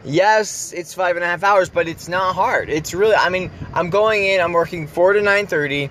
[0.04, 2.68] Yes, it's five and a half hours, but it's not hard.
[2.68, 3.14] It's really.
[3.14, 4.40] I mean, I'm going in.
[4.40, 5.90] I'm working four to nine thirty.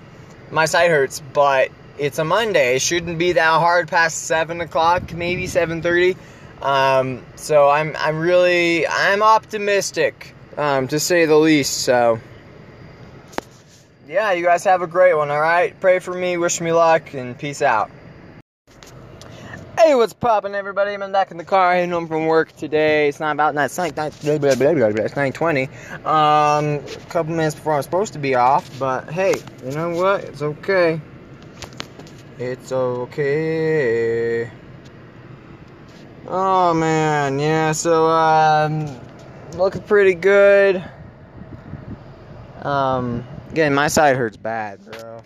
[0.50, 2.76] My side hurts, but it's a Monday.
[2.76, 6.16] It shouldn't be that hard past seven o'clock, maybe seven thirty.
[6.62, 11.82] Um, so I'm I'm really I'm optimistic, um, to say the least.
[11.82, 12.18] So
[14.08, 15.30] yeah, you guys have a great one.
[15.30, 17.90] All right, pray for me, wish me luck, and peace out.
[19.78, 20.94] Hey, what's poppin', everybody?
[20.94, 23.08] I'm back in the car heading home from work today.
[23.08, 23.66] It's not about nine.
[23.66, 23.78] It's.
[25.04, 25.68] It's nine twenty.
[26.04, 26.80] Um, a
[27.10, 29.34] couple minutes before I'm supposed to be off, but hey,
[29.64, 30.24] you know what?
[30.24, 31.00] It's okay.
[32.38, 34.50] It's okay.
[36.28, 37.70] Oh man, yeah.
[37.70, 38.98] So um,
[39.56, 40.84] looking pretty good.
[42.62, 45.22] Um, again, my side hurts bad, bro.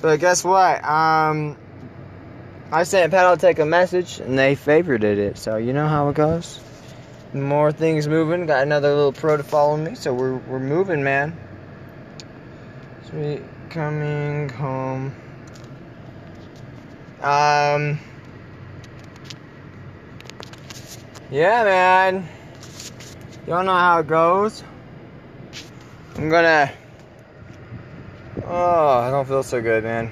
[0.00, 0.82] But guess what?
[0.82, 1.58] Um,
[2.72, 5.36] I sent Paddletek a message, and they favorited it.
[5.36, 6.58] So you know how it goes.
[7.34, 8.46] More things moving.
[8.46, 11.38] Got another little pro to follow me, so we're we're moving, man.
[13.10, 15.14] Sweet coming home.
[17.20, 17.98] Um.
[21.30, 22.26] Yeah, man.
[23.46, 24.64] Don't know how it goes.
[26.16, 26.72] I'm gonna.
[28.46, 30.10] Oh, I don't feel so good, man.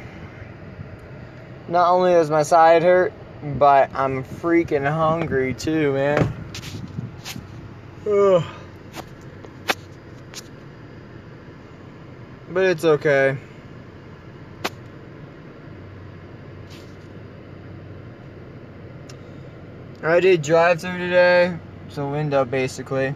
[1.68, 6.32] Not only does my side hurt, but I'm freaking hungry too, man.
[8.06, 8.44] Ugh.
[12.51, 13.38] But it's okay.
[20.11, 21.57] I did drive through today,
[21.89, 23.15] so window basically.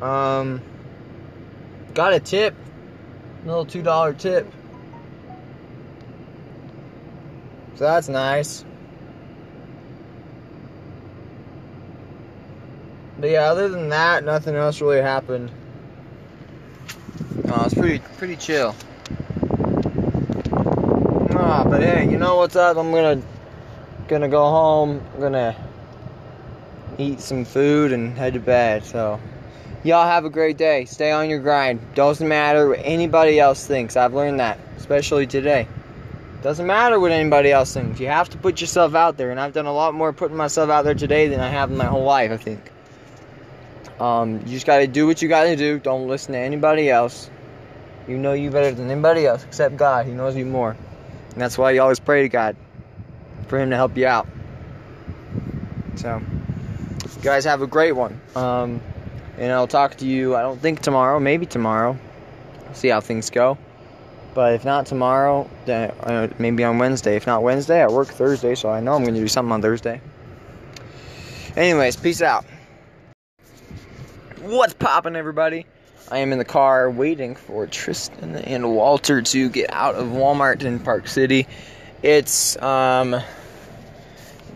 [0.00, 0.60] Um,
[1.94, 2.54] got a tip
[3.44, 4.50] a little two dollar tip.
[7.74, 8.64] So that's nice.
[13.18, 15.50] But yeah, other than that, nothing else really happened.
[17.48, 18.74] Oh, it's pretty pretty chill.
[21.36, 22.76] Ah, but hey, you know what's up?
[22.76, 23.22] I'm gonna
[24.08, 25.02] gonna go home.
[25.14, 25.56] I'm gonna
[26.98, 28.84] eat some food and head to bed.
[28.84, 29.20] So
[29.82, 30.84] y'all have a great day.
[30.84, 31.80] Stay on your grind.
[31.94, 33.96] Doesn't matter what anybody else thinks.
[33.96, 35.66] I've learned that, especially today.
[36.42, 37.98] Doesn't matter what anybody else thinks.
[37.98, 40.68] You have to put yourself out there, and I've done a lot more putting myself
[40.68, 42.30] out there today than I have in my whole life.
[42.30, 42.70] I think.
[43.98, 45.78] Um, you just gotta do what you gotta do.
[45.78, 47.30] Don't listen to anybody else.
[48.06, 50.04] You know you better than anybody else except God.
[50.04, 50.76] He knows you more.
[51.32, 52.56] And that's why you always pray to God
[53.48, 54.26] for Him to help you out.
[55.96, 56.20] So,
[57.16, 58.20] you guys have a great one.
[58.34, 58.80] Um,
[59.38, 61.98] and I'll talk to you, I don't think tomorrow, maybe tomorrow.
[62.72, 63.58] See how things go.
[64.34, 67.14] But if not tomorrow, then uh, maybe on Wednesday.
[67.16, 69.62] If not Wednesday, I work Thursday, so I know I'm going to do something on
[69.62, 70.00] Thursday.
[71.56, 72.44] Anyways, peace out.
[74.40, 75.66] What's poppin', everybody?
[76.10, 80.62] I am in the car waiting for Tristan and Walter to get out of Walmart
[80.62, 81.46] in Park City.
[82.04, 83.14] It's um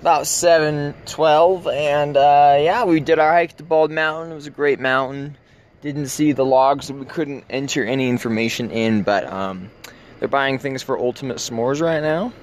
[0.02, 4.32] about 7:12 and uh, yeah, we did our hike to Bald Mountain.
[4.32, 5.34] It was a great mountain.
[5.80, 9.70] Didn't see the logs, we couldn't enter any information in, but um,
[10.18, 12.34] they're buying things for Ultimate S'mores right now.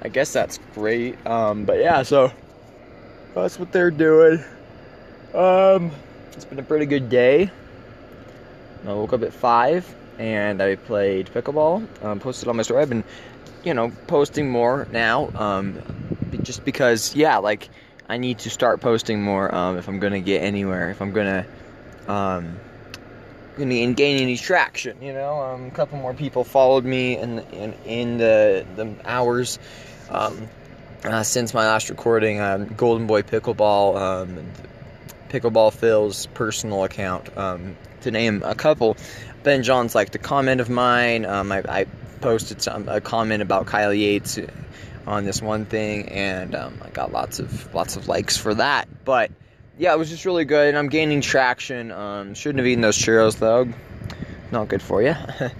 [0.00, 1.18] I guess that's great.
[1.26, 2.32] Um, but yeah, so
[3.34, 4.42] that's what they're doing.
[5.34, 5.90] Um,
[6.32, 7.50] it's been a pretty good day.
[8.86, 12.04] I woke up at five and I played pickleball.
[12.04, 12.82] Um, posted on my story.
[12.82, 13.04] I've been,
[13.64, 15.30] you know, posting more now.
[15.34, 15.82] Um,
[16.42, 17.68] just because, yeah, like
[18.08, 20.90] I need to start posting more um, if I'm gonna get anywhere.
[20.90, 21.46] If I'm gonna,
[22.08, 22.58] um,
[23.56, 25.02] gonna gain any traction.
[25.02, 29.58] You know, um, a couple more people followed me in in, in the the hours.
[30.08, 30.48] Um,
[31.04, 34.44] uh, since my last recording, um, Golden Boy Pickleball, um,
[35.30, 38.96] Pickleball Phil's personal account, um, to name a couple.
[39.42, 41.24] Ben Johns like the comment of mine.
[41.24, 41.86] Um, I, I,
[42.20, 44.38] posted some a comment about Kyle Yates
[45.06, 48.88] on this one thing, and um, I got lots of lots of likes for that.
[49.04, 49.30] But
[49.78, 51.90] yeah, it was just really good, and I'm gaining traction.
[51.90, 53.68] Um, shouldn't have eaten those churros though.
[54.50, 55.14] Not good for you.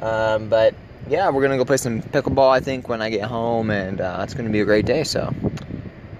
[0.00, 0.74] Um, but
[1.08, 2.50] yeah, we're gonna go play some pickleball.
[2.50, 5.04] I think when I get home, and uh, it's gonna be a great day.
[5.04, 5.32] So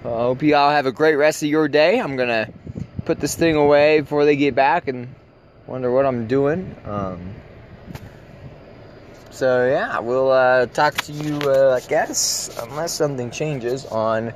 [0.05, 1.99] I hope you all have a great rest of your day.
[2.01, 2.49] I'm gonna
[3.05, 5.15] put this thing away before they get back and
[5.66, 6.77] wonder what I'm doing.
[6.87, 7.35] Um,
[9.35, 14.32] so yeah, we'll uh, talk to you, uh, I guess, unless something changes on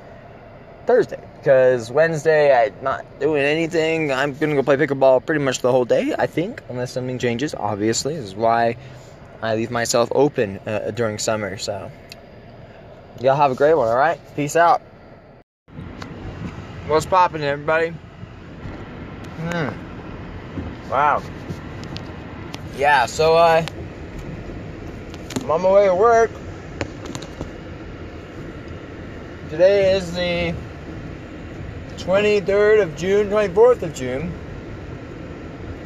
[0.85, 1.23] Thursday.
[1.37, 4.11] Because Wednesday I'm not doing anything.
[4.11, 7.55] I'm gonna go play pickleball pretty much the whole day, I think, unless something changes.
[7.55, 8.75] Obviously, this is why
[9.41, 11.57] I leave myself open uh, during summer.
[11.57, 11.89] So
[13.21, 13.87] y'all have a great one.
[13.87, 14.81] All right, peace out.
[16.87, 17.93] What's poppin', everybody?
[19.37, 20.91] Hmm.
[20.91, 21.23] Wow.
[22.75, 23.65] Yeah, so uh
[25.49, 26.29] I'm on my way to work.
[29.49, 30.53] Today is the
[31.97, 34.31] 23rd of June, 24th of June,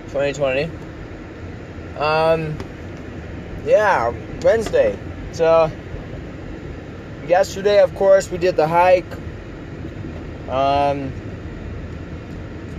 [0.07, 0.69] 2020.
[1.97, 2.57] Um,
[3.63, 4.99] yeah, Wednesday.
[5.31, 5.71] So,
[7.25, 9.05] yesterday, of course, we did the hike.
[10.49, 11.09] Um,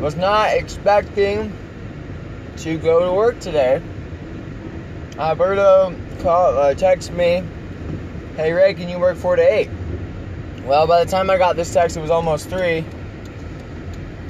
[0.00, 1.50] was not expecting
[2.58, 3.80] to go to work today.
[5.16, 7.42] Alberto called, uh, texted me,
[8.36, 9.70] "Hey Ray, can you work four to 8?
[10.64, 12.84] Well, by the time I got this text, it was almost three.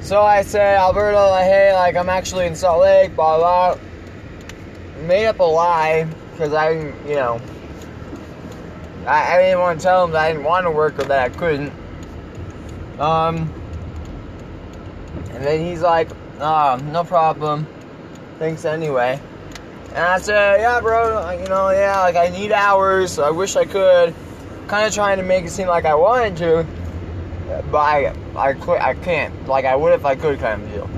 [0.02, 3.78] So I said, Alberto, like, hey, like I'm actually in Salt Lake, blah blah.
[5.06, 7.40] Made up a lie because I, you know,
[9.06, 11.32] I, I didn't want to tell him that I didn't want to work or that
[11.32, 11.72] I couldn't.
[12.98, 13.52] Um,
[15.30, 17.66] and then he's like, oh, no problem.
[18.38, 19.20] Thanks anyway.
[19.94, 23.20] And I said, yeah, bro, you know, yeah, like I need hours.
[23.20, 24.12] I wish I could.
[24.66, 26.66] Kind of trying to make it seem like I wanted to,
[27.70, 29.46] but I, I, quit, I can't.
[29.46, 30.90] Like I would if I could, kind of deal.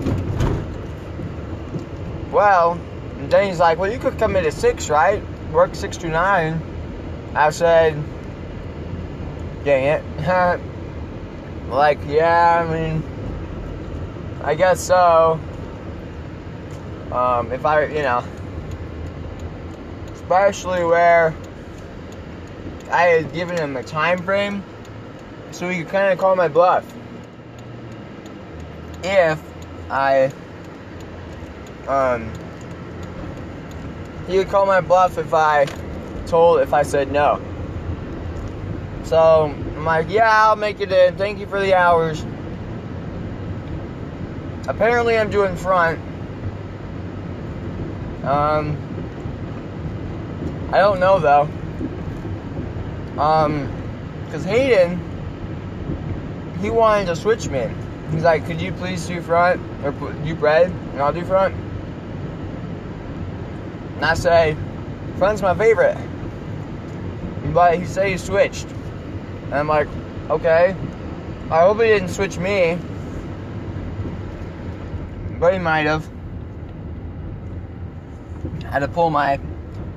[2.32, 2.80] Well,
[3.18, 5.22] and then he's like, well, you could come in at six, right?
[5.50, 6.62] Work six to nine.
[7.34, 8.02] I said,
[9.62, 10.60] dang it.
[11.68, 13.02] like, yeah, I mean,
[14.42, 15.38] I guess so.
[17.12, 18.24] Um, if I, you know,
[20.26, 21.32] especially where
[22.90, 24.64] I had given him a time frame
[25.52, 26.84] so he could kind of call my bluff.
[29.04, 29.40] If
[29.88, 30.32] I
[31.86, 32.28] um,
[34.26, 35.66] he would call my bluff if I
[36.26, 37.40] told if I said no.
[39.04, 41.16] So I'm like, yeah, I'll make it in.
[41.16, 42.26] Thank you for the hours.
[44.66, 46.00] Apparently, I'm doing front.
[48.24, 48.76] Um,
[50.70, 51.48] I don't know though.
[53.20, 53.70] Um,
[54.30, 55.00] cause Hayden,
[56.60, 57.68] he wanted to switch me.
[58.10, 61.54] He's like, could you please do front or do bread and I'll do front.
[63.96, 64.56] And I say,
[65.16, 65.96] front's my favorite.
[67.52, 68.66] But he said he switched.
[68.66, 69.88] And I'm like,
[70.28, 70.76] okay.
[71.50, 72.78] I hope he didn't switch me.
[75.38, 76.06] But he might have.
[78.64, 79.38] Had to pull my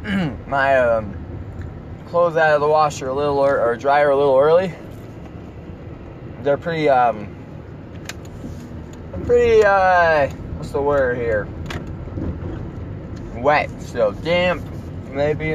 [0.48, 1.14] my um,
[2.08, 4.74] clothes out of the washer a little or, or dryer a little early.
[6.42, 7.36] They're pretty um
[9.26, 11.48] pretty uh what's the word here?
[13.36, 14.64] Wet, so damp
[15.12, 15.54] maybe.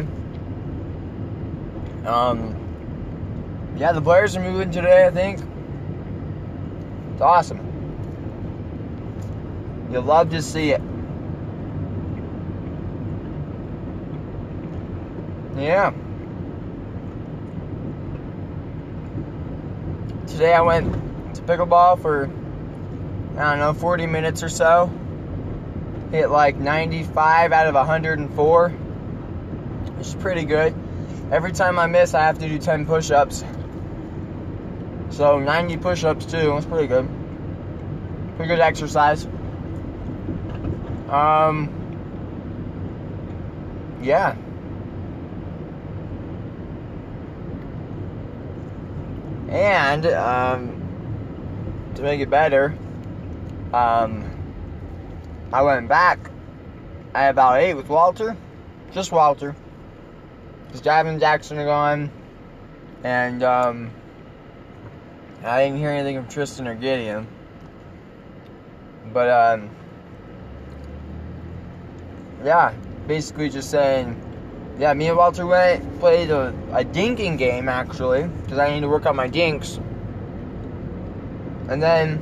[2.07, 2.55] Um
[3.77, 5.41] yeah, the Blairs are moving today, I think.
[7.15, 7.59] It's awesome.
[9.91, 10.83] You'll love to see it.
[15.57, 15.93] Yeah.
[20.27, 20.93] Today I went
[21.37, 22.25] to pickleball for,
[23.39, 24.91] I don't know, 40 minutes or so.
[26.11, 30.75] Hit like 95 out of 104, which is pretty good.
[31.31, 33.45] Every time I miss, I have to do 10 push ups.
[35.11, 36.49] So 90 push ups too.
[36.49, 37.09] That's pretty good.
[38.37, 39.25] Pretty good exercise.
[41.09, 41.71] Um,
[44.03, 44.35] yeah.
[49.55, 52.77] And um, to make it better,
[53.73, 54.29] um,
[55.53, 56.19] I went back
[57.15, 58.37] at about eight with Walter,
[58.91, 59.55] just Walter,
[60.67, 62.11] because Gavin and Jackson are gone,
[63.05, 63.93] and um,
[65.45, 67.29] I didn't hear anything from Tristan or Gideon.
[69.13, 69.71] But um,
[72.43, 72.75] yeah,
[73.07, 74.21] basically just saying
[74.79, 78.89] yeah, me and Walter went played a, a dinking game actually because I need to
[78.89, 79.79] work on my dinks,
[81.69, 82.19] and then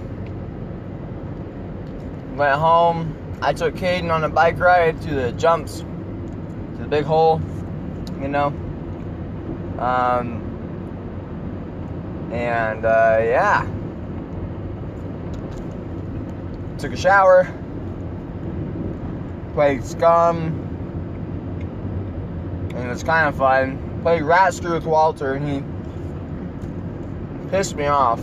[2.37, 3.17] went home.
[3.41, 7.41] I took Caden on a bike ride to the jumps, to the big hole,
[8.21, 8.49] you know.
[9.79, 10.49] Um,
[12.33, 13.67] and uh, yeah,
[16.79, 17.53] took a shower,
[19.55, 20.72] played Scum
[22.75, 24.01] and it's kind of fun.
[24.03, 25.63] Played Rat Screw with Walter, and he
[27.51, 28.21] pissed me off.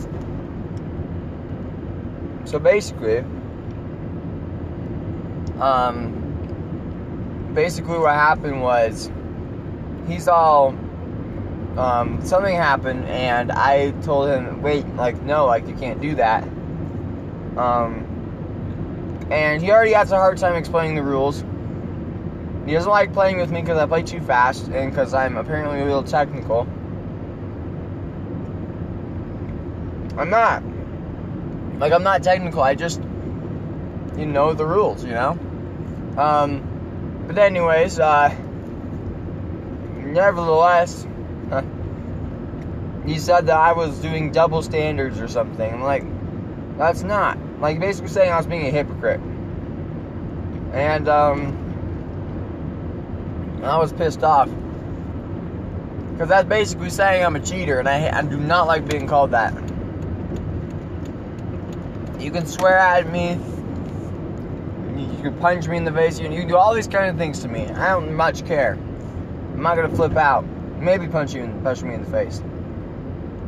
[2.45, 3.19] So basically,
[5.59, 9.11] um, basically what happened was
[10.07, 10.69] he's all
[11.77, 16.43] um, something happened, and I told him, wait, like no, like you can't do that.
[17.55, 18.05] Um,
[19.31, 21.43] and he already has a hard time explaining the rules.
[22.69, 25.79] He doesn't like playing with me because I play too fast and because I'm apparently
[25.79, 26.67] a little technical.
[30.15, 30.61] I'm not.
[31.79, 32.61] Like, I'm not technical.
[32.61, 33.01] I just,
[34.15, 35.31] you know, the rules, you know?
[36.15, 38.29] Um, but, anyways, uh,
[39.95, 41.07] nevertheless,
[43.03, 45.73] he said that I was doing double standards or something.
[45.73, 46.03] I'm like,
[46.77, 47.39] that's not.
[47.59, 49.21] Like, basically saying I was being a hypocrite.
[50.71, 51.65] And, um,
[53.63, 54.49] I was pissed off.
[56.11, 59.31] Because that's basically saying I'm a cheater, and I, I do not like being called
[59.31, 59.53] that.
[62.19, 63.39] You can swear at me,
[64.97, 67.39] you can punch me in the face, you can do all these kind of things
[67.43, 67.67] to me.
[67.67, 68.73] I don't much care.
[69.53, 70.45] I'm not gonna flip out.
[70.79, 72.41] Maybe punch you and punch me in the face.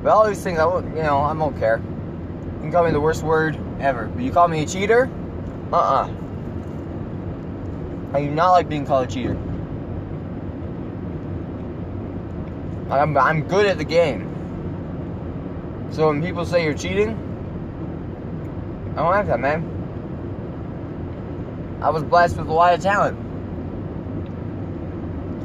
[0.02, 1.78] But all these things, I won't, you know, I won't care.
[1.78, 5.10] You can call me the worst word ever, but you call me a cheater?
[5.72, 6.10] Uh-uh.
[8.14, 9.38] I do not like being called a cheater.
[12.92, 14.28] I'm, I'm good at the game.
[15.92, 17.10] So when people say you're cheating,
[18.92, 19.80] I don't like that, man.
[21.82, 23.18] I was blessed with a lot of talent.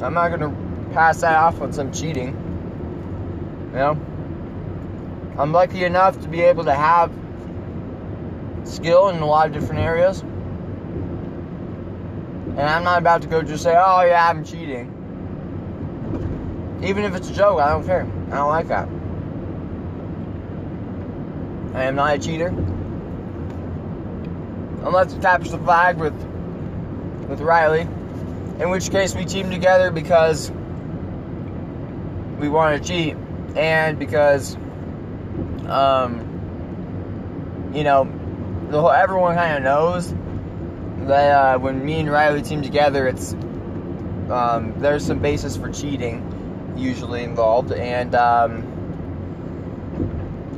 [0.03, 0.53] I'm not gonna
[0.93, 2.35] pass that off on some cheating.
[3.71, 3.97] You know?
[5.37, 7.11] I'm lucky enough to be able to have
[8.65, 10.21] skill in a lot of different areas.
[12.57, 14.96] And I'm not about to go just say, oh yeah, I'm cheating.
[16.83, 18.07] Even if it's a joke, I don't care.
[18.31, 18.87] I don't like that.
[21.73, 22.47] I am not a cheater.
[24.83, 26.13] Unless it taps the flag with
[27.27, 27.81] with Riley.
[27.81, 30.51] In which case, we team together because
[32.39, 33.15] we want to cheat
[33.55, 34.55] and because,
[35.67, 38.05] um, you know,
[38.69, 40.13] the whole, everyone kind of knows
[41.07, 43.33] that uh, when me and Riley team together, it's
[44.29, 46.36] um, there's some basis for cheating
[46.77, 48.63] usually involved, and um,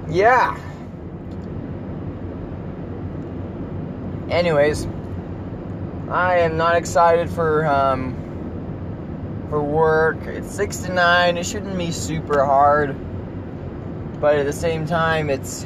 [0.09, 0.57] yeah.
[4.29, 4.85] Anyways,
[6.09, 10.17] I am not excited for um, for work.
[10.25, 11.37] It's six to nine.
[11.37, 12.95] It shouldn't be super hard,
[14.19, 15.65] but at the same time, it's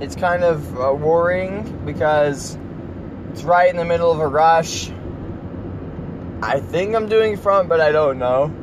[0.00, 2.56] it's kind of uh, worrying because
[3.30, 4.90] it's right in the middle of a rush.
[6.40, 8.54] I think I'm doing front, but I don't know.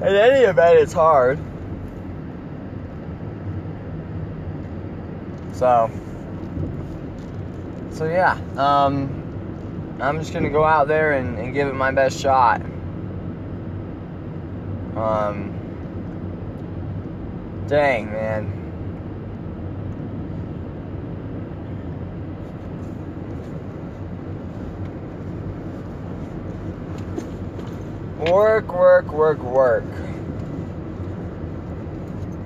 [0.00, 1.38] In any event, it's hard.
[5.54, 5.90] So,
[7.90, 12.20] so yeah, um, I'm just gonna go out there and, and give it my best
[12.20, 12.62] shot.
[14.94, 15.52] Um,
[17.66, 18.57] dang, man.
[28.18, 29.84] Work, work, work, work.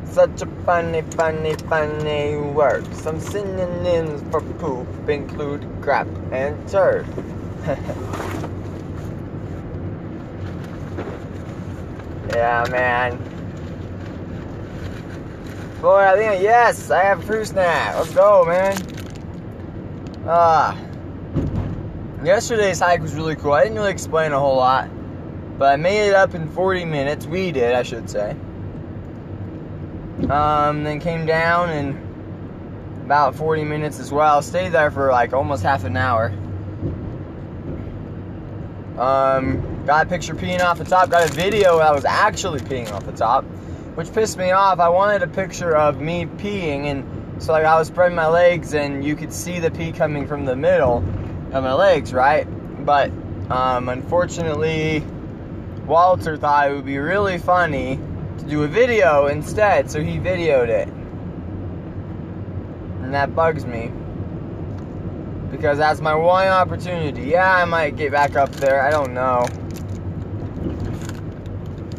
[0.05, 2.94] Such a funny, funny, funny word.
[2.94, 7.07] Some synonyms for poop include crap and turd.
[12.36, 13.16] yeah, man.
[15.81, 17.94] Boy, I think yes, I have fruit snap.
[17.94, 18.77] Let's go, man.
[20.27, 20.78] Ah.
[22.23, 23.53] Yesterday's hike was really cool.
[23.53, 24.90] I didn't really explain a whole lot.
[25.58, 27.26] But I made it up in 40 minutes.
[27.26, 28.36] We did, I should say.
[30.30, 34.40] Um, then came down in about 40 minutes as well.
[34.42, 36.32] Stayed there for like almost half an hour.
[38.98, 41.10] Um, got a picture peeing off the top.
[41.10, 43.44] Got a video I was actually peeing off the top,
[43.94, 44.78] which pissed me off.
[44.78, 48.74] I wanted a picture of me peeing, and so like I was spreading my legs,
[48.74, 50.98] and you could see the pee coming from the middle
[51.52, 52.46] of my legs, right?
[52.84, 53.10] But
[53.50, 55.04] um, unfortunately,
[55.86, 57.98] Walter thought it would be really funny
[58.38, 60.88] to do a video instead, so he videoed it.
[63.02, 63.92] And that bugs me.
[65.50, 67.22] Because that's my one opportunity.
[67.22, 68.82] Yeah, I might get back up there.
[68.82, 69.46] I don't know.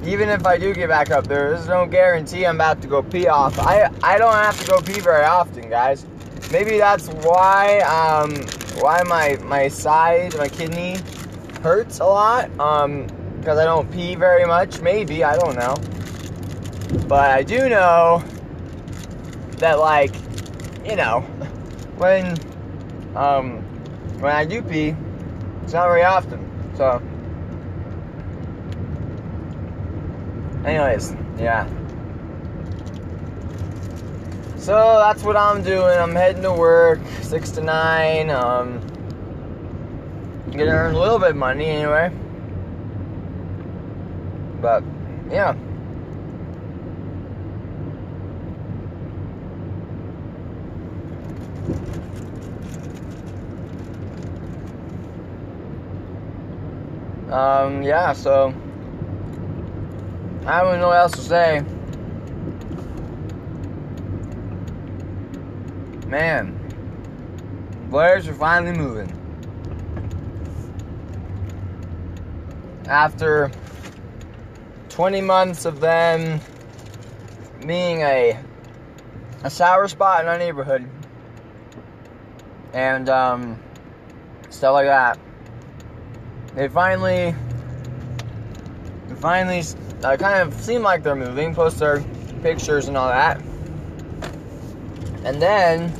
[0.03, 3.03] Even if I do get back up there, there's no guarantee I'm about to go
[3.03, 3.57] pee off.
[3.59, 6.05] I, I don't have to go pee very often, guys.
[6.51, 8.35] Maybe that's why um,
[8.81, 10.97] why my my side, my kidney
[11.61, 12.49] hurts a lot.
[12.59, 13.07] Um,
[13.43, 14.79] because I don't pee very much.
[14.79, 15.75] Maybe, I don't know.
[17.09, 18.23] But I do know
[19.57, 20.15] that, like,
[20.85, 21.19] you know,
[21.97, 22.39] when,
[23.17, 23.57] um,
[24.21, 24.95] when I do pee,
[25.61, 26.39] it's not very often.
[26.77, 27.01] So,
[30.65, 31.67] anyways, yeah.
[34.55, 35.99] So that's what I'm doing.
[35.99, 38.29] I'm heading to work, six to nine.
[38.29, 38.79] Um,
[40.49, 42.09] gonna earn a little bit of money anyway.
[44.63, 44.81] But
[45.29, 45.49] yeah.
[57.29, 58.53] Um, yeah, so
[60.45, 61.65] I don't know what else to say.
[66.07, 66.57] Man,
[67.89, 69.11] Blairs are finally moving.
[72.87, 73.51] After
[74.93, 76.39] 20 months of them
[77.65, 78.39] being a
[79.43, 80.87] a sour spot in our neighborhood
[82.73, 83.59] and um,
[84.51, 85.17] stuff like that.
[86.53, 87.33] They finally,
[89.07, 89.63] they finally,
[90.03, 92.01] uh, kind of seem like they're moving, post their
[92.43, 93.41] pictures and all that,
[95.25, 95.91] and then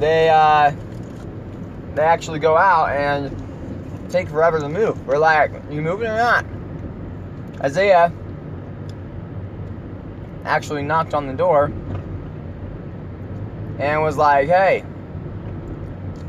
[0.00, 0.72] they uh,
[1.94, 5.06] they actually go out and take forever to move.
[5.06, 6.44] We're like, you moving or not?
[7.60, 8.12] Isaiah
[10.44, 11.72] actually knocked on the door
[13.78, 14.84] and was like, "Hey,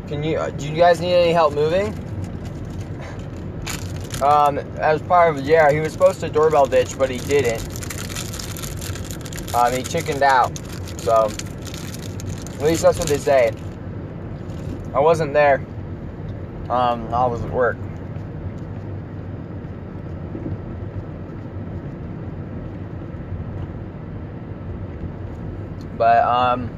[0.07, 0.39] can you?
[0.57, 1.93] Do you guys need any help moving?"
[4.21, 7.63] Um, as part of yeah, he was supposed to doorbell ditch, but he didn't.
[9.55, 10.51] Um, he chickened out.
[10.97, 11.31] So
[12.59, 13.53] at least that's what they say.
[14.93, 15.65] I wasn't there.
[16.69, 17.77] Um, I was at work.
[25.99, 26.69] But um,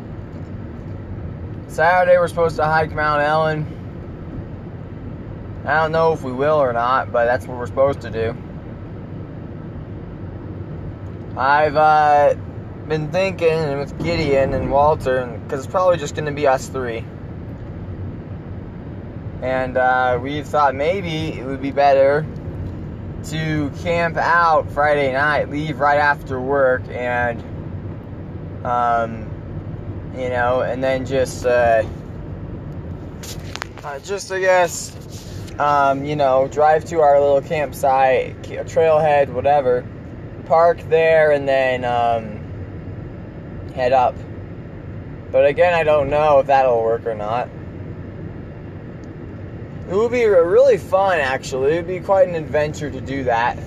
[1.67, 3.77] Saturday we're supposed to hike Mount Ellen.
[5.63, 8.35] I don't know if we will or not, but that's what we're supposed to do.
[11.37, 12.33] I've uh,
[12.87, 17.05] been thinking with Gideon and Walter, because it's probably just going to be us three.
[19.43, 22.25] And uh, we thought maybe it would be better
[23.25, 27.50] to camp out Friday night, leave right after work, and
[28.63, 29.27] um,
[30.15, 31.83] you know, and then just uh,
[33.83, 34.95] uh, just I guess
[35.59, 39.85] um, you know, drive to our little campsite, trailhead, whatever,
[40.45, 44.15] park there, and then um, head up.
[45.31, 47.47] But again, I don't know if that'll work or not.
[49.89, 51.73] It would be really fun, actually.
[51.73, 53.59] It would be quite an adventure to do that.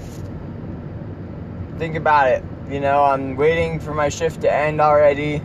[1.79, 2.45] Think about it.
[2.71, 5.43] You know, I'm waiting for my shift to end already.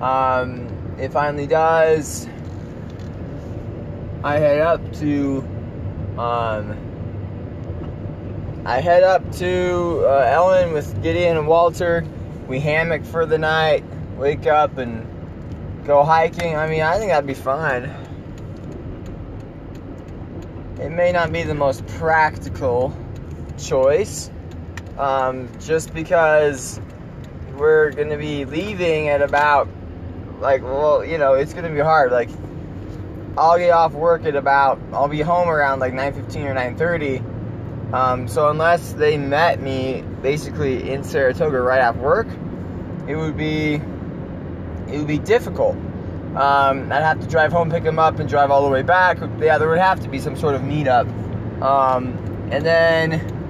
[0.00, 0.68] Um,
[0.98, 2.28] it finally does.
[4.24, 5.38] I head up to,
[6.16, 6.76] um,
[8.64, 12.04] I head up to uh, Ellen with Gideon and Walter.
[12.46, 13.84] We hammock for the night,
[14.16, 15.04] wake up and
[15.84, 16.56] go hiking.
[16.56, 17.90] I mean, I think that'd be fun.
[20.80, 22.92] It may not be the most practical
[23.56, 24.31] choice,
[24.98, 26.80] um, just because
[27.56, 29.68] we're to be leaving at about,
[30.40, 32.12] like, well, you know, it's to be hard.
[32.12, 32.30] Like,
[33.36, 37.94] I'll get off work at about, I'll be home around like 9.15 or 9.30.
[37.94, 42.26] Um, so unless they met me basically in Saratoga right after work,
[43.08, 45.76] it would be, it would be difficult.
[46.36, 49.18] Um, I'd have to drive home, pick them up, and drive all the way back.
[49.38, 51.06] Yeah, there would have to be some sort of meetup.
[51.62, 52.16] Um,
[52.50, 53.41] and then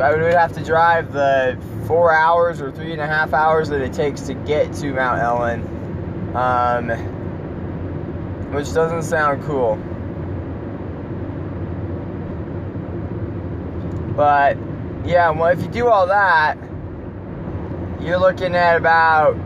[0.00, 3.80] I would have to drive the four hours or three and a half hours that
[3.80, 6.88] it takes to get to Mount Ellen, um,
[8.52, 9.76] which doesn't sound cool.
[14.14, 14.56] But
[15.04, 16.56] yeah, well, if you do all that,
[18.00, 19.36] you're looking at about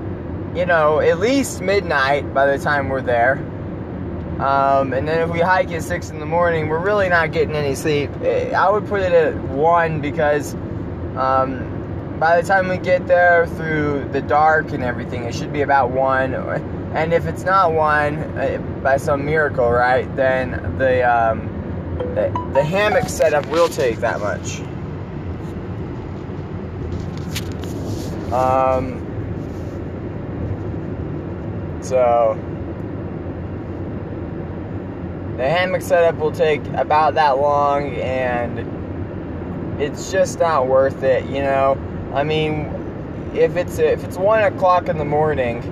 [0.54, 3.36] you know, at least midnight by the time we're there.
[4.42, 7.54] Um, and then if we hike at 6 in the morning, we're really not getting
[7.54, 8.10] any sleep.
[8.22, 10.54] I would put it at 1 because
[11.16, 15.60] um, by the time we get there through the dark and everything, it should be
[15.60, 16.34] about 1.
[16.34, 21.46] And if it's not 1, uh, by some miracle, right, then the, um,
[22.16, 24.58] the, the hammock setup will take that much.
[28.32, 28.98] Um,
[31.80, 32.36] so
[35.36, 41.42] the hammock setup will take about that long and it's just not worth it, you
[41.42, 41.76] know.
[42.14, 45.62] I mean, if it's if it's one o'clock in the morning,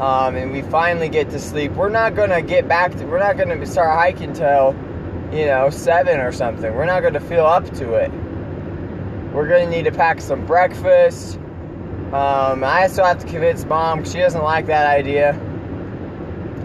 [0.00, 3.36] um, and we finally get to sleep, we're not gonna get back to we're not
[3.36, 4.74] gonna start hiking till
[5.32, 6.72] you know seven or something.
[6.74, 8.10] We're not gonna feel up to it.
[9.32, 11.38] We're gonna need to pack some breakfast.
[12.12, 14.04] Um, I still have to convince mom.
[14.04, 15.32] She doesn't like that idea.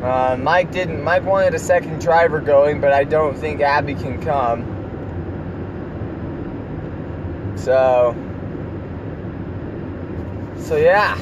[0.01, 1.03] Uh, Mike didn't.
[1.03, 4.75] Mike wanted a second driver going, but I don't think Abby can come.
[7.57, 8.15] So,
[10.57, 11.17] so yeah.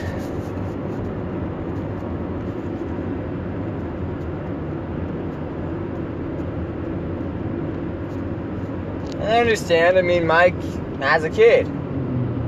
[9.22, 9.98] I understand.
[9.98, 10.62] I mean, Mike
[11.00, 11.68] has a kid,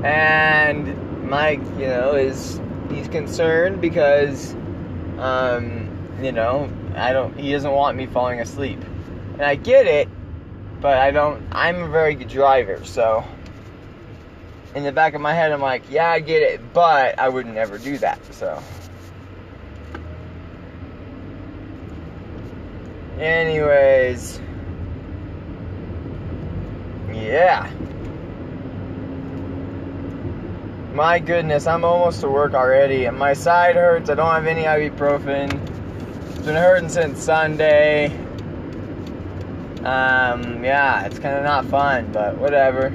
[0.04, 2.60] and Mike, you know, is
[2.90, 4.54] he's concerned because,
[5.18, 5.77] um,
[6.20, 7.36] you know, I don't.
[7.38, 8.80] He doesn't want me falling asleep,
[9.34, 10.08] and I get it,
[10.80, 11.42] but I don't.
[11.52, 13.24] I'm a very good driver, so.
[14.74, 17.46] In the back of my head, I'm like, yeah, I get it, but I would
[17.46, 18.18] never do that.
[18.34, 18.62] So.
[23.18, 24.40] Anyways.
[27.10, 27.70] Yeah.
[30.92, 34.10] My goodness, I'm almost to work already, and my side hurts.
[34.10, 35.78] I don't have any ibuprofen.
[36.48, 38.06] Been hurting since Sunday.
[39.84, 42.90] Um, yeah, it's kind of not fun, but whatever.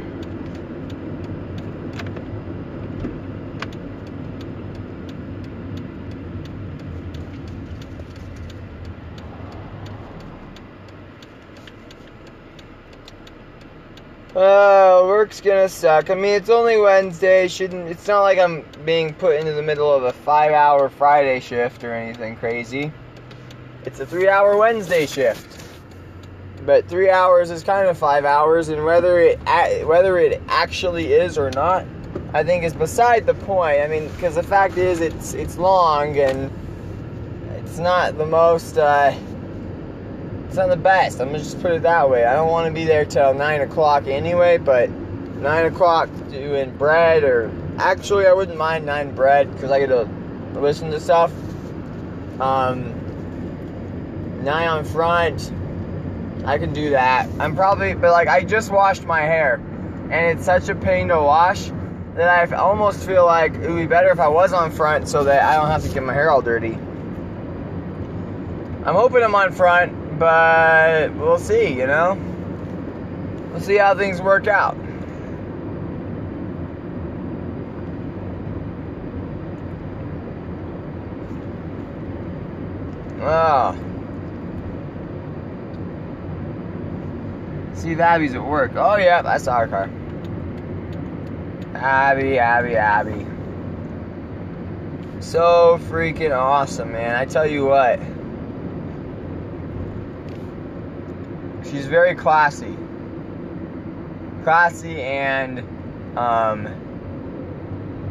[14.36, 16.10] Oh, work's gonna suck.
[16.10, 17.48] I mean, it's only Wednesday.
[17.48, 21.84] Shouldn't it's not like I'm being put into the middle of a five-hour Friday shift
[21.84, 22.92] or anything crazy.
[23.86, 25.62] It's a three-hour Wednesday shift,
[26.66, 29.40] but three hours is kind of five hours, and whether it
[29.86, 31.86] whether it actually is or not,
[32.34, 33.82] I think is beside the point.
[33.82, 36.50] I mean, because the fact is, it's it's long and
[37.58, 38.78] it's not the most.
[38.78, 39.14] Uh,
[40.48, 41.20] it's not the best.
[41.20, 42.24] I'm gonna just put it that way.
[42.24, 44.90] I don't want to be there till nine o'clock anyway, but
[45.42, 50.08] nine o'clock doing bread or actually I wouldn't mind nine bread because I get to
[50.54, 51.34] listen to stuff.
[52.40, 53.03] Um,
[54.44, 55.52] nine on front.
[56.46, 57.30] I can do that.
[57.40, 59.56] I'm probably, but like I just washed my hair,
[60.12, 61.72] and it's such a pain to wash
[62.16, 65.24] that I almost feel like it would be better if I was on front so
[65.24, 66.74] that I don't have to get my hair all dirty.
[68.86, 72.16] I'm hoping I'm on front, but we'll see, you know?
[73.52, 74.78] We'll see how things work out.
[83.22, 83.93] Oh.
[87.76, 88.74] See if Abby's at work.
[88.76, 89.90] Oh, yeah, that's our car.
[91.76, 93.26] Abby, Abby, Abby.
[95.20, 97.16] So freaking awesome, man.
[97.16, 98.00] I tell you what.
[101.70, 102.78] She's very classy.
[104.44, 105.60] Classy and
[106.18, 106.68] um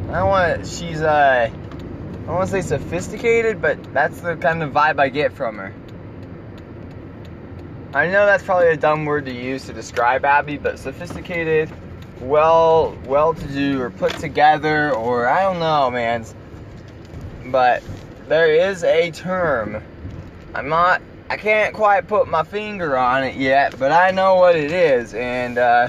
[0.09, 4.63] I don't want she's uh I don't want to say sophisticated, but that's the kind
[4.63, 5.73] of vibe I get from her.
[7.95, 11.71] I know that's probably a dumb word to use to describe Abby, but sophisticated,
[12.21, 16.25] well, well-to-do, or put together, or I don't know, man.
[17.47, 17.83] But
[18.29, 19.83] there is a term.
[20.55, 21.03] I'm not.
[21.29, 25.13] I can't quite put my finger on it yet, but I know what it is,
[25.13, 25.89] and uh,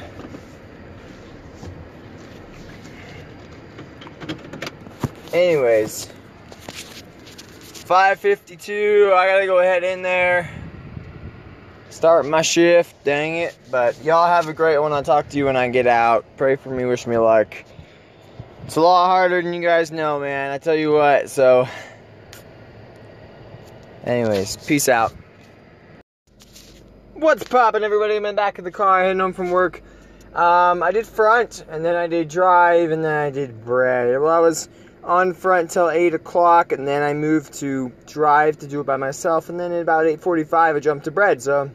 [5.32, 6.10] anyways.
[7.86, 9.14] 552.
[9.16, 10.50] I gotta go ahead in there.
[11.94, 13.04] Start my shift.
[13.04, 13.56] Dang it.
[13.70, 14.92] But y'all have a great one.
[14.92, 16.26] I'll talk to you when I get out.
[16.38, 16.86] Pray for me.
[16.86, 17.56] Wish me luck.
[18.66, 20.52] It's a lot harder than you guys know, man.
[20.52, 21.30] I tell you what.
[21.30, 21.68] So,
[24.04, 25.14] anyways, peace out.
[27.14, 28.16] What's poppin', everybody?
[28.16, 29.84] I'm in back of the car heading home from work.
[30.34, 34.20] Um, I did front, and then I did drive, and then I did bread.
[34.20, 34.68] Well, I was
[35.04, 38.96] on front till 8 o'clock and then I moved to drive to do it by
[38.96, 41.70] myself and then at about 8.45 I jumped to bread so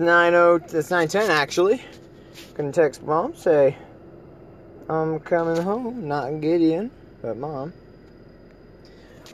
[0.00, 1.82] it's 9.0 it's 9.10 actually.
[2.54, 3.76] Gonna text mom say
[4.88, 6.90] I'm coming home not Gideon
[7.20, 7.74] but mom.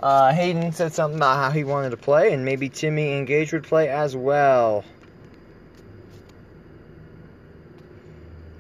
[0.01, 3.53] Uh, Hayden said something about how he wanted to play and maybe Timmy and Gage
[3.53, 4.85] would play as well.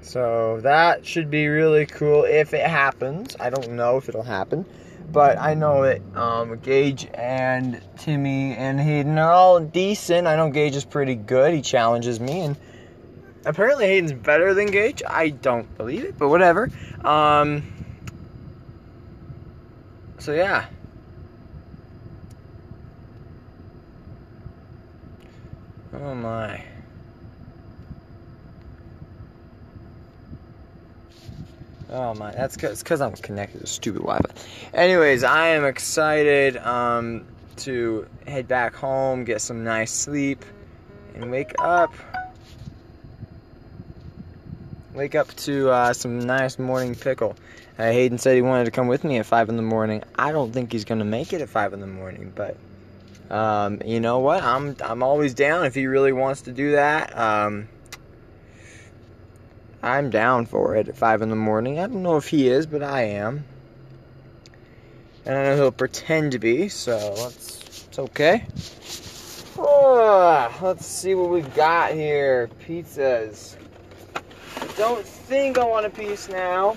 [0.02, 3.34] So that should be really cool if it happens.
[3.40, 4.64] I don't know if it'll happen,
[5.10, 10.26] but I know that um, Gage and Timmy and Hayden are all decent.
[10.26, 11.54] I know Gage is pretty good.
[11.54, 12.56] He challenges me, and
[13.44, 15.02] apparently Hayden's better than Gage.
[15.08, 16.70] I don't believe it, but whatever.
[17.04, 17.62] Um,
[20.18, 20.66] so yeah.
[25.92, 26.62] Oh my.
[31.90, 34.34] Oh my, that's because I'm connected to stupid Wi-Fi.
[34.74, 37.24] Anyways, I am excited um,
[37.58, 40.44] to head back home, get some nice sleep,
[41.14, 41.94] and wake up.
[44.94, 47.36] Wake up to uh, some nice morning pickle.
[47.78, 50.02] Uh, Hayden said he wanted to come with me at five in the morning.
[50.16, 52.56] I don't think he's gonna make it at five in the morning, but
[53.30, 54.42] um, you know what?
[54.42, 57.16] I'm I'm always down if he really wants to do that.
[57.16, 57.68] Um,
[59.82, 61.78] I'm down for it at 5 in the morning.
[61.78, 63.44] I don't know if he is, but I am.
[65.24, 68.44] And I know he'll pretend to be, so let's, it's okay.
[69.58, 72.48] Oh, let's see what we got here.
[72.66, 73.56] Pizzas.
[74.76, 76.76] Don't think I want a piece now.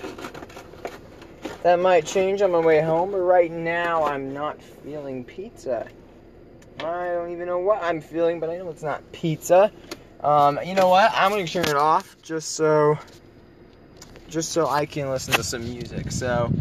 [1.63, 5.87] That might change on my way home, but right now I'm not feeling pizza.
[6.79, 9.71] I don't even know what I'm feeling, but I know it's not pizza.
[10.21, 11.11] Um, you know what?
[11.13, 12.97] I'm gonna turn it off just so,
[14.27, 16.11] just so I can listen to some music.
[16.11, 16.51] So,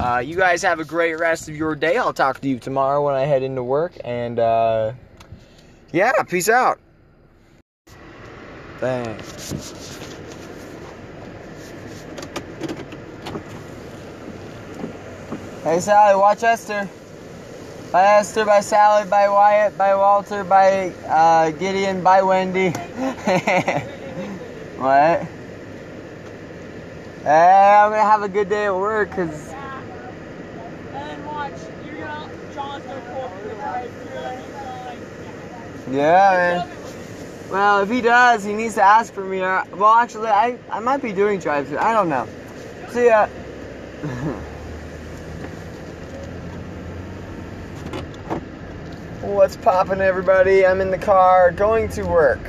[0.00, 1.96] uh, you guys have a great rest of your day.
[1.96, 3.92] I'll talk to you tomorrow when I head into work.
[4.02, 4.92] And uh,
[5.92, 6.80] yeah, peace out.
[8.78, 9.52] Thanks.
[15.62, 16.88] Hey Sally, watch Esther.
[17.94, 22.70] By Esther, by Sally, by Wyatt, by Walter, by uh, Gideon, by Wendy.
[24.80, 25.22] what?
[27.22, 29.48] Hey, I'm gonna have a good day at work because.
[29.48, 29.80] Yeah.
[30.94, 31.52] And watch,
[31.86, 33.88] you're gonna, John's gonna pull up to the right.
[35.86, 36.68] You're Yeah, man.
[37.48, 39.40] Well, if he does, he needs to ask for me.
[39.40, 41.78] Or, well, actually, I, I might be doing drive through.
[41.78, 42.26] I don't know.
[42.88, 43.28] See ya.
[49.24, 50.66] What's poppin', everybody?
[50.66, 52.42] I'm in the car going to work.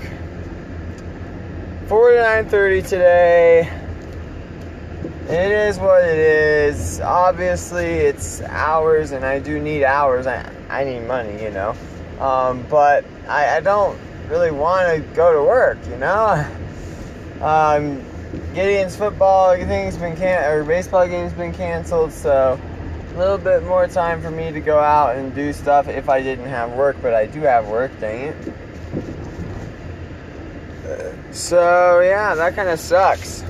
[1.88, 3.62] 49:30 today.
[5.30, 7.00] It is what it is.
[7.00, 10.28] Obviously, it's hours, and I do need hours.
[10.28, 11.76] I, I need money, you know.
[12.20, 13.98] Um, but I, I don't
[14.28, 16.46] really want to go to work, you know.
[17.42, 18.02] Um,
[18.54, 22.58] Gideon's football thing's been can or baseball game's been canceled, so
[23.18, 26.48] little bit more time for me to go out and do stuff if I didn't
[26.48, 28.54] have work, but I do have work, dang it.
[31.32, 33.44] So yeah, that kind of sucks.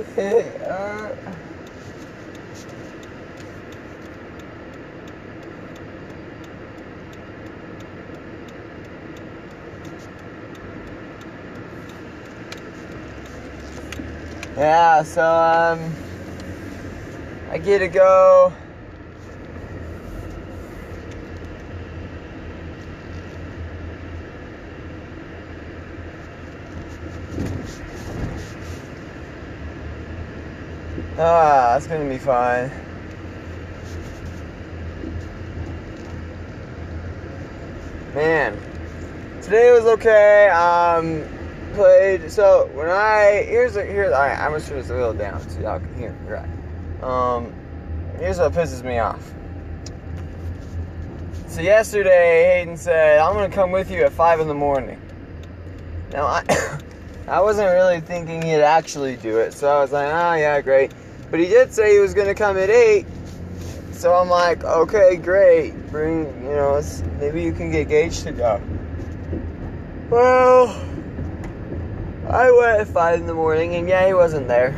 [0.18, 1.14] uh,
[14.60, 15.94] yeah, so um,
[17.50, 18.52] I get to go.
[31.16, 32.70] Ah, that's gonna be fun.
[38.14, 38.60] Man,
[39.40, 40.50] today was okay.
[40.50, 41.39] Um,
[41.72, 42.30] played.
[42.30, 45.60] So when I here's a, here's I I'm gonna turn this a little down so
[45.60, 47.02] y'all can hear right.
[47.02, 47.52] Um,
[48.18, 49.32] here's what pisses me off.
[51.48, 55.00] So yesterday, Hayden said, "I'm gonna come with you at five in the morning."
[56.12, 56.78] Now I.
[57.28, 60.90] I wasn't really thinking he'd actually do it, so I was like, oh yeah, great.
[61.30, 63.06] But he did say he was gonna come at eight,
[63.92, 65.72] so I'm like, okay, great.
[65.92, 66.82] Bring, you know,
[67.20, 68.60] maybe you can get Gage to go.
[70.10, 70.68] Well,
[72.30, 74.68] I went at five in the morning, and yeah, he wasn't there.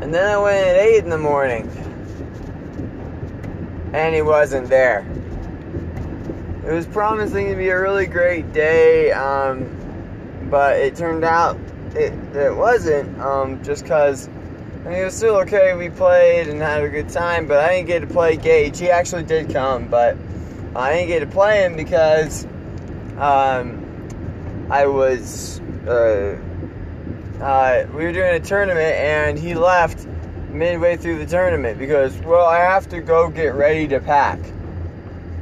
[0.00, 1.68] And then I went at eight in the morning,
[3.92, 5.06] and he wasn't there.
[6.66, 9.10] It was promising to be a really great day.
[9.12, 9.76] Um,
[10.50, 11.56] but it turned out
[11.94, 14.28] it, it wasn't, um, just because
[14.84, 15.74] I mean, it was still okay.
[15.74, 18.78] We played and had a good time, but I didn't get to play Gage.
[18.78, 20.16] He actually did come, but
[20.74, 22.44] I didn't get to play him because
[23.18, 23.79] um,
[24.70, 26.38] I was uh,
[27.40, 30.06] uh, we were doing a tournament and he left
[30.50, 34.38] midway through the tournament because well I have to go get ready to pack.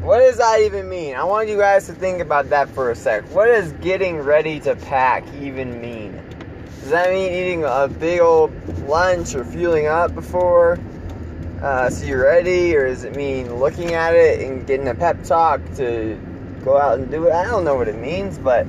[0.01, 1.15] What does that even mean?
[1.15, 3.25] I want you guys to think about that for a sec.
[3.35, 6.13] What does getting ready to pack even mean?
[6.81, 8.51] Does that mean eating a big old
[8.89, 10.79] lunch or fueling up before
[11.61, 12.75] uh, so you're ready?
[12.75, 16.19] Or does it mean looking at it and getting a pep talk to
[16.65, 17.33] go out and do it?
[17.35, 18.67] I don't know what it means, but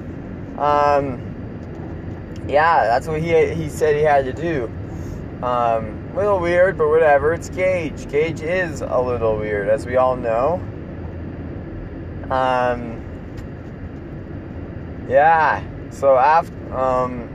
[0.60, 4.65] um, yeah, that's what he, he said he had to do.
[5.41, 7.34] Um, a little weird, but whatever.
[7.34, 8.10] It's Gage.
[8.10, 10.56] Gage is a little weird, as we all know.
[12.30, 13.02] Um,
[15.07, 15.64] yeah.
[15.91, 17.30] So after, um,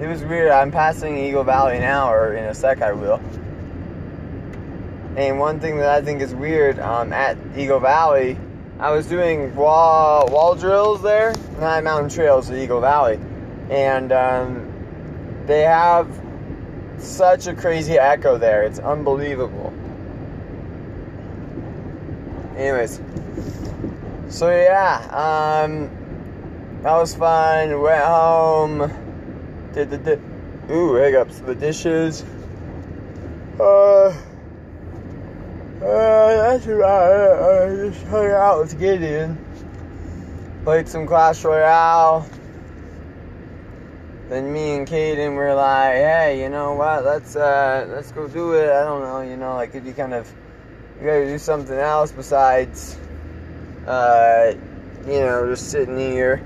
[0.00, 0.50] it was weird.
[0.50, 3.20] I'm passing Eagle Valley now, or in a sec I will.
[5.16, 8.38] And one thing that I think is weird, um, at Eagle Valley,
[8.80, 13.20] I was doing wall wall drills there, not mountain trails the Eagle Valley,
[13.68, 14.72] and um,
[15.44, 16.08] they have
[16.96, 18.62] such a crazy echo there.
[18.62, 19.70] It's unbelievable.
[22.56, 23.02] Anyways,
[24.30, 25.90] so yeah, um,
[26.82, 27.82] that was fun.
[27.82, 28.90] Went home,
[29.74, 32.24] did the di- ooh hiccups, the dishes.
[33.60, 34.16] Uh,
[35.82, 37.84] uh, that's about it.
[37.86, 39.38] I just hung out with Gideon,
[40.64, 42.28] played some Clash Royale.
[44.28, 47.04] Then me and Caden were like, "Hey, you know what?
[47.04, 48.70] Let's uh, let's go do it.
[48.70, 50.32] I don't know, you know, like if you kind of
[51.00, 52.96] you gotta do something else besides."
[53.86, 54.52] uh,
[55.06, 56.42] you know, just sitting here.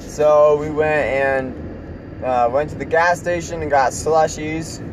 [0.00, 4.86] So we went and uh, went to the gas station and got slushies.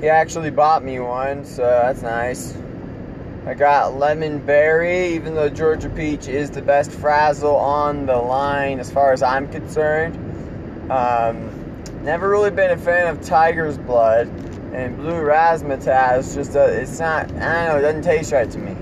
[0.00, 2.54] He actually bought me one, so that's nice.
[3.46, 8.78] I got lemon berry, even though Georgia peach is the best frazzle on the line
[8.78, 10.14] as far as I'm concerned.
[10.92, 14.28] Um, never really been a fan of tiger's blood,
[14.74, 17.32] and blue razzmatazz just uh, it's not.
[17.32, 17.78] I don't know.
[17.78, 18.72] It doesn't taste right to me.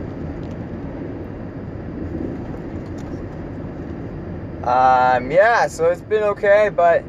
[4.64, 7.04] Um, yeah, so it's been okay, but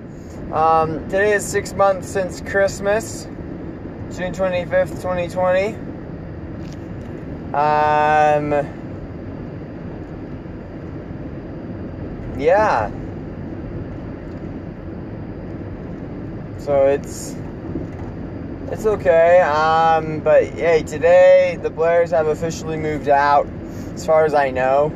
[0.53, 3.23] um, today is six months since Christmas,
[4.15, 5.88] June 25th, 2020.
[7.53, 8.51] Um,
[12.37, 12.91] yeah.
[16.59, 17.35] So it's
[18.71, 19.41] It's okay.
[19.41, 23.47] Um, but hey, today the Blairs have officially moved out,
[23.95, 24.93] as far as I know.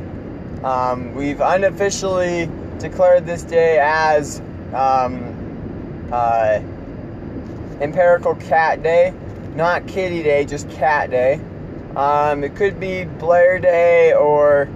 [0.63, 4.41] Um, we've unofficially declared this day as
[4.73, 6.61] um, uh,
[7.81, 9.11] Empirical Cat Day,
[9.55, 11.41] not Kitty Day, just Cat Day.
[11.95, 14.67] Um, it could be Blair Day or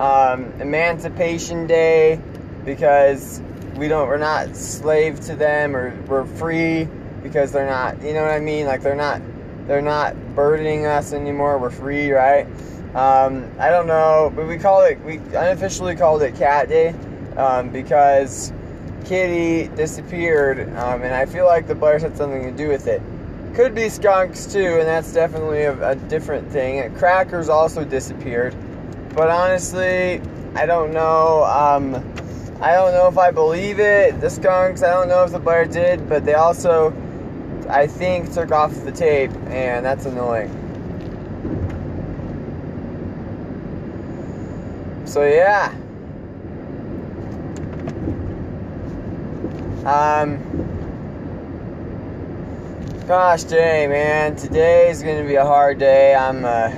[0.00, 2.18] um, Emancipation Day
[2.64, 3.42] because
[3.76, 6.88] we don't we're not slave to them or we're free
[7.22, 8.66] because they're not you know what I mean?
[8.66, 9.20] Like they're not
[9.66, 11.58] they're not burdening us anymore.
[11.58, 12.46] We're free right?
[12.94, 16.94] Um, I don't know but we call it we unofficially called it cat day
[17.36, 18.50] um, because
[19.04, 23.02] kitty disappeared um, and I feel like the Blairs had something to do with it
[23.54, 28.54] could be skunks too and that's definitely a, a different thing crackers also disappeared
[29.14, 30.20] but honestly
[30.54, 31.94] I don't know um,
[32.62, 34.84] I don't know if I believe it, the skunks.
[34.84, 36.94] I don't know if the Blair did, but they also,
[37.68, 40.48] I think, took off the tape, and that's annoying.
[45.06, 45.74] So, yeah.
[49.84, 50.38] Um,
[53.06, 54.36] gosh dang, man.
[54.36, 56.14] Today is going to be a hard day.
[56.14, 56.68] I'm uh,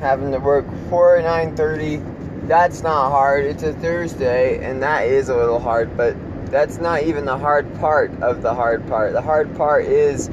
[0.00, 3.44] having to work 4 9.30 that's not hard.
[3.44, 6.16] It's a Thursday, and that is a little hard, but
[6.46, 9.12] that's not even the hard part of the hard part.
[9.12, 10.28] The hard part is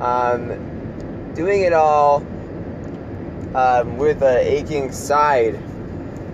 [0.00, 2.16] um, doing it all
[3.54, 5.58] um, with an aching side.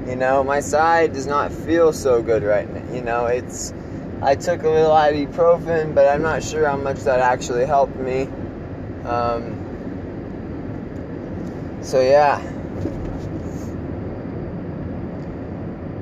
[0.07, 2.95] You know, my side does not feel so good right now.
[2.95, 3.73] You know, it's.
[4.25, 8.23] I took a little ibuprofen, but I'm not sure how much that actually helped me.
[9.05, 9.61] Um,
[11.83, 12.39] so, yeah.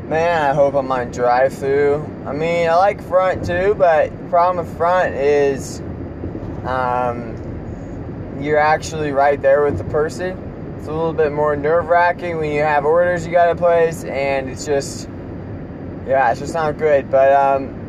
[0.09, 2.09] Man, I hope I'm on drive through.
[2.25, 5.81] I mean, I like front too, but problem with front is
[6.65, 10.75] um, you're actually right there with the person.
[10.79, 14.49] It's a little bit more nerve wracking when you have orders you gotta place, and
[14.49, 15.09] it's just,
[16.07, 17.11] yeah, it's just not good.
[17.11, 17.82] But um,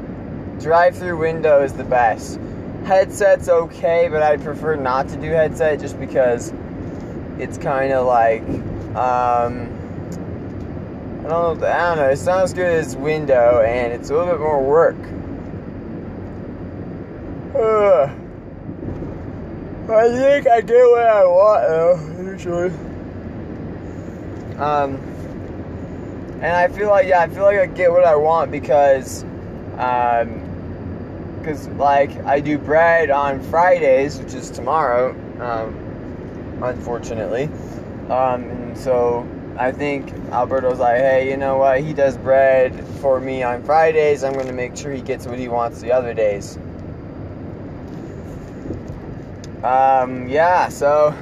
[0.59, 2.39] drive through window is the best.
[2.85, 6.53] Headset's okay, but I prefer not to do headset just because
[7.39, 8.43] it's kind of like.
[8.95, 9.79] Um,
[11.23, 11.67] I don't know.
[11.67, 12.09] I don't know.
[12.09, 14.97] It's not as good as window, and it's a little bit more work.
[17.55, 18.11] Uh,
[19.89, 22.69] I think I get what I want though, usually.
[24.57, 24.95] Um,
[26.41, 29.23] and I feel like yeah, I feel like I get what I want because,
[29.77, 30.42] um,
[31.43, 35.11] because like I do bread on Fridays, which is tomorrow,
[35.41, 37.49] um, unfortunately.
[38.09, 41.81] Um, and so I think Alberto's like, hey, you know what?
[41.81, 44.23] He does bread for me on Fridays.
[44.23, 46.57] I'm going to make sure he gets what he wants the other days.
[49.63, 51.13] Um, yeah, so.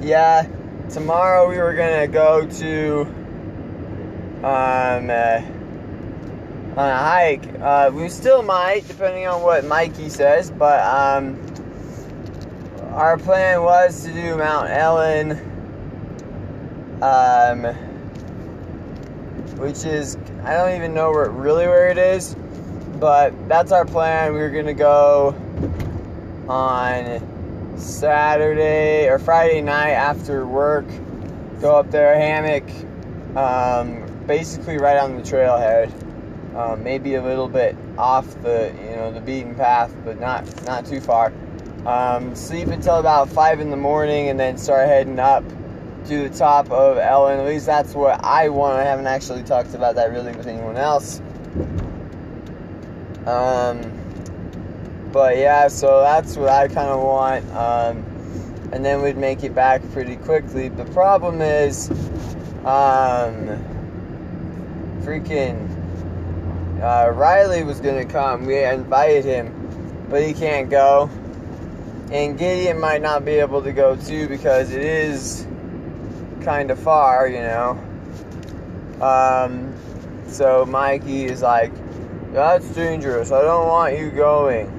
[0.00, 0.46] Yeah,
[0.90, 3.00] tomorrow we were to go to.
[4.44, 5.55] Um, uh,
[6.76, 7.60] on a hike.
[7.60, 11.40] Uh, we still might, depending on what Mikey says, but, um,
[12.92, 15.52] our plan was to do Mount Ellen
[17.02, 17.64] um,
[19.58, 22.36] which is I don't even know where really where it is,
[22.98, 24.32] but that's our plan.
[24.32, 25.34] We are gonna go
[26.48, 30.86] on Saturday or Friday night after work.
[31.60, 32.64] Go up there, hammock,
[33.36, 36.05] um, basically right on the trailhead.
[36.56, 40.86] Um, maybe a little bit off the you know the beaten path, but not not
[40.86, 41.32] too far.
[41.84, 45.44] Um, sleep until about five in the morning, and then start heading up
[46.06, 47.40] to the top of Ellen.
[47.40, 48.78] At least that's what I want.
[48.78, 51.20] I haven't actually talked about that really with anyone else.
[53.26, 53.92] Um,
[55.12, 57.44] but yeah, so that's what I kind of want.
[57.50, 58.04] Um,
[58.72, 60.68] and then we'd make it back pretty quickly.
[60.68, 61.90] The problem is,
[62.64, 63.46] um,
[65.02, 65.75] freaking
[66.82, 68.46] uh, Riley was gonna come.
[68.46, 71.10] We invited him, but he can't go.
[72.12, 75.46] And Gideon might not be able to go too because it is
[76.42, 77.70] kind of far, you know.
[79.00, 79.74] Um,
[80.28, 81.72] so Mikey is like,
[82.32, 83.32] that's dangerous.
[83.32, 84.72] I don't want you going.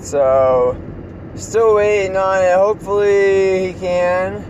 [0.00, 0.80] So,
[1.34, 2.54] still waiting on it.
[2.54, 4.44] Hopefully, he can.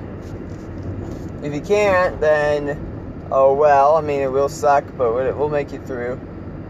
[1.42, 2.91] If he can't, then,
[3.32, 3.96] oh well.
[3.96, 6.20] I mean, it will suck, but we'll make it through.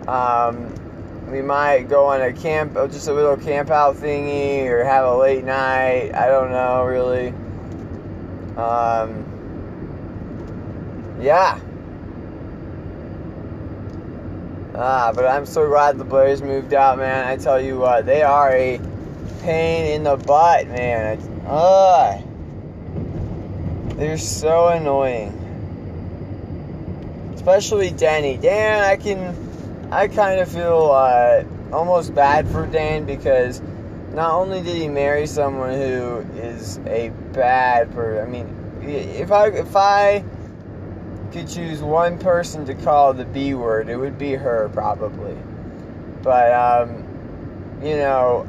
[0.07, 0.73] Um,
[1.31, 5.17] we might go on a camp, just a little camp out thingy, or have a
[5.17, 6.13] late night.
[6.15, 7.29] I don't know, really.
[8.57, 9.25] Um,
[11.21, 11.59] yeah.
[14.75, 17.27] Ah, but I'm so glad the Blairs moved out, man.
[17.27, 18.81] I tell you what, they are a
[19.43, 21.19] pain in the butt, man.
[21.47, 22.23] Ugh.
[23.97, 25.42] They're so annoying.
[27.43, 28.37] Especially Danny.
[28.37, 31.43] Dan, I can, I kind of feel uh,
[31.73, 33.61] almost bad for Dan because
[34.13, 38.25] not only did he marry someone who is a bad person.
[38.25, 40.23] I mean, if I if I
[41.33, 45.37] could choose one person to call the B word, it would be her probably.
[46.23, 47.05] But um,
[47.83, 48.47] you know,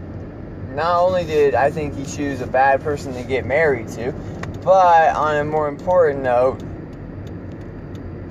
[0.75, 4.11] not only did I think he choose a bad person to get married to,
[4.63, 6.61] but on a more important note,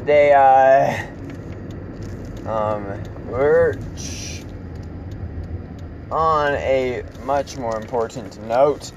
[0.05, 1.07] they uh,
[2.49, 2.85] um,
[3.27, 3.77] were
[6.11, 8.93] on a much more important note.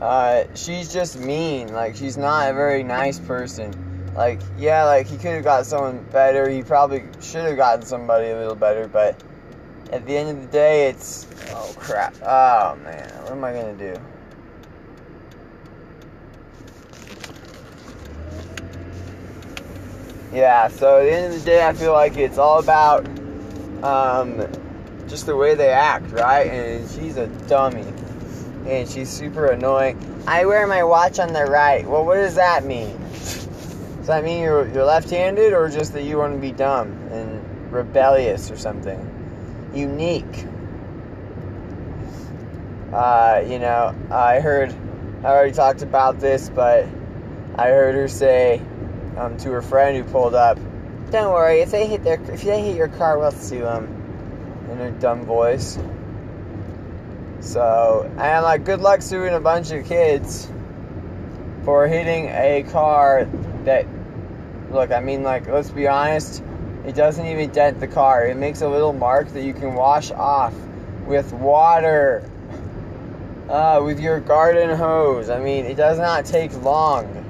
[0.00, 1.72] Uh, she's just mean.
[1.72, 3.72] Like she's not a very nice person.
[4.14, 6.48] Like, yeah, like he could have got someone better.
[6.48, 9.22] He probably should have gotten somebody a little better, but
[9.92, 12.14] at the end of the day, it's oh crap.
[12.22, 13.94] Oh man, what am I gonna do?
[20.36, 23.06] Yeah, so at the end of the day, I feel like it's all about
[23.82, 24.46] um,
[25.08, 26.46] just the way they act, right?
[26.46, 27.86] And she's a dummy,
[28.66, 29.96] and she's super annoying.
[30.26, 31.86] I wear my watch on the right.
[31.86, 32.98] Well, what does that mean?
[33.00, 37.72] Does that mean you're, you're left-handed or just that you want to be dumb and
[37.72, 39.00] rebellious or something?
[39.74, 40.44] Unique.
[42.92, 44.70] Uh, you know, I heard,
[45.22, 46.84] I already talked about this, but
[47.54, 48.60] I heard her say
[49.16, 50.58] um, to her friend who pulled up,
[51.10, 53.86] "Don't worry, if they hit their, if they hit your car, we'll sue them."
[54.70, 55.78] In her dumb voice.
[57.40, 60.50] So, and I'm like, good luck suing a bunch of kids
[61.64, 63.28] for hitting a car
[63.64, 63.86] that
[64.70, 66.42] Look, I mean, like, let's be honest,
[66.84, 68.26] it doesn't even dent the car.
[68.26, 70.54] It makes a little mark that you can wash off
[71.06, 72.28] with water,
[73.48, 75.30] uh, with your garden hose.
[75.30, 77.25] I mean, it does not take long.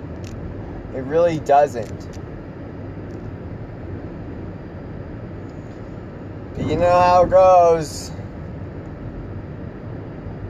[0.97, 2.19] It really doesn't.
[6.57, 8.11] But you know how it goes.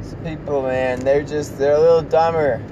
[0.03, 2.63] Some people, man, they're just, they're a little dumber.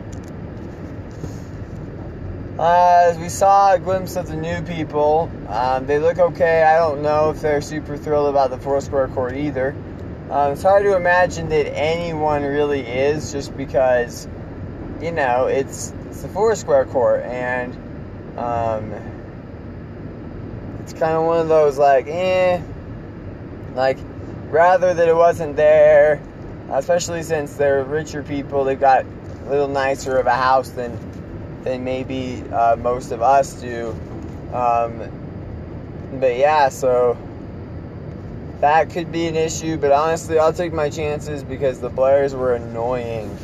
[2.61, 5.29] Uh, we saw a glimpse of the new people.
[5.49, 6.63] Um, they look okay.
[6.63, 9.75] I don't know if they're super thrilled about the four square court either.
[10.31, 14.29] Um, it's hard to imagine that anyone really is, just because,
[15.01, 15.93] you know, it's
[16.29, 17.75] four square court, and
[18.39, 18.93] um,
[20.81, 22.61] it's kind of one of those like, eh,
[23.75, 23.99] like
[24.51, 26.21] rather that it wasn't there.
[26.71, 30.99] Especially since they're richer people, they've got a little nicer of a house than
[31.63, 33.91] than maybe uh, most of us do.
[34.53, 35.11] Um,
[36.21, 37.19] but yeah, so
[38.61, 42.55] that could be an issue, but honestly, I'll take my chances because the Blairs were
[42.55, 43.37] annoying.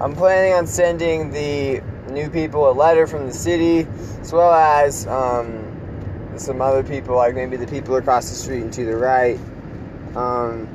[0.00, 3.86] I'm planning on sending the new people a letter from the city,
[4.20, 8.72] as well as um, some other people, like maybe the people across the street and
[8.72, 9.38] to the right,
[10.14, 10.68] um,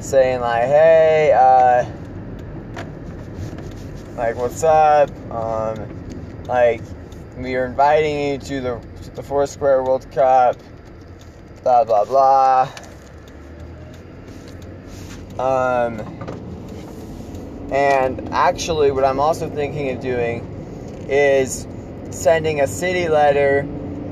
[0.00, 1.84] saying like, "Hey, uh,
[4.16, 5.10] like what's up?
[5.30, 6.82] Um, like
[7.36, 10.56] we are inviting you to the to the four square world cup
[11.62, 12.68] blah blah blah.
[15.38, 16.37] Um
[17.70, 20.40] and actually what i'm also thinking of doing
[21.08, 21.66] is
[22.10, 23.60] sending a city letter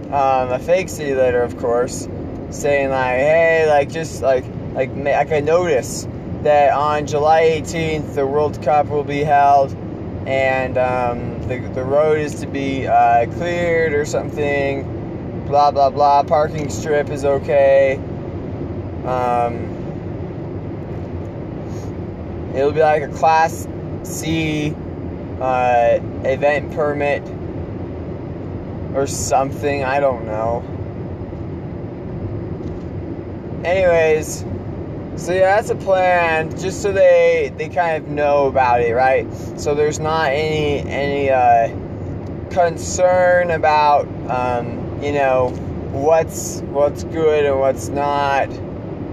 [0.07, 2.09] um, a fake city letter of course
[2.51, 4.45] saying like hey like just like
[4.75, 6.07] like like a notice
[6.43, 9.75] that on july 18th the world cup will be held
[10.27, 15.45] and um, the, the road is to be uh, cleared or something.
[15.47, 16.25] Blah blah blah.
[16.25, 17.95] Parking strip is okay.
[19.05, 19.76] Um,
[22.57, 23.69] it'll be like a Class
[24.03, 24.75] C
[25.41, 27.23] uh, event permit
[28.95, 29.85] or something.
[29.85, 30.65] I don't know.
[33.65, 34.45] Anyways
[35.17, 39.27] so yeah, that's a plan, just so they they kind of know about it, right?
[39.59, 41.69] So there's not any any uh,
[42.51, 45.49] concern about um, you know
[45.93, 48.51] what's what's good and what's not,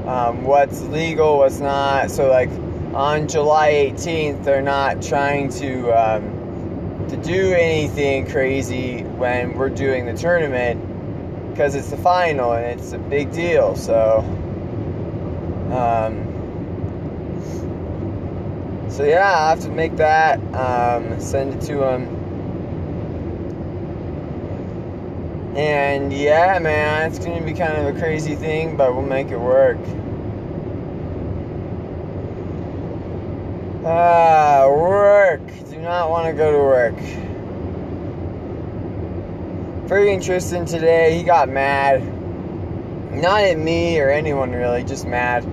[0.05, 2.11] um, what's legal, what's not.
[2.11, 2.49] So like
[2.93, 10.05] on July 18th, they're not trying to um, to do anything crazy when we're doing
[10.05, 13.75] the tournament because it's the final and it's a big deal.
[13.75, 14.19] So.
[15.73, 16.33] Um,
[18.93, 22.21] so yeah, I have to make that, um, send it to him.
[25.57, 29.39] And yeah, man, it's gonna be kind of a crazy thing, but we'll make it
[29.39, 29.79] work.
[33.85, 35.41] Ah, work.
[35.69, 36.95] Do not want to go to work.
[39.89, 42.01] Pretty interesting today, he got mad.
[43.11, 45.45] Not at me or anyone really, just mad.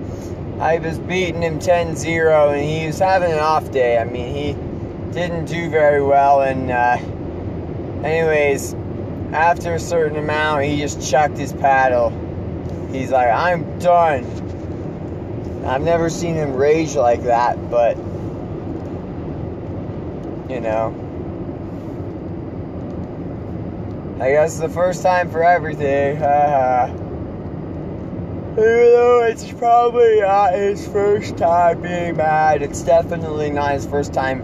[0.61, 3.97] I was beating him 10 0 and he was having an off day.
[3.97, 4.53] I mean, he
[5.11, 6.41] didn't do very well.
[6.41, 6.99] And, uh,
[8.07, 8.75] anyways,
[9.33, 12.11] after a certain amount, he just chucked his paddle.
[12.93, 14.23] He's like, I'm done.
[15.65, 17.97] I've never seen him rage like that, but,
[20.51, 20.93] you know.
[24.19, 26.17] I guess the first time for everything.
[28.51, 34.13] Even though it's probably not his first time being mad, it's definitely not his first
[34.13, 34.43] time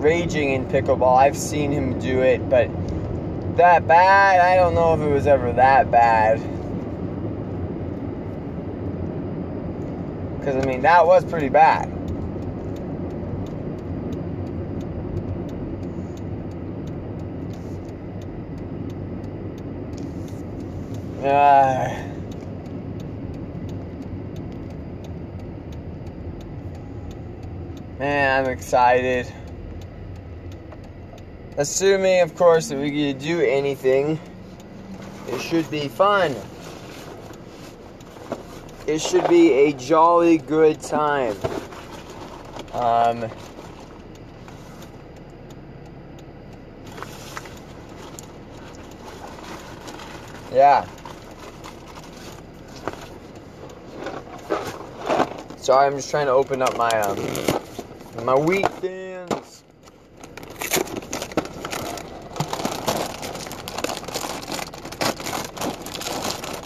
[0.00, 1.16] raging in pickleball.
[1.16, 2.68] I've seen him do it, but
[3.56, 6.38] that bad, I don't know if it was ever that bad.
[10.38, 11.97] Because, I mean, that was pretty bad.
[21.18, 22.00] Uh,
[27.98, 29.26] man, I'm excited.
[31.56, 34.20] Assuming, of course, that we can do anything,
[35.26, 36.36] it should be fun.
[38.86, 41.34] It should be a jolly good time.
[42.72, 43.28] Um,
[50.52, 50.86] yeah.
[55.68, 57.18] Sorry, I'm just trying to open up my um
[58.24, 59.62] my wheat thins.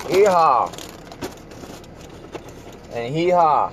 [0.09, 0.71] Hee-haw.
[2.93, 3.73] And hee-haw.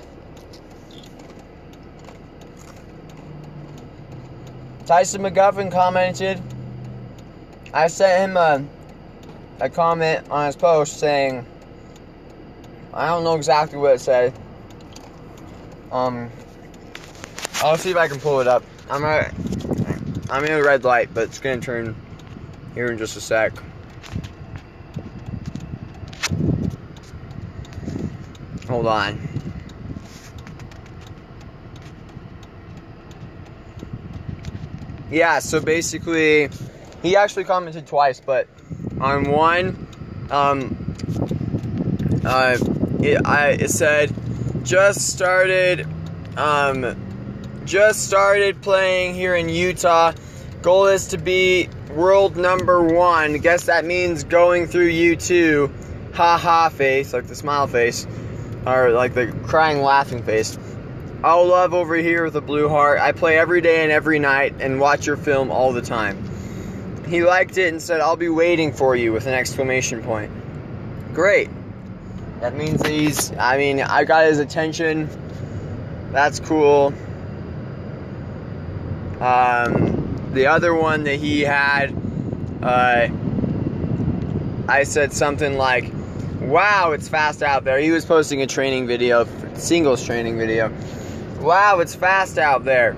[4.86, 6.42] Tyson McGuffin commented.
[7.72, 8.64] I sent him a,
[9.60, 11.46] a comment on his post saying,
[12.92, 14.34] I don't know exactly what it said.
[15.92, 16.30] Um,
[17.62, 18.62] I'll see if I can pull it up.
[18.88, 19.34] I'm at,
[20.30, 21.96] I'm in a red light, but it's gonna turn
[22.74, 23.52] here in just a sec.
[28.68, 29.28] Hold on.
[35.10, 36.48] Yeah, so basically,
[37.02, 38.46] he actually commented twice, but
[39.00, 39.88] on one,
[40.30, 40.94] um,
[42.24, 42.56] uh,
[43.02, 44.14] it, I, it said,
[44.62, 45.86] just started,
[46.36, 46.96] um,
[47.64, 50.12] just started playing here in Utah.
[50.62, 53.38] Goal is to be world number one.
[53.38, 56.14] Guess that means going through U2.
[56.14, 58.06] Ha ha face, like the smile face,
[58.66, 60.58] or like the crying laughing face.
[61.22, 62.98] All love over here with a blue heart.
[62.98, 66.30] I play every day and every night and watch your film all the time.
[67.08, 70.32] He liked it and said, I'll be waiting for you with an exclamation point.
[71.12, 71.50] Great.
[72.40, 75.08] That means he's, I mean, I got his attention.
[76.10, 76.94] That's cool.
[79.20, 81.94] Um, the other one that he had,
[82.62, 83.08] uh,
[84.66, 85.92] I said something like,
[86.40, 87.78] wow, it's fast out there.
[87.78, 90.72] He was posting a training video, singles training video.
[91.40, 92.96] Wow, it's fast out there.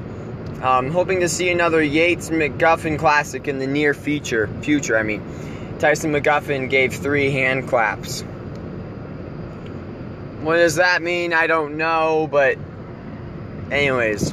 [0.62, 4.48] Um, hoping to see another Yates McGuffin Classic in the near future.
[4.62, 5.20] Future, I mean.
[5.80, 8.22] Tyson McGuffin gave three hand claps.
[10.42, 11.32] What does that mean?
[11.32, 12.58] I don't know, but
[13.70, 14.32] anyways.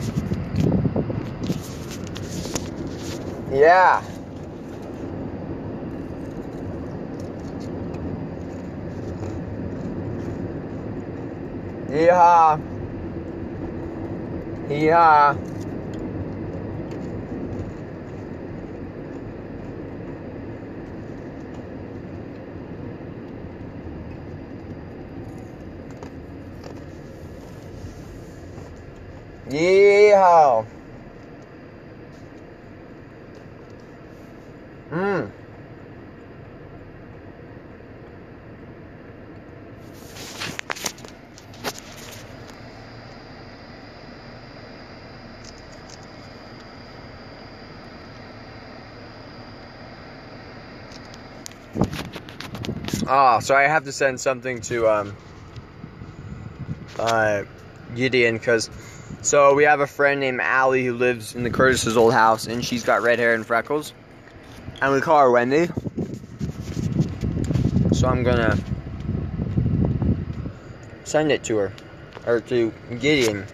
[3.52, 4.02] Yeah.
[11.92, 12.60] Yeah.
[14.68, 15.59] Yeehaw.
[29.50, 30.66] Yeehaw.
[34.92, 35.32] Mmm.
[53.12, 55.16] Oh, so I have to send something to um
[57.00, 57.44] uh
[57.96, 58.70] Gideon because
[59.22, 62.64] so we have a friend named Allie who lives in the Curtis's old house and
[62.64, 63.94] she's got red hair and freckles.
[64.82, 65.68] And we call her Wendy.
[67.92, 68.58] so I'm gonna
[71.04, 71.74] send it to her
[72.26, 73.46] or to Gideon.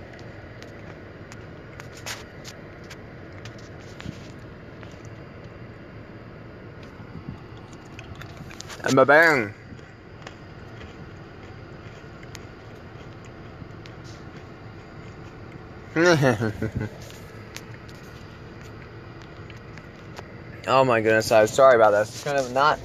[8.84, 9.54] And bang.
[20.68, 22.02] oh my goodness, I was sorry about that.
[22.02, 22.80] It's kind of not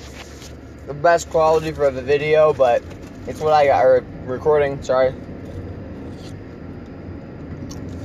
[0.86, 2.84] the best quality for the video, but
[3.26, 5.12] it's what I got or recording, sorry.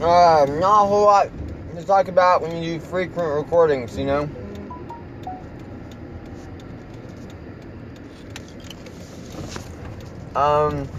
[0.02, 1.30] Uh, not a whole lot
[1.76, 4.28] to talk about when you do frequent recordings, you know?
[10.36, 10.90] Um,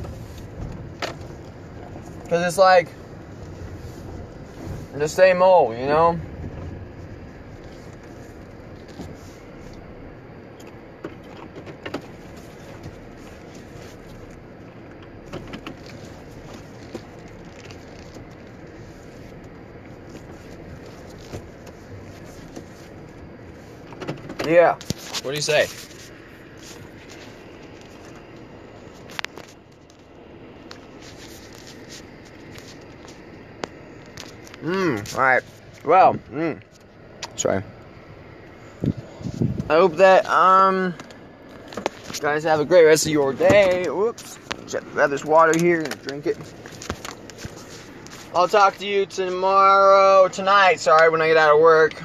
[2.23, 2.89] because it's like
[4.99, 6.19] the same old, you know?
[24.47, 24.75] Yeah.
[25.23, 25.86] What do you say?
[35.17, 35.43] Mmm, alright.
[35.85, 36.61] Well, mmm.
[37.37, 37.63] Sorry.
[39.69, 40.95] I hope that, um,
[42.21, 43.89] guys have a great rest of your day.
[43.89, 44.39] Whoops.
[44.93, 46.37] Grab this water here and drink it.
[48.35, 52.03] I'll talk to you tomorrow, tonight, sorry, when I get out of work.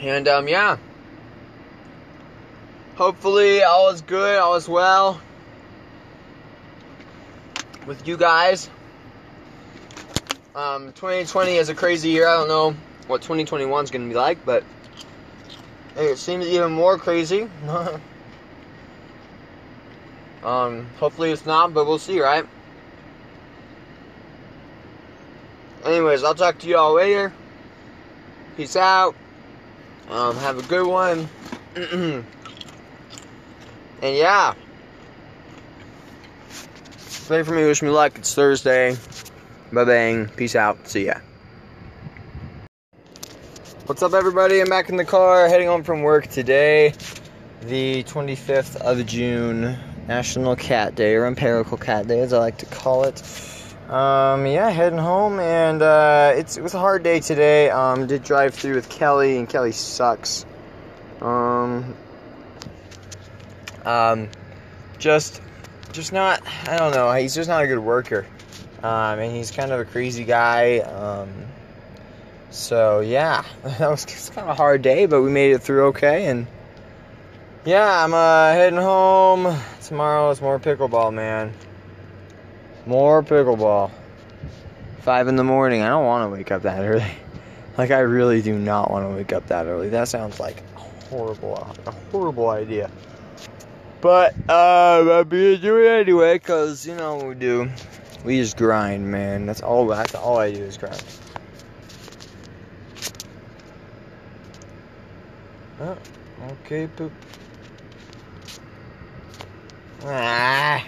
[0.00, 0.78] And, um, yeah.
[2.96, 5.20] Hopefully, all is good, all is well
[7.86, 8.70] with you guys.
[10.54, 12.28] Um, 2020 is a crazy year.
[12.28, 12.76] I don't know
[13.08, 14.62] what 2021 is going to be like, but
[15.96, 17.48] it seems even more crazy.
[20.44, 22.46] um, hopefully it's not, but we'll see, right?
[25.84, 27.32] Anyways, I'll talk to you all later.
[28.56, 29.16] Peace out.
[30.08, 31.28] Um, have a good one.
[31.74, 32.24] and
[34.00, 34.54] yeah.
[37.26, 38.16] Pray for me, wish me luck.
[38.18, 38.96] It's Thursday.
[39.74, 40.28] Bye bang.
[40.28, 40.86] Peace out.
[40.86, 41.14] See ya.
[43.86, 44.60] What's up, everybody?
[44.60, 46.94] I'm back in the car heading home from work today,
[47.60, 52.66] the 25th of June, National Cat Day, or Empirical Cat Day, as I like to
[52.66, 53.20] call it.
[53.90, 57.68] Um, yeah, heading home, and uh, it was a hard day today.
[57.68, 60.46] Um, did drive through with Kelly, and Kelly sucks.
[61.20, 61.96] Um,
[63.84, 64.28] um,
[64.98, 65.42] just
[65.90, 66.42] just not.
[66.68, 67.12] I don't know.
[67.12, 68.24] He's just not a good worker,
[68.84, 70.80] um, and he's kind of a crazy guy.
[70.80, 71.30] Um,
[72.50, 76.26] so yeah, that was, kind of a hard day, but we made it through okay.
[76.26, 76.46] And
[77.64, 80.30] yeah, I'm uh, heading home tomorrow.
[80.30, 81.54] It's more pickleball, man.
[82.84, 83.90] More pickleball.
[85.00, 85.80] Five in the morning.
[85.80, 87.10] I don't want to wake up that early.
[87.76, 89.88] Like I really do not want to wake up that early.
[89.88, 91.56] That sounds like a horrible,
[91.86, 92.88] a horrible idea.
[94.00, 97.68] But uh, I'll be doing it anyway, cause you know what we do.
[98.24, 99.44] We just grind, man.
[99.44, 99.86] That's all.
[99.86, 101.04] That's all I do is grind.
[105.80, 105.98] Oh,
[106.64, 107.12] okay, poop.
[110.04, 110.86] Ah.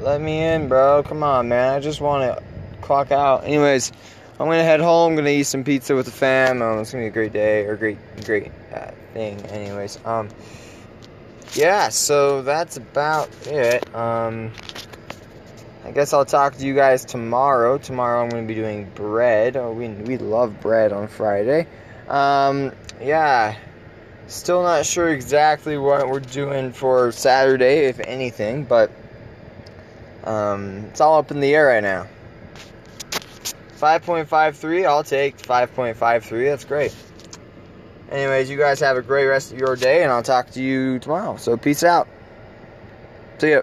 [0.00, 1.02] Let me in, bro.
[1.02, 1.74] Come on, man.
[1.74, 2.42] I just want to
[2.80, 3.44] clock out.
[3.44, 3.92] Anyways,
[4.40, 5.12] I'm gonna head home.
[5.12, 6.62] I'm gonna eat some pizza with the fam.
[6.62, 8.52] Um, it's gonna be a great day or great, great
[9.16, 9.40] thing.
[9.46, 10.28] Anyways, um,
[11.54, 11.88] yeah.
[11.88, 13.94] So that's about it.
[13.94, 14.52] Um,
[15.84, 17.78] I guess I'll talk to you guys tomorrow.
[17.78, 19.56] Tomorrow I'm gonna be doing bread.
[19.56, 21.66] Oh, we we love bread on Friday.
[22.08, 23.56] Um, yeah.
[24.28, 28.90] Still not sure exactly what we're doing for Saturday, if anything, but
[30.24, 32.08] um, it's all up in the air right now.
[33.78, 36.50] 5.53, I'll take 5.53.
[36.50, 36.92] That's great.
[38.10, 40.98] Anyways, you guys have a great rest of your day, and I'll talk to you
[41.00, 41.36] tomorrow.
[41.36, 42.06] So, peace out.
[43.38, 43.62] See ya.